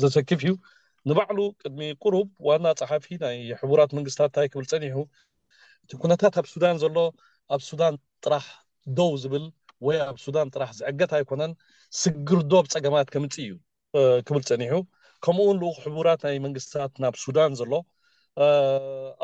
ዘሸክፍ 0.02 0.42
እዩ 0.46 0.52
ንባዕሉ 1.10 1.40
ቅድሚ 1.62 1.80
ቅሩብ 2.04 2.28
ዋና 2.48 2.66
ፀሓፊ 2.80 3.06
ናይ 3.24 3.36
ሕቡራት 3.62 3.92
መንግስታትእንታይ 3.98 4.48
ክብል 4.54 4.66
ፀኒሑ 4.72 4.98
እቲ 5.84 5.92
ኩነታት 6.04 6.36
ኣብ 6.42 6.46
ሱዳን 6.54 6.76
ዘሎ 6.84 6.98
ኣብ 7.56 7.62
ሱዳን 7.70 7.96
ጥራሕ 8.24 8.46
ደው 9.00 9.12
ዝብል 9.24 9.46
ወይ 9.88 9.98
ኣብ 10.10 10.18
ሱዳን 10.26 10.48
ጥራሕ 10.56 10.70
ዝዕገት 10.80 11.12
ኣይኮነን 11.18 11.52
ስግር 12.02 12.40
ዶብ 12.52 12.66
ፀገማት 12.74 13.08
ከምፅ 13.16 13.36
እዩ 13.46 13.52
ክብል 14.28 14.44
ፀኒሑ 14.50 14.74
ከምኡውን 15.26 15.60
ሕቡራት 15.84 16.22
ናይ 16.28 16.38
መንግስትታት 16.46 16.94
ናብ 17.06 17.14
ሱዳን 17.26 17.54
ዘሎ 17.62 17.74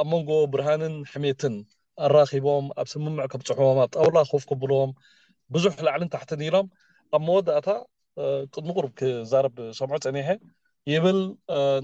ኣብ 0.01 0.07
መንጎ 0.13 0.29
ብርሃንን 0.53 0.95
ሕሜትን 1.13 1.55
ኣራኪቦም 2.05 2.65
ኣብ 2.81 2.87
ስምምዕ 2.93 3.23
ከብፅሑቦም 3.31 3.77
ኣብ 3.83 3.89
ጣውላ 3.97 4.17
ኮፍ 4.31 4.43
ክብሎም 4.49 4.91
ብዙሕ 5.53 5.73
ላዕሊን 5.87 6.11
ታሕቲኒኢሎም 6.15 6.67
ኣብ 7.15 7.21
መወዳእታ 7.27 7.67
ቅድሚ 8.53 8.69
ቁሩብ 8.77 8.91
ክዛረብ 8.99 9.55
ሰምዑ 9.79 9.97
ፀኒሐ 10.05 10.27
ይብል 10.91 11.19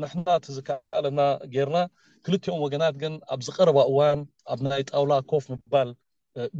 ንሕና 0.02 0.28
ትዝከኣለና 0.46 1.20
ጌርና 1.54 1.78
ክልትኦም 2.26 2.64
ወገናት 2.66 2.96
ግን 3.04 3.14
ኣብ 3.34 3.40
ዝቀረባ 3.48 3.78
እዋን 3.92 4.22
ኣብ 4.54 4.60
ናይ 4.70 4.84
ጣውላ 4.92 5.14
ኮፍ 5.32 5.46
ምባል 5.54 5.90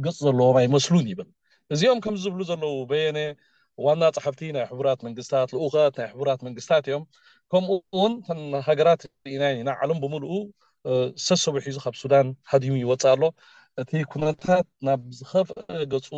ገፁ 0.04 0.16
ዘለዎም 0.26 0.56
ኣይመስሉን 0.62 1.06
ይብል 1.12 1.28
እዚኦም 1.74 1.98
ከምዝብሉ 2.04 2.40
ዘለው 2.50 2.74
በየነ 2.90 3.18
ዋና 3.86 4.02
ፀሓፍቲ 4.14 4.40
ናይ 4.56 4.64
ሕቡራት 4.70 5.00
መንግስታት 5.06 5.48
ልኡኸት 5.56 5.94
ናይ 6.00 6.06
ሕቡራት 6.12 6.40
መንግስታት 6.46 6.84
እዮም 6.90 7.04
ከምኡውን 7.52 8.14
ከን 8.28 8.40
ሃገራት 8.68 9.02
ኢና 9.34 9.42
ኢና 9.58 9.68
ዓሎም 9.82 9.98
ብምሉኡ 10.04 10.32
ሰሰብሒዚ 11.28 11.76
ካብ 11.84 11.94
ሱዳን 12.02 12.28
ሃዲም 12.50 12.74
ይወፅእ 12.82 13.10
ኣሎ 13.14 13.22
እቲ 13.80 13.90
ኩነታት 14.12 14.66
ናብ 14.86 15.00
ዝከፍአ 15.18 15.58
ገፁ 15.92 16.08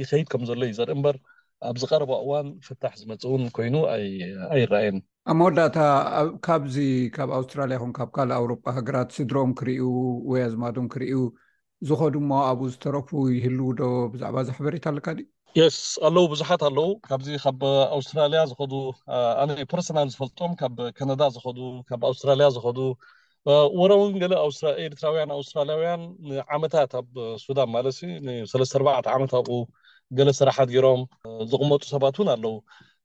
ይከይድ 0.00 0.26
ከም 0.32 0.42
ዘሎ 0.48 0.60
እዩ 0.66 0.72
ዘርኢ 0.78 0.92
እምበር 0.96 1.16
ኣብ 1.68 1.74
ዝቀረባ 1.82 2.10
እዋን 2.24 2.46
ፍታሕ 2.66 2.92
ዝመፅ 3.00 3.22
እውን 3.28 3.42
ኮይኑ 3.56 3.74
ኣይረኣየን 4.54 4.98
ኣብ 5.30 5.36
መወዳእታ 5.40 5.78
ካብዚ 6.46 6.76
ካብ 7.16 7.30
ኣውስትራልያ 7.38 7.76
ኹ 7.82 7.86
ካብ 7.98 8.10
ካልእ 8.16 8.36
ኣውሮጳ 8.40 8.64
ሃገራት 8.76 9.08
ስድሮም 9.16 9.50
ክርዩ 9.60 9.82
ወያ 10.30 10.44
ዝማዶም 10.52 10.86
ክርእዩ 10.94 11.16
ዝኸዱ 11.88 12.14
ሞ 12.30 12.38
ኣብኡ 12.50 12.64
ዝተረፉ 12.74 13.08
ይህልው 13.36 13.68
ዶ 13.80 13.82
ብዛዕባ 14.12 14.36
ዝሕበሬታ 14.48 14.86
ኣለካ 14.92 15.06
የስ 15.60 15.76
ኣለው 16.06 16.24
ቡዙሓት 16.32 16.62
ኣለው 16.70 16.88
ካብዚ 17.08 17.28
ካብ 17.44 17.60
ኣውስትራልያ 17.96 18.40
ዝኸዱ 18.50 18.74
ኣነይ 19.42 19.64
ፐርሰናል 19.72 20.08
ዝፈልጦም 20.14 20.50
ካብ 20.62 20.76
ካናዳ 20.98 21.22
ዝኸዱ 21.36 21.58
ካብ 21.90 22.02
ኣውስትራልያ 22.10 22.46
ዝኸዱ 22.56 22.78
ወሮ 23.80 23.90
እውን 23.98 24.14
ገለ 24.22 24.32
ኤርትራውያን 24.84 25.30
ኣውስትራልያውያን 25.36 26.02
ንዓመታት 26.30 26.92
ኣብ 27.00 27.06
ሱዳን 27.44 27.68
ማለት 27.76 27.96
ንሰለስተ4ዕ 28.26 29.06
ዓመት 29.16 29.32
ኣብኡ 29.38 29.52
ገለ 30.18 30.28
ስራሓት 30.40 30.68
ገሮም 30.76 31.02
ዝቕመጡ 31.52 31.82
ሰባት 31.94 32.16
እውን 32.18 32.30
ኣለው 32.34 32.54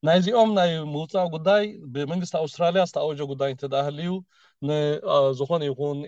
ናይ 0.07 0.17
እዚኦም 0.21 0.49
ናይ 0.59 0.71
ምውፃእ 0.93 1.27
ጉዳይ 1.35 1.63
ብመንግስቲ 1.95 2.35
ኣውስትራልያ 2.43 2.81
ዝተኣወጆ 2.89 3.19
ጉዳይ 3.33 3.49
እንትደ 3.55 3.73
ህልዩ 3.87 4.11
ዝኮነ 5.39 5.61
ይኹን 5.69 5.99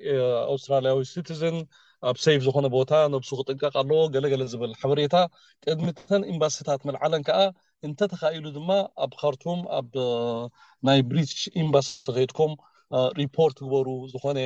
ኣውስትራልያዊ 0.53 0.99
ሲቲዘን 1.13 1.57
ኣብ 2.09 2.17
ሰይቭ 2.25 2.39
ዝኮነ 2.47 2.67
ቦታ 2.75 2.91
ነብሱ 3.13 3.29
ክጥንቀቅ 3.39 3.73
ኣለዎ 3.81 3.99
ገለገለ 4.15 4.43
ዝብል 4.51 4.73
ሓበሬታ 4.81 5.15
ቅድሚተን 5.65 6.23
ኢምባሲታት 6.33 6.81
መልዓለን 6.89 7.23
ከዓ 7.29 7.39
እንተተካኢሉ 7.89 8.45
ድማ 8.57 8.71
ኣብ 9.05 9.13
ካርቱም 9.21 9.61
ኣብ 9.79 9.93
ናይ 10.89 10.99
ብሪሽ 11.11 11.35
ኢምባስ 11.63 11.87
ተከድኩም 12.09 12.53
ሪፖርት 13.21 13.57
ግበሩ 13.65 13.87
ዝኮነ 14.13 14.39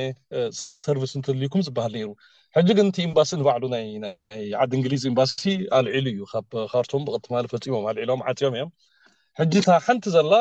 ሰርቭስ 0.86 1.12
እንትህልዩኩም 1.18 1.62
ዝበሃል 1.66 1.92
ነይሩ 1.98 2.08
ሕጂ 2.56 2.68
ግን 2.78 2.86
እቲ 2.90 2.98
ኢምባሲ 3.08 3.30
ንባዕሉ 3.40 3.64
ናይ 3.74 3.84
ዓዲ 4.62 4.72
እንግሊዝ 4.78 5.02
ኢምባሲ 5.12 5.42
ኣልዒሉ 5.78 6.06
እዩ 6.14 6.20
ካብ 6.32 6.46
ካርቶም 6.72 7.02
ብቅትማ 7.08 7.34
ፈፂሞም 7.52 7.84
ኣልዒሎም 7.90 8.22
ዓፂኦም 8.30 8.52
እዮም 8.58 8.70
ሕጂ 9.40 9.52
ታ 9.66 9.70
ሓንቲ 9.86 10.06
ዘሎ 10.16 10.32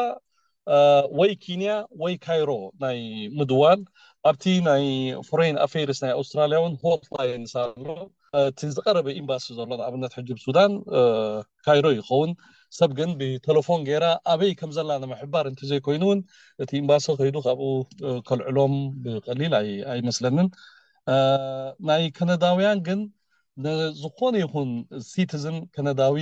ወይ 1.20 1.32
ኬንያ 1.44 1.70
ወይ 2.04 2.14
ካይሮ 2.26 2.50
ናይ 2.84 2.98
ምድዋል 3.40 3.80
ኣብቲ 4.30 4.44
ናይ 4.70 4.84
ፎሬን 5.30 5.58
ኣፈርስ 5.66 6.00
ናይ 6.06 6.12
ኣውስትራሊያ 6.20 6.58
እውን 6.62 6.74
ሆልትላይ 6.84 7.30
ንሳሎ 7.44 7.86
እቲ 8.42 8.60
ዝቀረበ 8.78 9.08
ኢምባሲ 9.22 9.46
ዘሎ 9.60 9.70
ንኣብነት 9.82 10.14
ሕጂ 10.20 10.30
ብሱዳን 10.40 10.74
ካይሮ 11.68 11.86
ይኸውን 12.00 12.34
ሰብ 12.78 12.92
ግን 12.98 13.10
ብቴለፎን 13.20 13.82
ገይራ 13.88 14.06
ኣበይ 14.32 14.52
ከም 14.60 14.72
ዘላ 14.78 14.90
ንምሕባር 15.04 15.46
እንትዘይኮይኑእውን 15.52 16.20
እቲ 16.64 16.72
ኢምባሰ 16.82 17.06
ከይዱ 17.20 17.36
ካብኡ 17.46 17.68
ከልዕሎም 18.28 18.74
ብቀሊል 19.04 19.54
ኣይመስለኒን 19.94 20.48
ናይ 21.90 22.04
ከነዳውያን 22.18 22.80
ግን 22.90 23.00
ዝኮነ 24.02 24.36
ይኩን 24.44 24.70
ሲቲዝን 25.12 25.58
ከነዳዊ 25.78 26.18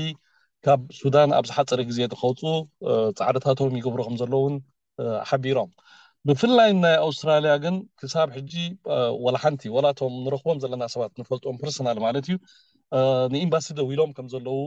ካብ 0.65 0.81
ሱዳን 1.01 1.31
ኣብዝሓፀሪ 1.39 1.81
ግዜ 1.89 1.99
ዝኸውፁ 2.13 2.41
ፃዕርታቶም 3.17 3.75
ይገብሩ 3.79 3.99
ከም 4.07 4.15
ዘለውን 4.21 4.55
ሓቢሮም 5.29 5.69
ብፍላይ 6.27 6.71
ናይ 6.83 6.95
ኣውስትራልያ 7.07 7.51
ግን 7.63 7.75
ክሳብ 7.99 8.29
ሕጂ 8.37 8.53
ወላ 9.25 9.35
ሓንቲ 9.43 9.61
ወላቶም 9.75 10.13
ንረኽቦም 10.23 10.57
ዘለና 10.63 10.83
ሰባት 10.95 11.11
ንፈልጥም 11.21 11.59
ፐርሶናል 11.61 11.99
ማለት 12.05 12.25
እዩ 12.29 12.35
ንኢምባሲ 13.33 13.67
ደዊ 13.77 13.89
ኢሎም 13.95 14.11
ከም 14.17 14.27
ዘለው 14.33 14.59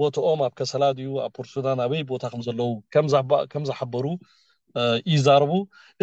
ቦትኦም 0.00 0.40
ኣብ 0.46 0.52
ከሰላ 0.58 0.84
ድዩ 0.98 1.08
ኣብ 1.24 1.32
ፖርሱና 1.38 1.68
ናበይ 1.80 2.02
ቦታ 2.10 2.22
ከምዘለው 2.32 2.70
ከም 3.52 3.64
ዝሓበሩ 3.70 4.04
ይዛረቡ 5.12 5.52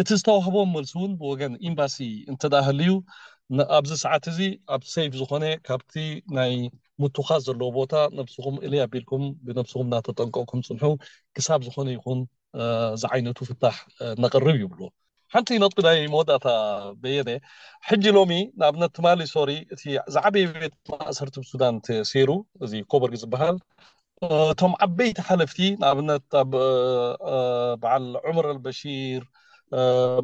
እቲ 0.00 0.08
ዝተዋህቦም 0.20 0.68
መልሲ 0.76 0.92
እውን 0.98 1.12
ብወገን 1.20 1.54
ኢምባሲ 1.68 1.96
እንትዳ 2.32 2.54
ህልዩ 2.68 2.92
ኣብዚ 3.78 3.92
ሰዓት 4.04 4.24
እዚ 4.32 4.38
ኣብ 4.74 4.82
ሰይፍ 4.94 5.12
ዝኮነ 5.20 5.44
ካብቲ 5.66 5.94
ናይ 6.38 6.52
ሙቱኻስ 7.02 7.40
ዘለዉ 7.48 7.68
ቦታ 7.80 7.92
ነብስኩም 8.18 8.56
እል 8.66 8.74
ኣቢልኩም 8.86 9.24
ብነብስኩም 9.46 9.86
እናተጠንቀቕኩም 9.90 10.62
ፅንሑ 10.68 10.84
ክሳብ 11.36 11.60
ዝኮነ 11.68 11.88
ይኹን 11.96 12.20
ዝዓይነቱ 13.02 13.38
ፍታሕ 13.50 13.76
ነቅርብ 14.24 14.56
ይብሉ 14.64 14.80
ሓንቲ 15.34 15.50
ነጥቢ 15.62 15.78
ናይ 15.84 15.98
መወዳእታ 16.12 16.46
በየ 17.02 17.18
ሕጂ 17.88 18.04
ሎሚ 18.16 18.32
ንኣብነት 18.58 18.90
ትማሊ 18.96 19.20
ሶ 19.34 19.44
እቲ 19.74 19.82
ዝዓበየ 20.14 20.46
ቤት 20.62 20.74
ማእሰርቲ 20.92 21.34
ብሱዳን 21.42 21.76
ሰሩ 22.10 22.30
እዚ 22.64 22.72
ኮበርጊ 22.92 23.16
ዝበሃል 23.22 23.56
እቶም 24.52 24.72
ዓበይቲ 24.86 25.18
ሓለፍቲ 25.28 25.58
ንኣብነት 25.82 26.24
ኣብ 26.40 26.52
በዓል 27.84 28.04
ዑምር 28.26 28.48
አልበሺር 28.52 29.22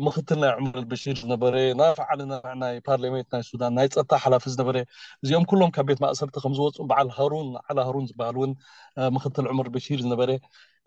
ምክትል 0.07 0.39
ናይ 0.43 0.53
ምር 0.65 0.77
ልበሺር 0.83 1.17
ዝነበረ 1.23 1.55
ናፈዓሊ 1.81 2.21
ናናይ 2.33 2.77
ፓርሜንት 2.89 3.29
ናይ 3.37 3.43
ሱዳን 3.51 3.75
ናይ 3.79 3.87
ፀታ 3.97 4.13
ሓላፊ 4.25 4.45
ዝነበረ 4.55 4.77
እዚኦም 5.25 5.45
ኩሎም 5.53 5.71
ካብ 5.77 5.87
ቤት 5.93 6.01
ማእሰርቲ 6.05 6.37
ከምዝወፅ 6.45 6.79
በዓል 6.91 7.11
ሩን 7.33 7.49
ዓለ 7.69 7.79
ሃሩን 7.89 8.07
ዝበሃል 8.11 8.37
ውን 8.43 8.53
ምክትል 9.17 9.47
ዑምር 9.53 9.69
በሺር 9.77 10.01
ዝነበረ 10.07 10.31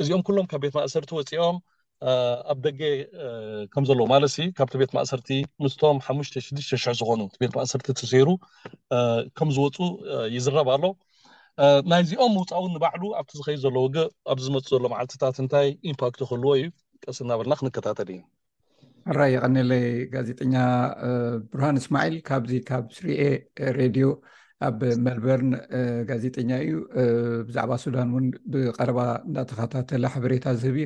እዚኦም 0.03 0.23
ኩሎም 0.29 0.47
ካብ 0.53 0.61
ቤት 0.67 0.75
ማእሰርቲ 0.79 1.11
ወፅኦም 1.19 1.57
ኣብ 2.51 2.59
ደገ 2.65 2.81
ከም 3.73 3.83
ዘለዎ 3.89 4.05
ማለስሲ 4.13 4.37
ካብቲ 4.57 4.73
ቤት 4.81 4.91
ማእሰርቲ 4.97 5.29
ምስቶም 5.63 5.97
ሓ6ሽ00 6.05 6.97
ዝኮኑ 6.99 7.19
ቤት 7.41 7.53
ማእሰርቲ 7.57 7.85
ትሰሩ 7.99 8.27
ከምዝወፁ 9.37 9.77
ይዝረብ 10.35 10.69
ኣሎ 10.75 10.83
ናይእዚኦም 11.91 12.31
ምውፃውን 12.37 12.73
ንባዕሉ 12.75 13.03
ኣብቲ 13.19 13.31
ዝኸይ 13.39 13.57
ዘለ 13.63 13.75
ውግ 13.85 13.95
ኣብ 14.31 14.37
ዝመፁ 14.45 14.65
ዘሎ 14.73 14.83
መዓልትታት 14.93 15.35
እንታይ 15.43 15.67
ኢምፓክት 15.91 16.19
ይክህልዎ 16.23 16.51
እዩ 16.59 16.65
ቀስልናበልና 17.03 17.53
ክንከታተል 17.61 18.09
እዩ 18.15 18.21
ኣራይ 19.11 19.31
የቀነለይ 19.35 19.85
ጋዜጠኛ 20.15 20.53
ብርሃን 21.51 21.77
እስማዒል 21.81 22.15
ካብዚ 22.29 22.51
ካብ 22.69 22.83
ስርኤ 22.97 23.21
ሬድዮ 23.79 24.07
ኣብ 24.67 24.81
መልበርን 25.05 25.51
ጋዜጠኛ 26.09 26.51
እዩ 26.65 26.73
ብዛዕባ 27.49 27.71
ሱዳን 27.83 28.09
ውን 28.15 28.25
ብቀረባ 28.53 28.99
እናተኸታተለ 29.29 30.03
ሓበሬታ 30.15 30.47
ዝህብ 30.61 30.75
እዩ 30.81 30.85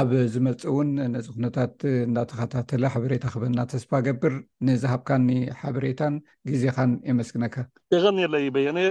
ኣብ 0.00 0.10
ዝመፅ 0.34 0.60
እውን 0.70 0.90
ነዚኽነታት 1.14 1.74
እንዳተኸታተለ 2.08 2.82
ሓበሬታ 2.92 3.24
ክበና 3.32 3.58
ተስፋ 3.72 3.90
ገብር 4.06 4.34
ንዝሃብካኒ 4.68 5.28
ሓበሬታን 5.60 6.14
ግዜኻን 6.50 6.92
የመስግነካ 7.10 7.56
ይኸኒለ 7.94 8.34
ይበየኒየ 8.46 8.88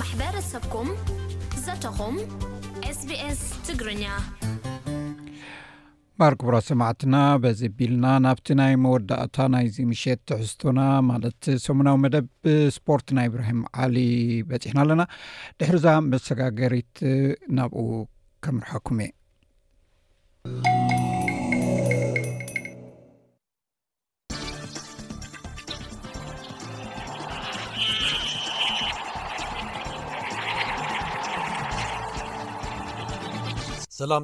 ማሕበረሰብኩም 0.00 0.90
ዘተኹም 1.66 2.16
ኤስቢስ 2.90 3.40
ትግርኛ 3.68 4.04
ባርክቡራ 6.20 6.56
ሰማዕትና 6.68 7.16
በዚ 7.42 7.60
ቢልና 7.76 8.06
ናብቲ 8.24 8.48
ናይ 8.60 8.72
መወዳእታ 8.82 9.36
ናይዚ 9.54 9.76
ምሸት 9.90 10.20
ትሕዝቶና 10.30 10.80
ማለት 11.10 11.48
ሰሙናዊ 11.66 11.96
መደብ 12.04 12.26
ስፖርት 12.76 13.08
ናይ 13.18 13.26
እብራሂም 13.30 13.62
ዓሊ 13.84 13.96
በፂሕና 14.50 14.78
ኣለና 14.84 15.04
ድሕርዛ 15.60 15.86
መሰጋገሪት 16.12 16.94
ናብኡ 17.58 17.80
ከምርሐኩም 18.46 19.00
እየ 19.06 19.10
ሰላም 20.42 20.62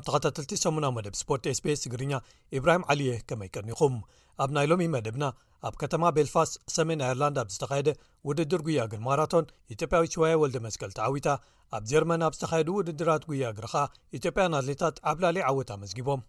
ተኸታትልቲ 0.06 0.56
ሰሙናዊ 0.62 0.90
መደብ 0.96 1.14
ስፖርት 1.20 1.44
spስ 1.58 1.84
ትግርኛ 1.84 2.12
ኢብራሂም 2.58 2.86
ዓልየ 2.90 3.12
ከመይቀኒኹም 3.28 3.94
ኣብ 4.42 4.50
ናይ 4.56 4.66
ሎሚ 4.70 4.82
መደብና 4.94 5.24
ኣብ 5.68 5.74
ከተማ 5.82 6.02
ቤልፋስት 6.16 6.54
ሰሜን 6.76 7.00
ኣየርላንድ 7.06 7.36
ኣብ 7.42 7.48
ዝተካየደ 7.54 7.90
ውድድር 8.28 8.60
ጉያእግር 8.66 9.00
ማራቶን 9.06 9.48
ኢትዮጵያዊ 9.74 10.04
ሽዋያ 10.14 10.34
ወልደ 10.42 10.56
መስቀልቲ 10.66 10.98
ዓዊታ 11.06 11.28
ኣብ 11.76 11.82
ጀርመን 11.90 12.24
ኣብ 12.26 12.34
ዝተካየዱ 12.36 12.68
ውድድራት 12.78 13.24
ጉያ 13.30 13.48
ግርከዓ 13.58 13.82
ኢትዮጵያን 14.18 14.56
ኣትሌታት 14.58 14.96
ዓብ 15.12 15.18
ላሊዩ 15.24 15.42
ዓወት 15.48 15.70
መስጊቦም 15.82 16.20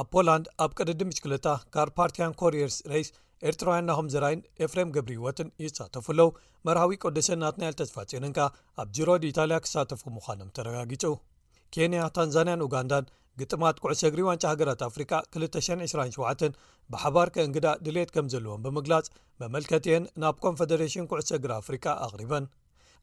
ኣብ 0.00 0.06
ፖላንድ 0.14 0.46
ኣብ 0.64 0.70
ቅድዲ 0.78 1.00
ምሽክልታ 1.10 1.48
ካርፓርቲያን 1.74 2.36
ኮርርስ 2.42 2.76
ሬስ 2.92 3.10
ኤርትራውያን 3.50 3.86
ናኩም 3.90 4.08
ዘራይን 4.14 4.40
ኤፍሬም 4.64 4.90
ገብሪወትን 4.96 5.48
ይሳተፉ 5.64 6.06
ኣለው 6.14 6.28
መርሃዊ 6.66 6.92
ቅዱስን 7.04 7.36
እናትናይ 7.38 7.68
ይ 7.70 7.74
ልተዝፋፂርን 7.74 8.34
ካ 8.38 8.44
ኣብ 8.82 8.88
ጅሮድ 8.96 9.24
ኢታልያ 9.30 9.58
ክሳተፉ 9.64 10.02
ምዃኖም 10.16 10.52
ተረጋጊፁ 10.56 11.12
ኬንያ 11.74 12.00
ታንዛንያን 12.16 12.62
ኡጋንዳን 12.66 13.04
ግጥማት 13.40 13.76
ኩዕሶ 13.82 14.00
እግሪ 14.08 14.20
ዋንጫ 14.28 14.44
ሃገራት 14.52 14.80
ኣፍሪካ 14.88 15.12
227 15.36 16.58
ብሓባር 16.92 17.28
ከእንግዳእ 17.34 17.78
ድሌት 17.86 18.10
ከም 18.14 18.26
ዘለዎም 18.32 18.62
ብምግላጽ 18.64 19.06
መመልከትእየን 19.42 20.04
ናብ 20.22 20.36
ኮንፈደሬሽን 20.44 21.08
ኩዕሰ 21.12 21.30
እግሪ 21.38 21.52
ኣፍሪቃ 21.62 21.84
ኣቕሪበን 22.06 22.44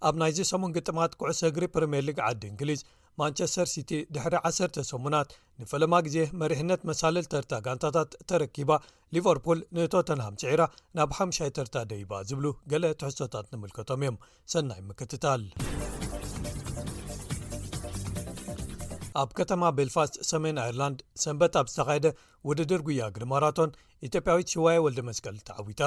ኣብ 0.08 0.16
ናይዚ 0.22 0.40
ሰሙን 0.52 0.74
ግጥማት 0.78 1.14
ኩዕሰ 1.22 1.42
እግሪ 1.52 1.64
ፕሪምየርሊግ 1.76 2.20
ዓዲ 2.28 2.44
እንግሊዝ 2.52 2.82
ማንቸስተር 3.22 3.68
ሲቲ 3.74 3.92
ድሕሪ 4.16 4.36
1ሰ 4.50 4.84
ሰሙናት 4.92 5.32
ንፈለማ 5.62 5.94
ግዜ 6.06 6.18
መሪሕነት 6.42 6.82
መሳልል 6.90 7.26
ተርታ 7.34 7.52
ጋንታታት 7.66 8.12
ተረኪባ 8.32 8.72
ሊቨርፑል 9.18 9.62
ንቶተንሃም 9.78 10.38
ስዒራ 10.44 10.62
ናብ 11.00 11.12
5ይ 11.28 11.52
ተርታ 11.58 11.76
ደይባ 11.92 12.14
ዝብሉ 12.30 12.46
ገለ 12.74 12.86
ትሕሶታት 13.02 13.50
ንምልከቶም 13.56 14.04
እዮም 14.06 14.20
ሰናይ 14.54 14.82
ምክትታል 14.92 15.44
ኣብ 19.20 19.30
ከተማ 19.38 19.62
ቤልፋስት 19.78 20.16
ሰሜን 20.32 20.58
ኣይርላንድ 20.64 21.00
ሰንበት 21.24 21.54
ኣብ 21.60 21.68
ዝተኻየደ 21.72 22.08
ውድድር 22.48 22.82
ጉያ 22.88 23.04
ግሪማራቶን 23.16 23.72
ኢትዮጵያዊት 24.08 24.52
ሽዋይ 24.54 24.78
ወልዲ 24.86 25.00
መስቀል 25.08 25.38
ተዓዊታ 25.48 25.84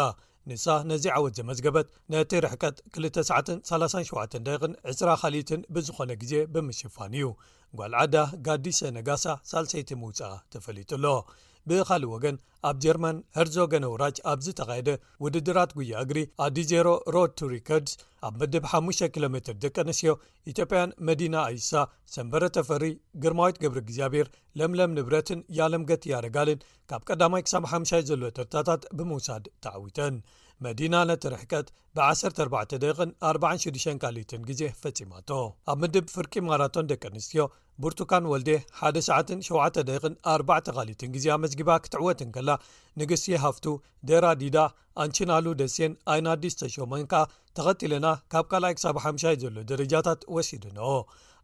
ንሳ 0.50 0.66
ነዚ 0.90 1.04
ዓወት 1.16 1.34
ዘመዝገበት 1.38 1.88
ነቲ 2.14 2.32
ርሕቀት 2.44 2.76
2937 3.04 4.36
ዳቕን 4.48 4.72
20ራ 4.92 5.10
ኻሊትን 5.22 5.62
ብዝኾነ 5.76 6.10
ግዜ 6.22 6.34
ብምሽፋን 6.56 7.14
እዩ 7.20 7.28
ጓልዓዳ 7.80 8.16
ጋዲሰ 8.48 8.80
ነጋሳ 8.98 9.26
ሳልሰይቲ 9.52 9.90
ምውፃእ 10.02 10.36
ተፈሊጡ 10.54 10.90
ሎ 11.04 11.14
ብኻልእ 11.70 12.10
ወገን 12.12 12.36
ኣብ 12.68 12.76
ጀርማን 12.84 13.16
ሃርዞገነውራጅ 13.36 14.16
ኣብዚ 14.30 14.46
ተኻየደ 14.58 14.90
ውድድራት 15.24 15.70
ጉያ 15.78 15.94
እግሪ 16.04 16.18
ኣዲ 16.44 16.56
0ሮ 16.72 16.88
ሮድ 17.14 17.32
ቱ 17.38 17.50
ሪከርድስ 17.54 17.94
ኣብ 18.26 18.34
ምድብ 18.40 18.64
5ሽ 18.72 18.98
ኪሎ 19.14 19.24
ሜትር 19.34 19.56
ደቀ 19.64 19.76
ኣነስዮ 19.84 20.12
ኢትዮጵያን 20.52 20.94
መዲና 21.08 21.34
ኣይሳ 21.50 21.70
ሰንበረተፈሪ 22.14 22.84
ግርማዊት 23.24 23.60
ግብሪ 23.64 23.78
እግዚኣብሔር 23.84 24.28
ለምለም 24.60 24.94
ንብረትን 24.98 25.42
ያለምገት 25.60 26.04
ያረጋልን 26.12 26.64
ካብ 26.92 27.04
ቀዳማይ 27.10 27.44
ክሳብ 27.48 27.66
ሓሻይ 27.74 28.04
ዘሎ 28.10 28.22
ተርታታት 28.38 28.84
ብምውሳድ 29.00 29.46
ተዓዊጠን 29.66 30.16
መዲና 30.66 30.94
ነትርሕቀት 31.10 31.66
ብ14ደቕን 31.96 33.10
46 33.30 33.96
ካልኢትን 34.02 34.42
ግዜ 34.48 34.62
ፈጺማቶ 34.82 35.28
ኣብ 35.72 35.78
ምድብ 35.82 36.06
ፍርቂ 36.14 36.32
ማራቶን 36.48 36.88
ደቂ 36.92 37.02
ኣንስትዮ 37.10 37.42
ቡርቱካን 37.82 38.24
ወልዴ 38.32 38.48
197ደን4ካልትን 38.90 41.10
ግዜ 41.16 41.24
ኣመዝጊባ 41.36 41.70
ክትዕወትንከላ 41.84 42.50
ንግሲ 43.00 43.24
ሃፍቱ 43.44 43.66
ደራዲዳ 44.10 44.58
ኣንቺናሉ 45.04 45.46
ደሴን 45.60 45.92
ኣይናኣዲስ 46.14 46.54
ተሾመንካ 46.62 47.12
ተኸቲለና 47.58 48.06
ካብ 48.34 48.46
ካልኣይ 48.52 48.74
ክሳ5ይ 48.78 49.36
ዘሎ 49.44 49.56
ደረጃታት 49.72 50.20
ወሲድነኦ 50.36 50.90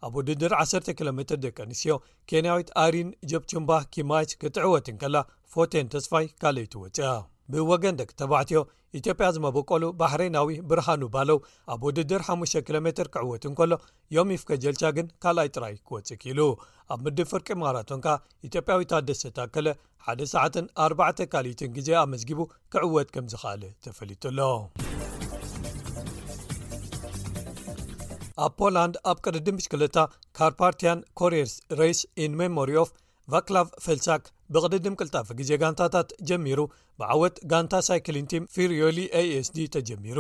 ኣብ 0.09 0.13
ውድድር 0.21 0.53
1 0.65 0.91
ኪሎ 0.99 1.09
ሜትር 1.21 1.39
ደቂ 1.47 1.57
ኣንስትዮ 1.67 1.95
ኬንያዊት 2.33 2.71
ኣሪን 2.85 3.11
ጀብቹምባ 3.33 3.71
ኪማች 3.97 4.33
ክትዕወትንከላ 4.43 5.17
ፎቴን 5.57 5.91
ተስፋይ 5.97 6.29
ካልይቲ 6.43 6.75
ወፅያ 6.85 7.11
ብወገን 7.53 7.99
ደቂ 8.01 8.11
ተባዕትዮ 8.21 8.61
ኢትዮጵያ 8.99 9.27
ዝመበቀሉ 9.35 9.85
ባሕሬናዊ 10.01 10.51
ብርሃኑ 10.71 11.03
ባለው 11.15 11.39
ኣብ 11.73 11.81
ውድድር 11.87 12.23
5ሽ 12.35 12.53
ኪሎ 12.67 12.77
ሜትር 12.87 13.07
ክዕወትን 13.15 13.55
ከሎ 13.59 13.73
ዮም 14.17 14.31
ይፍከ 14.35 14.51
ጀልቻ 14.65 14.83
ግን 14.97 15.07
ካልኣይ 15.23 15.49
ጥራይ 15.55 15.75
ክወፅእ 15.89 16.19
ክሉ 16.23 16.41
ኣብ 16.95 17.01
ምድብ 17.07 17.27
ፍርቂ 17.33 17.49
ማራቶን 17.63 18.03
ካ 18.07 18.17
ኢትዮጵያዊ 18.49 18.85
ታደስተታክለ 18.93 19.67
ሓደ 20.07 20.21
ሰዓትን 20.35 20.67
4ባዕተ 20.89 21.19
ካልኢትን 21.35 21.73
ግዜ 21.79 21.89
ኣመዝጊቡ 22.05 22.41
ክዕወት 22.75 23.11
ከም 23.17 23.27
ዝካኣለ 23.35 23.65
ተፈሊጡሎ 23.87 24.41
ኣብ 28.45 28.53
ፖላንድ 28.61 28.97
ኣብ 29.11 29.19
ቅድዲ 29.27 29.47
ምሽክለታ 29.59 29.97
ካርፓርቲያን 30.39 31.01
ኮሪርስ 31.21 31.55
ሬስ 31.79 32.01
ኢን 32.25 32.33
ሜሞሪ 32.41 32.73
ፍ 32.89 32.93
ቫክላቭ 33.35 33.67
ፈልሳክ 33.85 34.23
ብቕድድም 34.55 34.95
ቅልጣፍ 35.01 35.27
ግዜ 35.39 35.51
ጋንታታት 35.63 36.11
ጀሚሩ 36.29 36.61
ብዓወት 37.01 37.37
ጋንታ 37.51 37.75
ሳይክሊንቲም 37.89 38.47
ፊrዮሊ 38.55 38.99
asd 39.21 39.57
ተጀሚሩ 39.75 40.19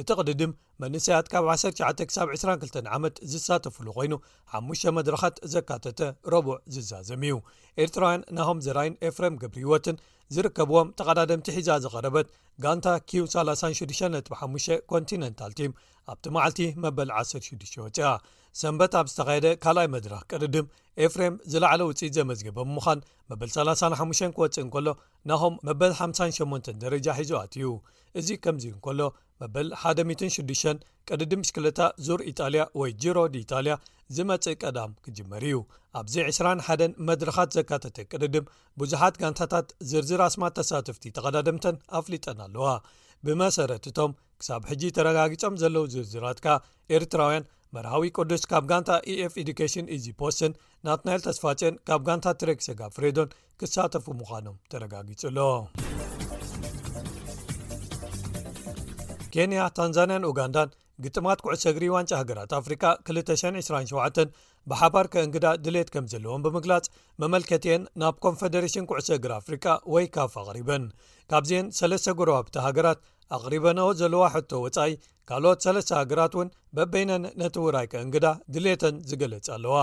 እቲ 0.00 0.08
ቅድድም 0.18 0.52
መንስያት 0.82 1.26
ካብ 1.32 1.44
19-ሳብ 1.52 2.28
22 2.36 2.78
ዓመት 2.96 3.14
ዝሳተፍሉ 3.32 3.86
ኮይኑ 3.98 4.14
ሓሙ 4.52 4.68
መድረካት 4.98 5.36
ዘካተተ 5.54 6.00
ረቡዕ 6.34 6.56
ዝዛዘም 6.74 7.22
እዩ 7.28 7.36
ኤርትራውያን 7.84 8.26
ናሆም 8.38 8.60
ዘራይን 8.66 8.96
ኤፍሬም 9.10 9.36
ግብሪሂወትን 9.42 9.96
ዝርከብዎም 10.34 10.88
ተቐዳድምቲ 10.98 11.48
ሒዛ 11.56 11.70
ዘቐረበት 11.84 12.28
ጋንታ 12.64 12.86
q 13.10 13.22
365 13.36 14.76
ኮንቲነንታል 14.92 15.52
ቲም 15.58 15.72
ኣብቲ 16.12 16.28
መዓልቲ 16.36 16.60
መበል 16.84 17.10
16 17.22 17.74
ወፅያ 17.86 18.06
ሰንበት 18.60 18.92
ኣብ 18.98 19.06
ዝተካየደ 19.10 19.46
ካልኣይ 19.64 19.88
መድረኽ 19.94 20.22
ቅርድም 20.30 20.66
ኤፍሬም 21.04 21.34
ዝላዕለ 21.52 21.82
ውፅኢት 21.90 22.14
ዘመዝግበ 22.18 22.58
ምዃን 22.76 23.00
መበል 23.30 23.50
35 23.54 24.24
ክወፅእ 24.36 24.68
ከሎ 24.74 24.88
ናሆም 25.30 25.54
መበል 25.68 25.92
58 26.00 26.72
ደረጃ 26.82 27.06
ሒዞኣት 27.20 27.54
እዩ 27.60 27.70
እዚ 28.20 28.28
ከምዚ 28.44 28.64
እንከሎ 28.72 29.00
መበል 29.42 29.68
106 29.84 30.71
ቅድድም 31.10 31.42
ሽክለታ 31.48 31.80
ዙር 32.06 32.20
ኢጣልያ 32.30 32.62
ወይ 32.80 32.90
ጅሮ 33.02 33.18
ድኢጣልያ 33.34 33.74
ዝመፅእ 34.16 34.58
ቀዳም 34.62 34.90
ክጅመር 35.04 35.42
እዩ 35.48 35.58
ኣብዚ 36.00 36.14
201ን 36.28 36.92
መድረካት 37.08 37.54
ዘካተተ 37.56 38.04
ቅድድም 38.12 38.46
ብዙሓት 38.80 39.14
ጋንታታት 39.22 39.68
ዝርዝራስማት 39.90 40.56
ተሳትፍቲ 40.58 41.04
ተቀዳድምተን 41.16 41.76
ኣፍሊጠን 42.00 42.40
ኣለዋ 42.46 42.68
ብመሰረትቶም 43.26 44.16
ክሳብ 44.42 44.62
ሕጂ 44.70 44.82
ተረጋጊፆም 44.98 45.58
ዘለዉ 45.62 45.84
ዝርዝራት 45.96 46.38
ካ 46.46 46.56
ኤርትራውያን 46.98 47.48
መርሃዊ 47.76 48.04
ቅዱስ 48.18 48.42
ካብ 48.50 48.64
ጋንታ 48.70 48.90
ኤኤf 49.12 49.34
ኤድኬሽን 49.42 49.86
eዚ 49.96 50.04
ፖስትን 50.22 50.54
ናትናይል 50.86 51.22
ተስፋፅአን 51.28 51.76
ካብ 51.90 52.02
ጋንታ 52.08 52.34
ትረክሰጋ 52.42 52.80
ፍሬዶን 52.96 53.30
ክሳተፉ 53.62 54.06
ምዃኖም 54.20 54.56
ተረጋጊፁሎ 54.74 55.38
ኬንያ 59.34 59.60
ታንዛንያን 59.76 60.26
ኡጋንዳን 60.30 60.72
ግጥማት 61.04 61.38
ኩዕሶ 61.44 61.62
እግሪ 61.72 61.84
ዋንጫ 61.94 62.10
ሃገራት 62.20 62.50
ኣፍሪካ 62.58 62.84
227 63.10 64.34
ብሓባር 64.70 65.06
ከእንግዳ 65.12 65.46
ድሌት 65.64 65.88
ከም 65.94 66.04
ዘለዎን 66.12 66.42
ብምግላጽ 66.44 66.84
መመልከትአን 67.22 67.82
ናብ 68.02 68.16
ኮንፈደሬሽን 68.26 68.86
ኩዕሶ 68.90 69.08
እግሪ 69.16 69.32
ኣፍሪካ 69.40 69.66
ወይ 69.94 70.06
ካፍ 70.16 70.34
ኣቕሪበን 70.42 70.84
ካብዚአን 71.32 71.68
ሰለስተ 71.78 72.06
ጉረባብቲ 72.20 72.56
ሃገራት 72.66 73.00
ኣቕሪበነኦ 73.36 73.88
ዘለዋ 74.02 74.22
ሕቶ 74.36 74.50
ወፃኢ 74.64 74.92
ካልኦት 75.28 75.60
ሰለስተ 75.66 75.90
ሃገራት 76.00 76.32
እውን 76.36 76.48
በበይነን 76.76 77.24
ነቲ 77.42 77.56
ውራይ 77.66 77.86
ከእንግዳ 77.92 78.26
ድሌተን 78.54 78.96
ዝገለጽ 79.10 79.48
ኣለዋ 79.56 79.76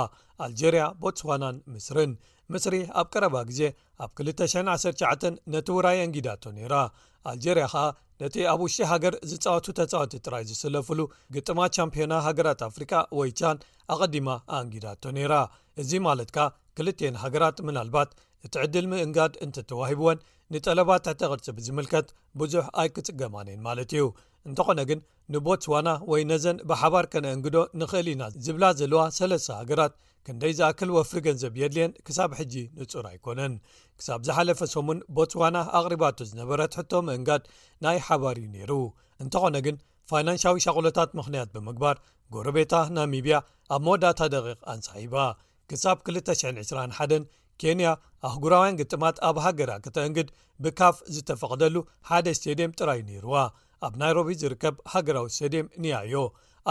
ኣልጀርያ 0.48 0.84
ቦትስዋናን 1.02 1.58
ምስርን 1.76 2.14
ምስሪ 2.54 2.76
ኣብ 3.00 3.08
ቀረባ 3.14 3.36
ግዜ 3.50 3.62
ኣብ 4.06 4.12
219 4.28 5.40
ነቲ 5.56 5.68
ውራይ 5.78 6.00
እንግዳቶ 6.08 6.44
ነይራ 6.58 6.76
ኣልጀሪያ 7.32 7.66
ከዓ 7.74 7.84
ነቲ 8.22 8.36
ኣብ 8.52 8.60
ውሽ 8.66 8.76
ሃገር 8.92 9.14
ዝፃወቱ 9.32 9.66
ተፃወቲ 9.80 10.14
ጥራይ 10.26 10.44
ዝስለፍሉ 10.50 11.00
ግጥማ 11.36 11.60
ቻምፕዮና 11.76 12.14
ሃገራት 12.28 12.60
ኣፍሪካ 12.70 12.94
ወይ 13.20 13.30
ቻን 13.40 13.58
ኣቀዲማ 13.94 14.30
ኣእንግዳ 14.58 14.86
ቶ 15.04 15.14
ኔራ 15.18 15.34
እዚ 15.84 15.92
ማለት 16.08 16.30
ካ 16.36 16.40
ክልትን 16.80 17.16
ሃገራት 17.24 17.58
ምና 17.68 17.78
ልባት 17.88 18.12
እቲ 18.48 18.54
ዕድል 18.66 18.86
ምእንጋድ 18.94 19.34
እንተ 19.46 19.58
ተዋሂብወን 19.70 20.20
ንጠለባት 20.54 21.02
ትሕቲ 21.06 21.24
ቅርፂ 21.48 21.54
ብዝምልከት 21.58 22.08
ብዙሕ 22.40 22.64
ኣይክጽገማነን 22.82 23.60
ማለት 23.68 23.90
እዩ 23.98 24.04
እንተኾነ 24.50 24.80
ግን 24.90 25.00
ንቦትስዋና 25.34 25.90
ወይ 26.12 26.22
ነዘን 26.30 26.58
ብሓባር 26.70 27.06
ከነእንግዶ 27.14 27.58
ንኽእል 27.80 28.08
ኢና 28.14 28.24
ዝብላ 28.46 28.66
ዘለዋ 28.80 29.02
ሰለሰ 29.18 29.48
ሃገራት 29.60 29.94
ክንደይ 30.28 30.54
ዝኣክል 30.60 30.90
ወፍሪ 30.96 31.20
ገንዘብ 31.28 31.54
የድልየን 31.62 31.92
ክሳብ 32.08 32.32
ሕጂ 32.40 32.54
ንጹር 32.80 33.06
ኣይኮነን 33.12 33.54
ክሳብ 34.00 34.20
ዝሓለፈ 34.28 34.60
ሰሙን 34.74 35.00
ቦትስዋና 35.18 35.58
ኣቕሪባቱ 35.80 36.18
ዝነበረት 36.32 36.78
ሕቶ 36.80 36.92
ምእንጋድ 37.10 37.44
ናይ 37.86 38.00
ሓባር 38.08 38.40
እዩ 38.42 38.48
ነይሩ 38.56 38.74
እንተኾነ 39.26 39.56
ግን 39.68 39.78
ፋይናንሻዊ 40.12 40.58
ሻቅሎታት 40.68 41.10
ምኽንያት 41.20 41.50
ብምግባር 41.56 41.98
ጎረቤታ 42.36 42.74
ናሚብያ 42.98 43.36
ኣብ 43.76 43.82
መወዳእታ 43.88 44.22
ደቂቕ 44.36 44.60
ኣንሳሒባ 44.74 45.16
ክሳብ 45.72 45.98
221 46.12 47.30
ኬንያ 47.62 47.88
ኣህጉራውያን 48.28 48.78
ግጥማት 48.82 49.18
ኣብ 49.28 49.38
ሃገራ 49.46 49.72
ክተእንግድ 49.86 50.28
ብካፍ 50.64 50.96
ዝተፈቅደሉ 51.16 51.76
ሓደ 52.10 52.28
ስተድየም 52.38 52.76
ጥራይ 52.80 53.00
ነይሩዋ 53.10 53.36
ኣብ 53.88 53.94
ናይሮቢ 54.02 54.30
ዝርከብ 54.42 54.76
ሃገራዊ 54.94 55.28
ስተድየም 55.36 55.68
ንያዮ 55.84 56.16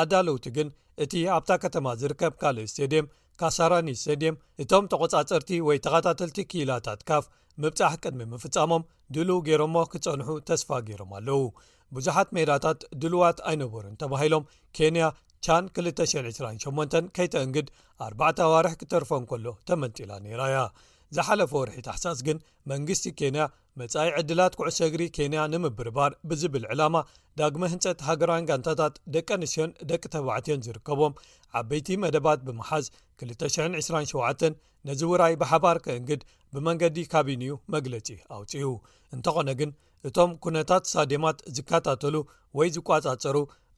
ኣዳለውቲ 0.03 0.47
ግን 0.57 0.69
እቲ 1.05 1.13
ኣብታ 1.37 1.51
ከተማ 1.63 1.87
ዝርከብ 2.03 2.33
ካልእ 2.41 2.69
ስተድየም 2.73 3.07
ካሳራኒ 3.41 3.89
ስተድየም 4.03 4.37
እቶም 4.63 4.85
ተቆጻፅርቲ 4.93 5.51
ወይ 5.69 5.79
ተኸታተልቲ 5.85 6.39
ክላታት 6.53 7.03
ካፍ 7.09 7.27
ምብፃሕ 7.63 7.93
ቅድሚ 8.05 8.21
ምፍፃሞም 8.33 8.83
ድልው 9.15 9.39
ገሮሞ 9.49 9.77
ክፀንሑ 9.93 10.29
ተስፋ 10.49 10.71
ገይሮም 10.89 11.13
ኣለው 11.19 11.41
ብዙሓት 11.97 12.29
ሜዳታት 12.37 12.81
ድልዋት 13.03 13.39
ኣይነበርን 13.51 13.95
ተባሂሎም 14.03 14.43
ኬንያ 14.77 15.05
ቻን 15.47 15.65
228 15.79 17.01
ከይተእንግድ 17.17 17.67
ኣርባዕተ 18.07 18.39
ኣዋርሒ 18.49 18.73
ክተርፎን 18.81 19.25
ከሎ 19.31 19.47
ተመንጢላ 19.69 20.13
ነይራያ 20.27 20.59
ዝሓለፈ 21.17 21.53
ወርሒ 21.61 21.77
ተሓሳስ 21.87 22.19
ግን 22.27 22.39
መንግስቲ 22.71 23.05
ኬንያ 23.19 23.43
መጻኢ 23.81 24.09
ዕድላት 24.21 24.55
ኩዕሰግሪ 24.61 25.03
ኬንያ 25.17 25.41
ንምብርባር 25.53 26.13
ብዝብል 26.31 26.65
ዕላማ 26.73 26.97
ዳግሚ 27.41 27.63
ህንፀት 27.73 28.01
ሃገራን 28.09 28.47
ጋንታታት 28.51 28.95
ደቂ 29.15 29.29
ኣንስትዮን 29.39 29.71
ደቂ 29.91 30.03
ተባዕትዮን 30.15 30.65
ዝርከቦም 30.67 31.17
ዓበይቲ 31.61 31.89
መደባት 32.05 32.41
ብምሓዝ 32.49 32.89
227 33.31 34.45
ነዚ 34.89 35.01
ውራይ 35.13 35.35
ብሓባር 35.43 35.79
ከእንግድ 35.87 36.21
ብመንገዲ 36.55 36.99
ካቢንዩ 37.15 37.53
መግለፂ 37.77 38.09
ኣውፅኡ 38.39 38.65
እንተኾነ 39.15 39.49
ግን 39.61 39.71
እቶም 40.11 40.31
ኩነታት 40.45 40.85
ሳዴማት 40.95 41.39
ዝካታተሉ 41.57 42.17
ወይ 42.59 42.69
ዝቋፃፀሩ 42.77 43.37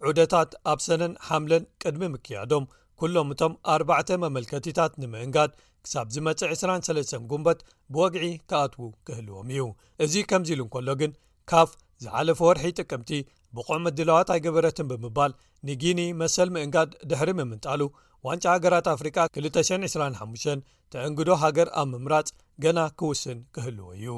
ዑደታት 0.08 0.52
ኣብ 0.72 0.78
ሰነን 0.84 1.14
ሓምለን 1.28 1.64
ቅድሚ 1.82 2.02
ምክያዶም 2.12 2.64
ኵሎምእቶም 3.00 3.52
4ባዕተ 3.78 4.08
መመልከቲታት 4.22 4.92
ንምእንጋድ 5.00 5.50
ክሳብ 5.84 6.06
ዝመጽእ 6.14 6.50
23 6.54 7.12
ጉንበት 7.30 7.58
ብወግዒ 7.94 8.24
ከኣትዉ 8.50 8.86
ክህልዎም 9.06 9.48
እዩ 9.54 9.62
እዚ 10.04 10.14
ከምዚ 10.30 10.48
ኢሉ 10.56 10.62
እንከሎ 10.66 10.88
ግን 11.00 11.12
ካፍ 11.50 11.70
ዝሓለፈ 12.04 12.40
ወርሒ 12.48 12.64
ጥቅምቲ 12.82 13.10
ብቆም 13.56 13.82
ምድለዋትኣይገበረትን 13.86 14.88
ብምባል 14.92 15.32
ንጊኒ 15.70 16.00
መሰል 16.22 16.50
ምእንጋድ 16.54 16.90
ድሕሪ 17.10 17.30
ምምንጣሉ 17.40 17.80
ዋንጫ 18.28 18.46
ሃገራት 18.56 18.88
ኣፍሪካ 18.94 19.16
225 19.48 20.58
ተእንግዶ 20.94 21.28
ሃገር 21.44 21.68
ኣብ 21.82 21.86
ምምራፅ 21.92 22.30
ገና 22.66 22.78
ክውስን 23.00 23.40
ክህልዎ 23.56 23.88
እዩ 23.98 24.08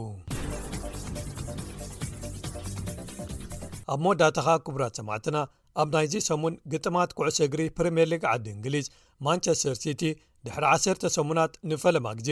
ኣብ 3.93 3.99
ሞወዳታኻ 4.07 4.49
ክቡራት 4.65 4.95
ሰማዕትና 5.01 5.37
ኣብ 5.81 5.89
ናይዚ 5.95 6.15
ሰሙን 6.31 6.55
ግጥማት 6.73 7.11
ኩዕሶ 7.19 7.39
እግሪ 7.49 7.61
ፕሪምየር 7.77 8.09
ሊግ 8.13 8.23
ዓዲ 8.33 8.47
እንግሊዝ 8.57 8.87
ማንቸስተር 9.27 9.77
ሲቲ 9.83 10.03
ድሕሪ 10.47 10.65
1 10.71 11.07
ሰሙናት 11.17 11.53
ንፈለማ 11.71 12.07
ግዜ 12.21 12.31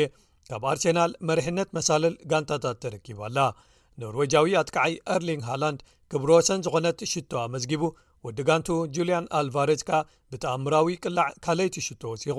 ካብ 0.49 0.63
ኣርሴናል 0.71 1.11
መርሕነት 1.29 1.69
መሳለል 1.77 2.15
ጋንታታት 2.31 2.79
ተረኪባኣላ 2.85 3.39
ኖርዌጃዊ 4.03 4.49
ኣትከዓይ 4.63 4.95
እርሊንግ 5.15 5.43
ሃላንድ 5.51 5.81
ክብሮወሰን 6.13 6.63
ዝኾነት 6.67 6.99
ሽቶ 7.13 7.33
ኣመዝጊቡ 7.47 7.83
ወዲ 8.27 8.39
ጋንቱ 8.49 8.69
ጁልያን 8.97 9.27
ኣልቫሬስ 9.39 9.83
ከ 9.89 10.01
ብተኣምራዊ 10.33 10.89
ቅላዕ 11.05 11.29
ካለይቲ 11.45 11.77
ሽቶ 11.89 12.03
ወሲኹ 12.15 12.39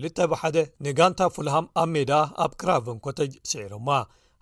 2ል 0.00 0.06
ብ1ደ 0.32 0.56
ንጋንታ 0.84 1.20
ፉልሃም 1.36 1.66
ኣብ 1.82 1.88
ሜዳ 1.94 2.12
ኣብ 2.44 2.52
ክራቨን 2.60 2.98
ኮተጅ 3.06 3.32
ስዒሮማ 3.50 3.88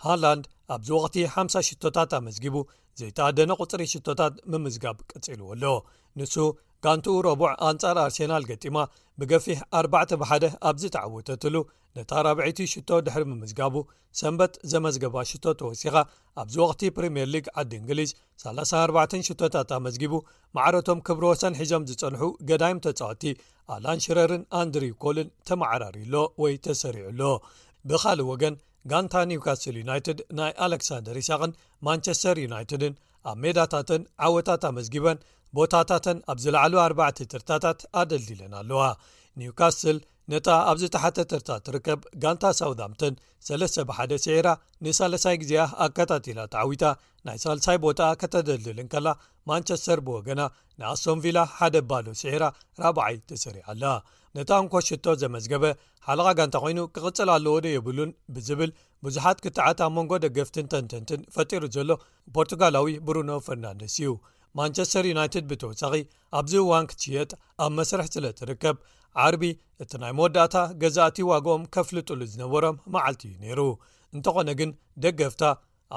ሃላንድ 0.06 0.44
ኣብዚ 0.74 0.88
ወቅቲ 1.02 1.16
5ሽቶታት 1.36 2.10
ኣመዝጊቡ 2.20 2.56
ዘይተኣደነ 3.00 3.52
ቕፅሪ 3.62 3.82
ሽቶታት 3.92 4.34
ምምዝጋብ 4.52 4.96
ቀጽልዎ 5.10 5.48
ኣሎ 5.54 5.64
ንሱ 6.18 6.34
ጋንቲኡ 6.84 7.16
ረቡዕ 7.26 7.50
ኣንጻር 7.68 7.96
ኣርሴናል 8.04 8.44
ገጢማ 8.50 8.76
ብገፊሕ 9.20 9.58
4 9.80 9.98
1ደ 10.00 10.50
ኣብዚ 10.68 10.84
ተዓወተትሉ 10.94 11.56
ነታ 11.96 12.10
ራብዒይቲ 12.24 12.58
ሽቶ 12.72 12.90
ድሕሪ 13.06 13.22
ምምዝጋቡ 13.30 13.74
ሰንበት 14.20 14.52
ዘመዝገባ 14.72 15.16
ሽቶ 15.30 15.44
ተወሲኻ 15.60 15.94
ኣብዚ 16.42 16.54
ወቅቲ 16.66 16.82
ፕሪምየር 16.96 17.28
ሊግ 17.34 17.46
ዓዲ 17.60 17.72
እንግሊዝ 17.80 18.10
34ሽቶታት 18.42 19.70
ኣመዝጊቡ 19.78 20.14
ማዕረቶም 20.58 21.02
ክብሮ 21.08 21.24
ወሰን 21.32 21.58
ሒዞም 21.60 21.86
ዝጸንሑ 21.90 22.22
ገዳይም 22.50 22.82
ተጻወቲ 22.86 23.24
ኣላንሽረርን 23.76 24.44
ኣንድሪኮልን 24.62 25.28
ተመዓራርዩሎ 25.50 26.14
ወይ 26.44 26.54
ተሰሪዑሎ 26.68 27.20
ብኻሊእ 27.90 28.28
ወገን 28.32 28.56
ጓንታ 28.90 29.16
ኒውካስል 29.30 29.74
ዩናይትድ 29.80 30.18
ናይ 30.38 30.50
ኣሌክሳንደር 30.66 31.16
ይሳቅን 31.22 31.52
ማንቸስተር 31.86 32.36
ዩናይትድን 32.46 32.94
ኣብ 33.30 33.36
ሜዳታትን 33.44 34.02
ዓወታት 34.26 34.62
መዝጊበን 34.76 35.18
ቦታታትን 35.58 36.18
ኣብ 36.32 36.38
ዝለዕሉ 36.44 36.74
ኣርባዓት 36.86 37.18
ትርታታት 37.32 37.80
ኣደልሊለን 38.02 38.54
ኣለዋ 38.60 38.82
ኒውካስል 39.40 39.98
ነታ 40.32 40.48
ኣብዚ 40.70 40.84
ተሓተትርታ 40.94 41.50
ትርከብ 41.66 42.00
ጋንታ 42.22 42.44
ሳውዳምተን 42.58 43.14
ሰለሰብ1ደ 43.48 44.14
ሲዒራ 44.24 44.48
ን3ሳይ 44.84 45.36
ግዜ 45.42 45.52
ኣከታትላ 45.84 46.40
ተዓዊታ 46.52 46.84
ናይ 47.26 47.38
ሳሳይ 47.44 47.78
ቦታ 47.84 48.00
ከተደድልን 48.20 48.88
ከላ 48.92 49.08
ማንቸስተር 49.50 50.00
ብወገና 50.08 50.42
ንኣሶምቪላ 50.80 51.38
ሓደ 51.58 51.76
ባሎ 51.92 52.06
ስዒራ 52.22 52.44
4ብ0ይ 52.90 53.16
ትስሪዓኣላ 53.30 53.84
ነታ 54.38 54.50
እንኮ 54.64 54.74
ሽቶ 54.88 55.06
ዘመዝገበ 55.22 55.64
ሓልቓ 56.06 56.26
ጋንታ 56.38 56.56
ኮይኑ 56.64 56.80
ክቕፅል 56.94 57.30
ኣለዎ 57.36 57.54
ዶ 57.64 57.74
የብሉን 57.74 58.10
ብዝብል 58.34 58.70
ብዙሓት 59.04 59.38
ክትዓት 59.44 59.78
ኣብ 59.86 59.92
መንጎ 59.96 60.12
ደገፍትን 60.26 60.66
ተንተንትን 60.74 61.20
ፈጢሩ 61.36 61.62
ዘሎ 61.76 61.90
ፖርቱጋላዊ 62.36 62.92
ብሩኖ 63.08 63.30
ፈርናንደስ 63.48 63.96
እዩ 64.02 64.10
ማንቸስተር 64.58 65.04
ዩናይትድ 65.12 65.44
ብተወሳኺ 65.50 65.92
ኣብዚ 66.40 66.54
ዋንክሽየጥ 66.72 67.30
ኣብ 67.64 67.70
መስርሒ 67.78 68.06
ስለ 68.16 68.24
ትርከብ 68.40 68.76
ዓርቢ 69.26 69.44
እቲ 69.82 69.92
ናይ 70.02 70.12
መወዳእታ 70.18 70.56
ገዛእቲ 70.82 71.16
ዋግኦም 71.30 71.62
ከፍልጡሉ 71.74 72.20
ዝነበሮም 72.32 72.76
መዓልቲ 72.94 73.22
እዩ 73.30 73.36
ነይሩ 73.44 73.60
እንተኾነ 74.14 74.50
ግን 74.60 74.70
ደገፍታ 75.04 75.42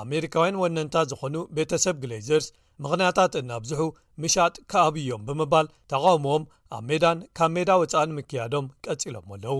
ኣሜሪካውያን 0.04 0.58
ወነንታ 0.64 0.96
ዝኾኑ 1.12 1.36
ቤተሰብ 1.56 1.96
ግሌዘርስ 2.04 2.48
ምኽንያታት 2.84 3.34
እናብዝሑ 3.42 3.82
ምሻጥ 4.22 4.54
ከኣብዮም 4.72 5.26
ብምባል 5.28 5.68
ተቃውምዎም 5.94 6.46
ኣብ 6.78 6.82
ሜዳን 6.90 7.20
ካብ 7.38 7.52
ሜዳ 7.58 7.70
ውፃእን 7.82 8.16
ምክያዶም 8.18 8.68
ቀፂሎም 8.88 9.26
ኣለዉ 9.36 9.58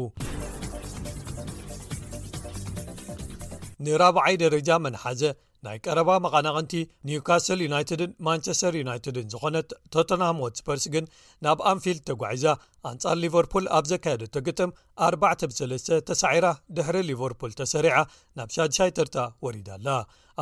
ን4ብዓይ 3.86 4.34
ደረጃ 4.44 4.70
መናሓዘ 4.86 5.22
ናይ 5.66 5.78
ቀረባ 5.86 6.12
መቐናቕንቲ 6.24 6.74
ኒውካስል 7.10 7.60
ዩናይትድን 7.66 8.12
ማንቸስተር 8.28 8.74
ዩናይትድን 8.80 9.28
ዝኾነት 9.34 9.68
ቶተንሃም 9.94 10.42
ወትስፐርስ 10.44 10.86
ግን 10.94 11.06
ናብ 11.46 11.60
ኣንፊል 11.72 12.00
ተጓዒዛ 12.08 12.46
ኣንጻር 12.92 13.16
ሊቨርፑል 13.26 13.68
ኣብ 13.78 13.86
ዘካየደቶ 13.92 14.36
ግጥም 14.48 14.72
4ብ3 15.08 15.96
ተሳዒራ 16.10 16.48
ድሕሪ 16.78 16.98
ሊቨርፑል 17.12 17.54
ተሰሪዓ 17.62 17.98
ናብ 18.40 18.50
ሻድሻይ 18.58 18.92
ተርታ 18.98 19.18
ወሪዳ 19.48 19.70
ኣላ 19.78 19.88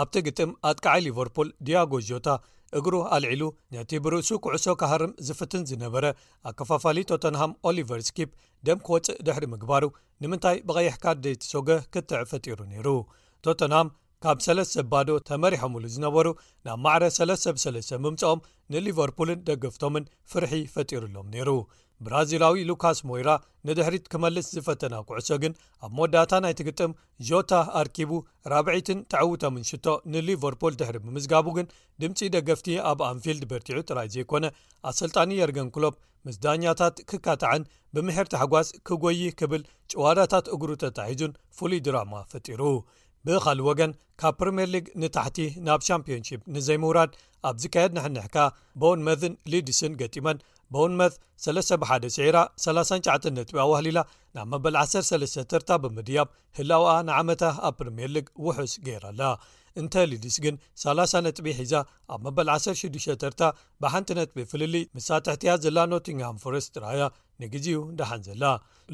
ኣብቲ 0.04 0.16
ግጥም 0.30 0.52
ኣጥቃዓይ 0.72 1.04
ሊቨርፑል 1.10 1.50
ድያጎዝዮታ 1.70 2.28
እግሩ 2.80 2.94
ኣልዒሉ 3.16 3.42
ነቲ 3.76 3.94
ብርእሱ 4.04 4.30
ኩዕሶ 4.44 4.66
ካሃርም 4.82 5.14
ዝፍትን 5.30 5.64
ዝነበረ 5.70 6.06
ኣከፋፋለ 6.50 6.98
ቶተንሃም 7.10 7.54
ኦሊቨርስኪፕ 7.70 8.30
ደም 8.68 8.80
ክወፅእ 8.88 9.18
ድሕሪ 9.28 9.44
ምግባሩ 9.56 9.84
ንምንታይ 10.24 10.58
ብቀይሕካ 10.70 11.06
ደሶጎ 11.26 11.68
ክትዕ 11.96 12.22
ፈጢሩ 12.32 12.60
ነይሩ 12.74 12.88
ቶተንሃም 13.46 13.88
ካብ 14.24 14.40
ሰለሰ 14.46 14.74
ባዶ 14.90 15.10
ተመሪሖምሉ 15.28 15.84
ዝነበሩ 15.94 16.28
ናብ 16.66 16.78
ማዕረ 16.86 17.04
ሰለሰ 17.20 17.44
ብሰለሰ 17.58 17.90
ምምጽኦም 18.04 18.40
ንሊቨርፑልን 18.74 19.40
ደገፍቶምን 19.48 20.04
ፍርሒ 20.32 20.54
ፈጢሩሎም 20.74 21.30
ነይሩ 21.36 21.50
ብራዚላዊ 22.06 22.60
ሉካስ 22.70 23.00
ሞይራ 23.12 23.30
ንድሕሪት 23.68 24.06
ክመልስ 24.12 24.46
ዝፈተና 24.56 24.94
ጉዕሶ 25.10 25.28
ግን 25.44 25.54
ኣብ 25.86 25.92
መወዳእታ 25.98 26.32
ናይትግጥም 26.46 26.96
ጆታ 27.30 27.52
ኣርኪቡ 27.82 28.12
ራብዒትን 28.54 29.02
ተዕውቶምን 29.14 29.68
ሽቶ 29.72 29.86
ንሊቨርፑል 30.14 30.76
ድሕሪ 30.80 30.98
ብምዝጋቡ 31.08 31.46
ግን 31.58 31.68
ድምፂ 32.04 32.20
ደገፍቲ 32.38 32.70
ኣብ 32.92 33.02
ኣንፊልድ 33.10 33.44
በርቲዑ 33.52 33.78
ጥራይ 33.90 34.10
ዘይኮነ 34.16 34.46
ኣሰልጣኒ 34.92 35.32
የርገን 35.42 35.70
ክሎብ 35.76 35.96
ምስዳኛታት 36.28 36.96
ክካትዕን 37.10 37.64
ብምሕርትሓጓስ 37.96 38.68
ክጐይ 38.88 39.22
ክብል 39.42 39.62
ጭዋዳታት 39.92 40.46
እግሩ 40.56 40.70
ተታሒዙን 40.86 41.32
ፍሉይ 41.60 41.80
ድራማ 41.88 42.14
ፈጢሩ 42.34 42.62
ብኻልእ 43.28 43.66
ወገን 43.70 43.92
ካብ 44.22 44.34
ፕሪምየር 44.40 44.70
ሊግ 44.76 44.86
ንታሕቲ 45.02 45.38
ናብ 45.68 45.82
ሻምፒንሺፕ 45.88 46.40
ንዘይምውራድ 46.54 47.12
ኣብ 47.50 47.56
ዝካየድ 47.62 47.92
ንሕንሕካ 47.98 48.36
ቦውን 48.82 49.00
መትን 49.08 49.34
ሊዲስን 49.52 49.94
ገጢመን 50.02 50.38
ቦውንመት 50.76 51.14
31ሲዒ 51.44 52.28
39 52.66 53.32
ጥቢ 53.48 53.56
ኣዋህሊላ 53.64 54.00
ናብ 54.36 54.46
መበ13ተታ 54.52 55.70
ብምድያም 55.86 56.34
ህላውኣ 56.60 56.92
ንዓመታ 57.10 57.44
ኣብ 57.70 57.74
ፕሪምየር 57.80 58.12
ሊግ 58.18 58.28
ውሑስ 58.46 58.74
ገይራኣላ 58.86 59.22
እንተ 59.82 59.94
ሊድስ 60.12 60.38
ግን 60.46 60.56
30 60.84 61.30
ጥቢ 61.38 61.48
ሒዛ 61.60 61.74
ኣብ 62.14 62.22
መበ16ተታ 62.28 63.42
ብሓንቲ 63.84 64.10
ጥቢ 64.30 64.38
ፍልሊ 64.54 64.76
ምሳትሕትያ 64.98 65.52
ዘላ 65.66 65.78
ኖቲንሃም 65.94 66.40
ፎረስት 66.46 66.70
ጥራኣያ 66.78 67.04
ንግዜዩ 67.46 67.78
ዳሓንዘላ 68.02 68.44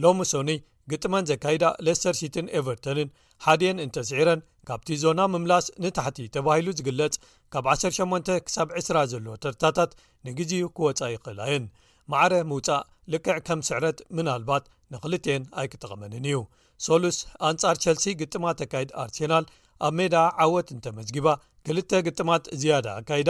ሎሚ 0.05 0.19
ሶኒ 0.33 0.51
ግጥመን 0.91 1.25
ዘካይዳ 1.29 1.63
ለስተር 1.85 2.15
ሲትን 2.19 2.45
ኤቨርቶንን 2.59 3.09
ሓድየን 3.45 3.81
እንተስዒረን 3.85 4.39
ካብቲ 4.67 4.89
ዞና 5.01 5.19
ምምላስ 5.33 5.65
ንታሕቲ 5.83 6.19
ተባሂሉ 6.35 6.67
ዝግለጽ 6.79 7.15
ካብ 7.53 7.65
18 7.73 8.31
ክሳብ 8.45 8.67
20ራ 8.81 8.97
ዘሎ 9.11 9.27
ተርታታት 9.43 9.91
ንግዜኡ 10.27 10.63
ክወፃ 10.77 10.99
ይኽእላየን 11.13 11.65
ማዕረ 12.11 12.33
ምውፃእ 12.49 12.85
ልክዕ 13.13 13.37
ከም 13.47 13.59
ስዕረት 13.67 13.99
ምና 14.17 14.27
ልባት 14.41 14.65
ንክልተን 14.93 15.43
ኣይክጠቐመንን 15.61 16.25
እዩ 16.29 16.39
ሶሉስ 16.87 17.17
ኣንጻር 17.49 17.75
ቸልሲ 17.83 18.05
ግጥማ 18.21 18.43
ተካይድ 18.61 18.89
ኣርሴናል 19.03 19.45
ኣብ 19.87 19.93
ሜዳ 19.99 20.15
ዓወት 20.43 20.67
እንተመዝጊባ 20.75 21.27
ክልተ 21.67 21.91
ግጥማት 22.07 22.43
ዝያዳ 22.61 22.87
ኣካይዳ 22.99 23.29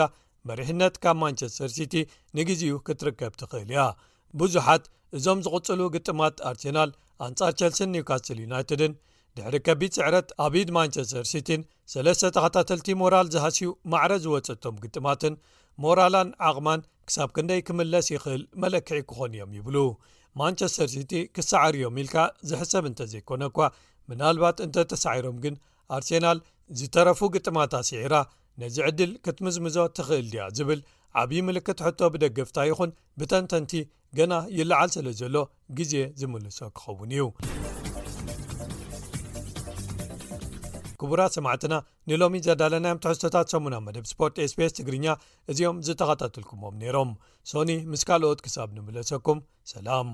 መሪሕነት 0.49 0.95
ካብ 1.03 1.17
ማንቸስተር 1.23 1.71
ሲቲ 1.77 1.95
ንግዜኡ 2.39 2.75
ክትርከብ 2.87 3.33
ትኽእል 3.41 3.69
እያ 3.73 3.81
ብዙሓት 4.39 4.83
እዞም 5.17 5.39
ዝቕፅሉ 5.45 5.81
ግጥማት 5.95 6.37
ኣርሴናል 6.49 6.89
ኣንጻር 7.25 7.51
ቸልሲን 7.59 7.91
ኒውካስትል 7.95 8.39
ዩናይትድን 8.45 8.93
ድሕሪ 9.37 9.55
ከቢድ 9.67 9.91
ስዕረት 9.97 10.29
ኣብድ 10.45 10.69
ማንቸስተር 10.77 11.25
ሲቲን 11.31 11.61
ሰለስተ 11.93 12.29
ተኸታተልቲ 12.35 12.87
ሞራል 13.01 13.27
ዝሃስዩ 13.35 13.69
ማዕረ 13.91 14.13
ዝወፅቶም 14.25 14.77
ግጥማትን 14.83 15.35
ሞራላን 15.83 16.29
ዓቕማን 16.49 16.81
ክሳብ 17.07 17.29
ክንደይ 17.35 17.61
ክምለስ 17.67 18.07
ይኽእል 18.15 18.43
መለክዒ 18.61 18.99
ክኾን 19.09 19.33
እዮም 19.37 19.51
ይብሉ 19.57 19.77
ማንቸስተር 20.41 20.89
ሲቲ 20.95 21.11
ክሳዕር 21.35 21.73
እዮም 21.79 21.97
ኢልካ 22.03 22.15
ዝሕሰብ 22.49 22.83
እንተ 22.89 22.99
ዘይኮነ 23.13 23.43
እኳ 23.51 23.59
ምናልባት 24.11 24.57
እንተ 24.65 24.75
ተሳዒሮም 24.91 25.37
ግን 25.45 25.55
ኣርሴናል 25.95 26.39
ዝተረፉ 26.79 27.19
ግጥማት 27.35 27.71
ኣስዒራ 27.81 28.15
ነዚ 28.61 28.77
ዕድል 28.89 29.11
ክትምዝምዞ 29.25 29.77
ትኽእል 29.97 30.27
ድያ 30.33 30.43
ዝብል 30.57 30.79
ዓብዪ 31.21 31.39
ምልክት 31.47 31.79
ሕቶ 31.85 31.99
ብደገፍታ 32.13 32.57
ይኹን 32.69 32.91
ብተንተንቲ 33.19 33.71
ገና 34.17 34.33
ይለዓል 34.59 34.89
ስለ 34.95 35.05
ዘሎ 35.19 35.35
ግዜ 35.77 35.93
ዝምልሶ 36.19 36.59
ክኸውን 36.77 37.11
እዩ 37.17 37.23
ክቡራት 41.01 41.33
ሰማዕትና 41.37 41.73
ንሎሚ 42.09 42.35
ዘዳለናዮም 42.47 43.01
ትሕዝቶታት 43.03 43.51
ሰሙና 43.53 43.75
መደብ 43.87 44.05
ስፖርት 44.11 44.41
ኤስpስ 44.45 44.73
ትግርኛ 44.79 45.05
እዚኦም 45.53 45.81
ዝተኸታተልኩሞም 45.87 46.79
ነይሮም 46.83 47.11
ሶኒ 47.51 47.71
ምስ 47.91 48.05
ካልኦት 48.11 48.41
ክሳብ 48.47 48.71
ንምለሰኩም 48.77 49.39
ሰላም 49.73 50.09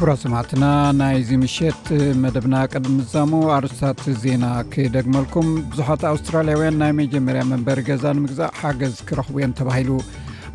ኣቡራ 0.00 0.12
ሰማዕትና 0.20 0.66
ናይ 0.98 1.16
ዚ 1.28 1.36
ምሸት 1.40 1.82
መደብና 2.20 2.54
ቅድሚ 2.72 2.92
ምዛሙ 2.98 3.30
ኣርስታት 3.56 4.00
ዜና 4.22 4.44
ክደግመልኩም 4.74 5.48
ብዙሓት 5.70 6.02
ኣውስትራልያውያን 6.10 6.78
ናይ 6.82 6.92
መጀመርያ 7.00 7.42
መንበሪ 7.50 7.80
ገዛ 7.88 8.04
ንምግዛእ 8.16 8.50
ሓገዝ 8.60 8.94
ክረኽቡ 9.08 9.34
እዮም 9.40 9.52
ተባሂሉ 9.58 9.90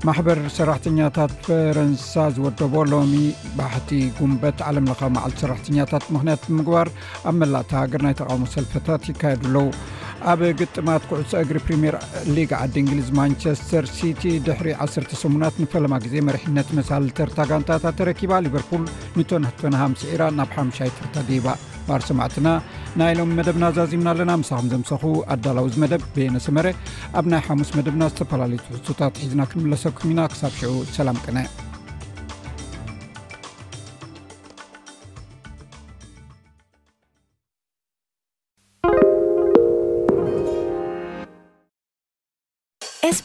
ማሕበር 0.07 0.39
ሰራሕተኛታት 0.57 1.33
ፈረንሳ 1.47 2.13
ዝወደቦ 2.37 2.73
ሎሚ 2.93 3.13
ባሕቲ 3.59 3.91
ጉንበት 4.19 4.61
ዓለምለካ 4.69 5.01
መዓል 5.17 5.35
ሰራሕተኛታት 5.43 6.07
ምክንያት 6.15 6.41
ብምግባር 6.49 6.89
ኣብ 7.31 7.35
መላእቲ 7.43 7.71
ሃገር 7.81 8.03
ናይ 8.07 8.17
ተቃውሞ 8.21 8.47
ሰልፈታት 8.55 9.05
ይካየዱ 9.11 9.45
ኣለዉ 9.51 9.65
ኣብ 10.31 10.41
ግጥማት 10.59 11.03
ኩዕሶ 11.09 11.31
እግሪ 11.45 11.57
ፕሪምየር 11.65 11.95
ሊግ 12.35 12.51
ዓዲ 12.61 12.75
እንግሊዝ 12.83 13.07
ማንቸስተር 13.19 13.85
ሲቲ 13.97 14.23
ድሕሪ 14.47 14.67
10 14.85 15.13
ሰሙናት 15.21 15.55
ንፈለማ 15.63 15.95
ጊዜ 16.05 16.15
መርሕነት 16.27 16.69
መሳልተርታ 16.77 17.37
ጋንታታ 17.51 17.85
ተረኪባ 17.99 18.33
ሊቨርፑል 18.45 18.83
ንቶንፈናሃም0ዒራ 19.19 20.23
ናብ 20.39 20.51
ሓሙሻይትርታ 20.57 21.15
ድይባ 21.29 21.47
ባር 21.89 22.01
ሰማዕትና 22.09 22.47
ናይሎም 23.01 23.33
መደብና 23.39 23.65
ዛዚምና 23.77 24.07
ኣለና 24.15 24.31
ምሳኹም 24.43 24.69
ዘምሰኹ 24.73 25.03
ኣዳላው 25.33 25.67
ዝ 25.75 25.83
መደብ 25.83 26.03
ብየነሰመረ 26.15 26.67
ኣብ 27.19 27.25
ናይ 27.33 27.43
ሓሙስ 27.49 27.71
መደብና 27.79 28.03
ዝተፈላለዩት 28.13 28.67
ህቶታት 28.77 29.21
ሒዝና 29.23 29.41
ክንምለሰኩም 29.53 30.11
ኢና 30.15 30.21
ክሳብ 30.33 30.53
ሽዑ 30.61 30.73
ሰላም 30.99 31.19
ቅነ 31.25 31.37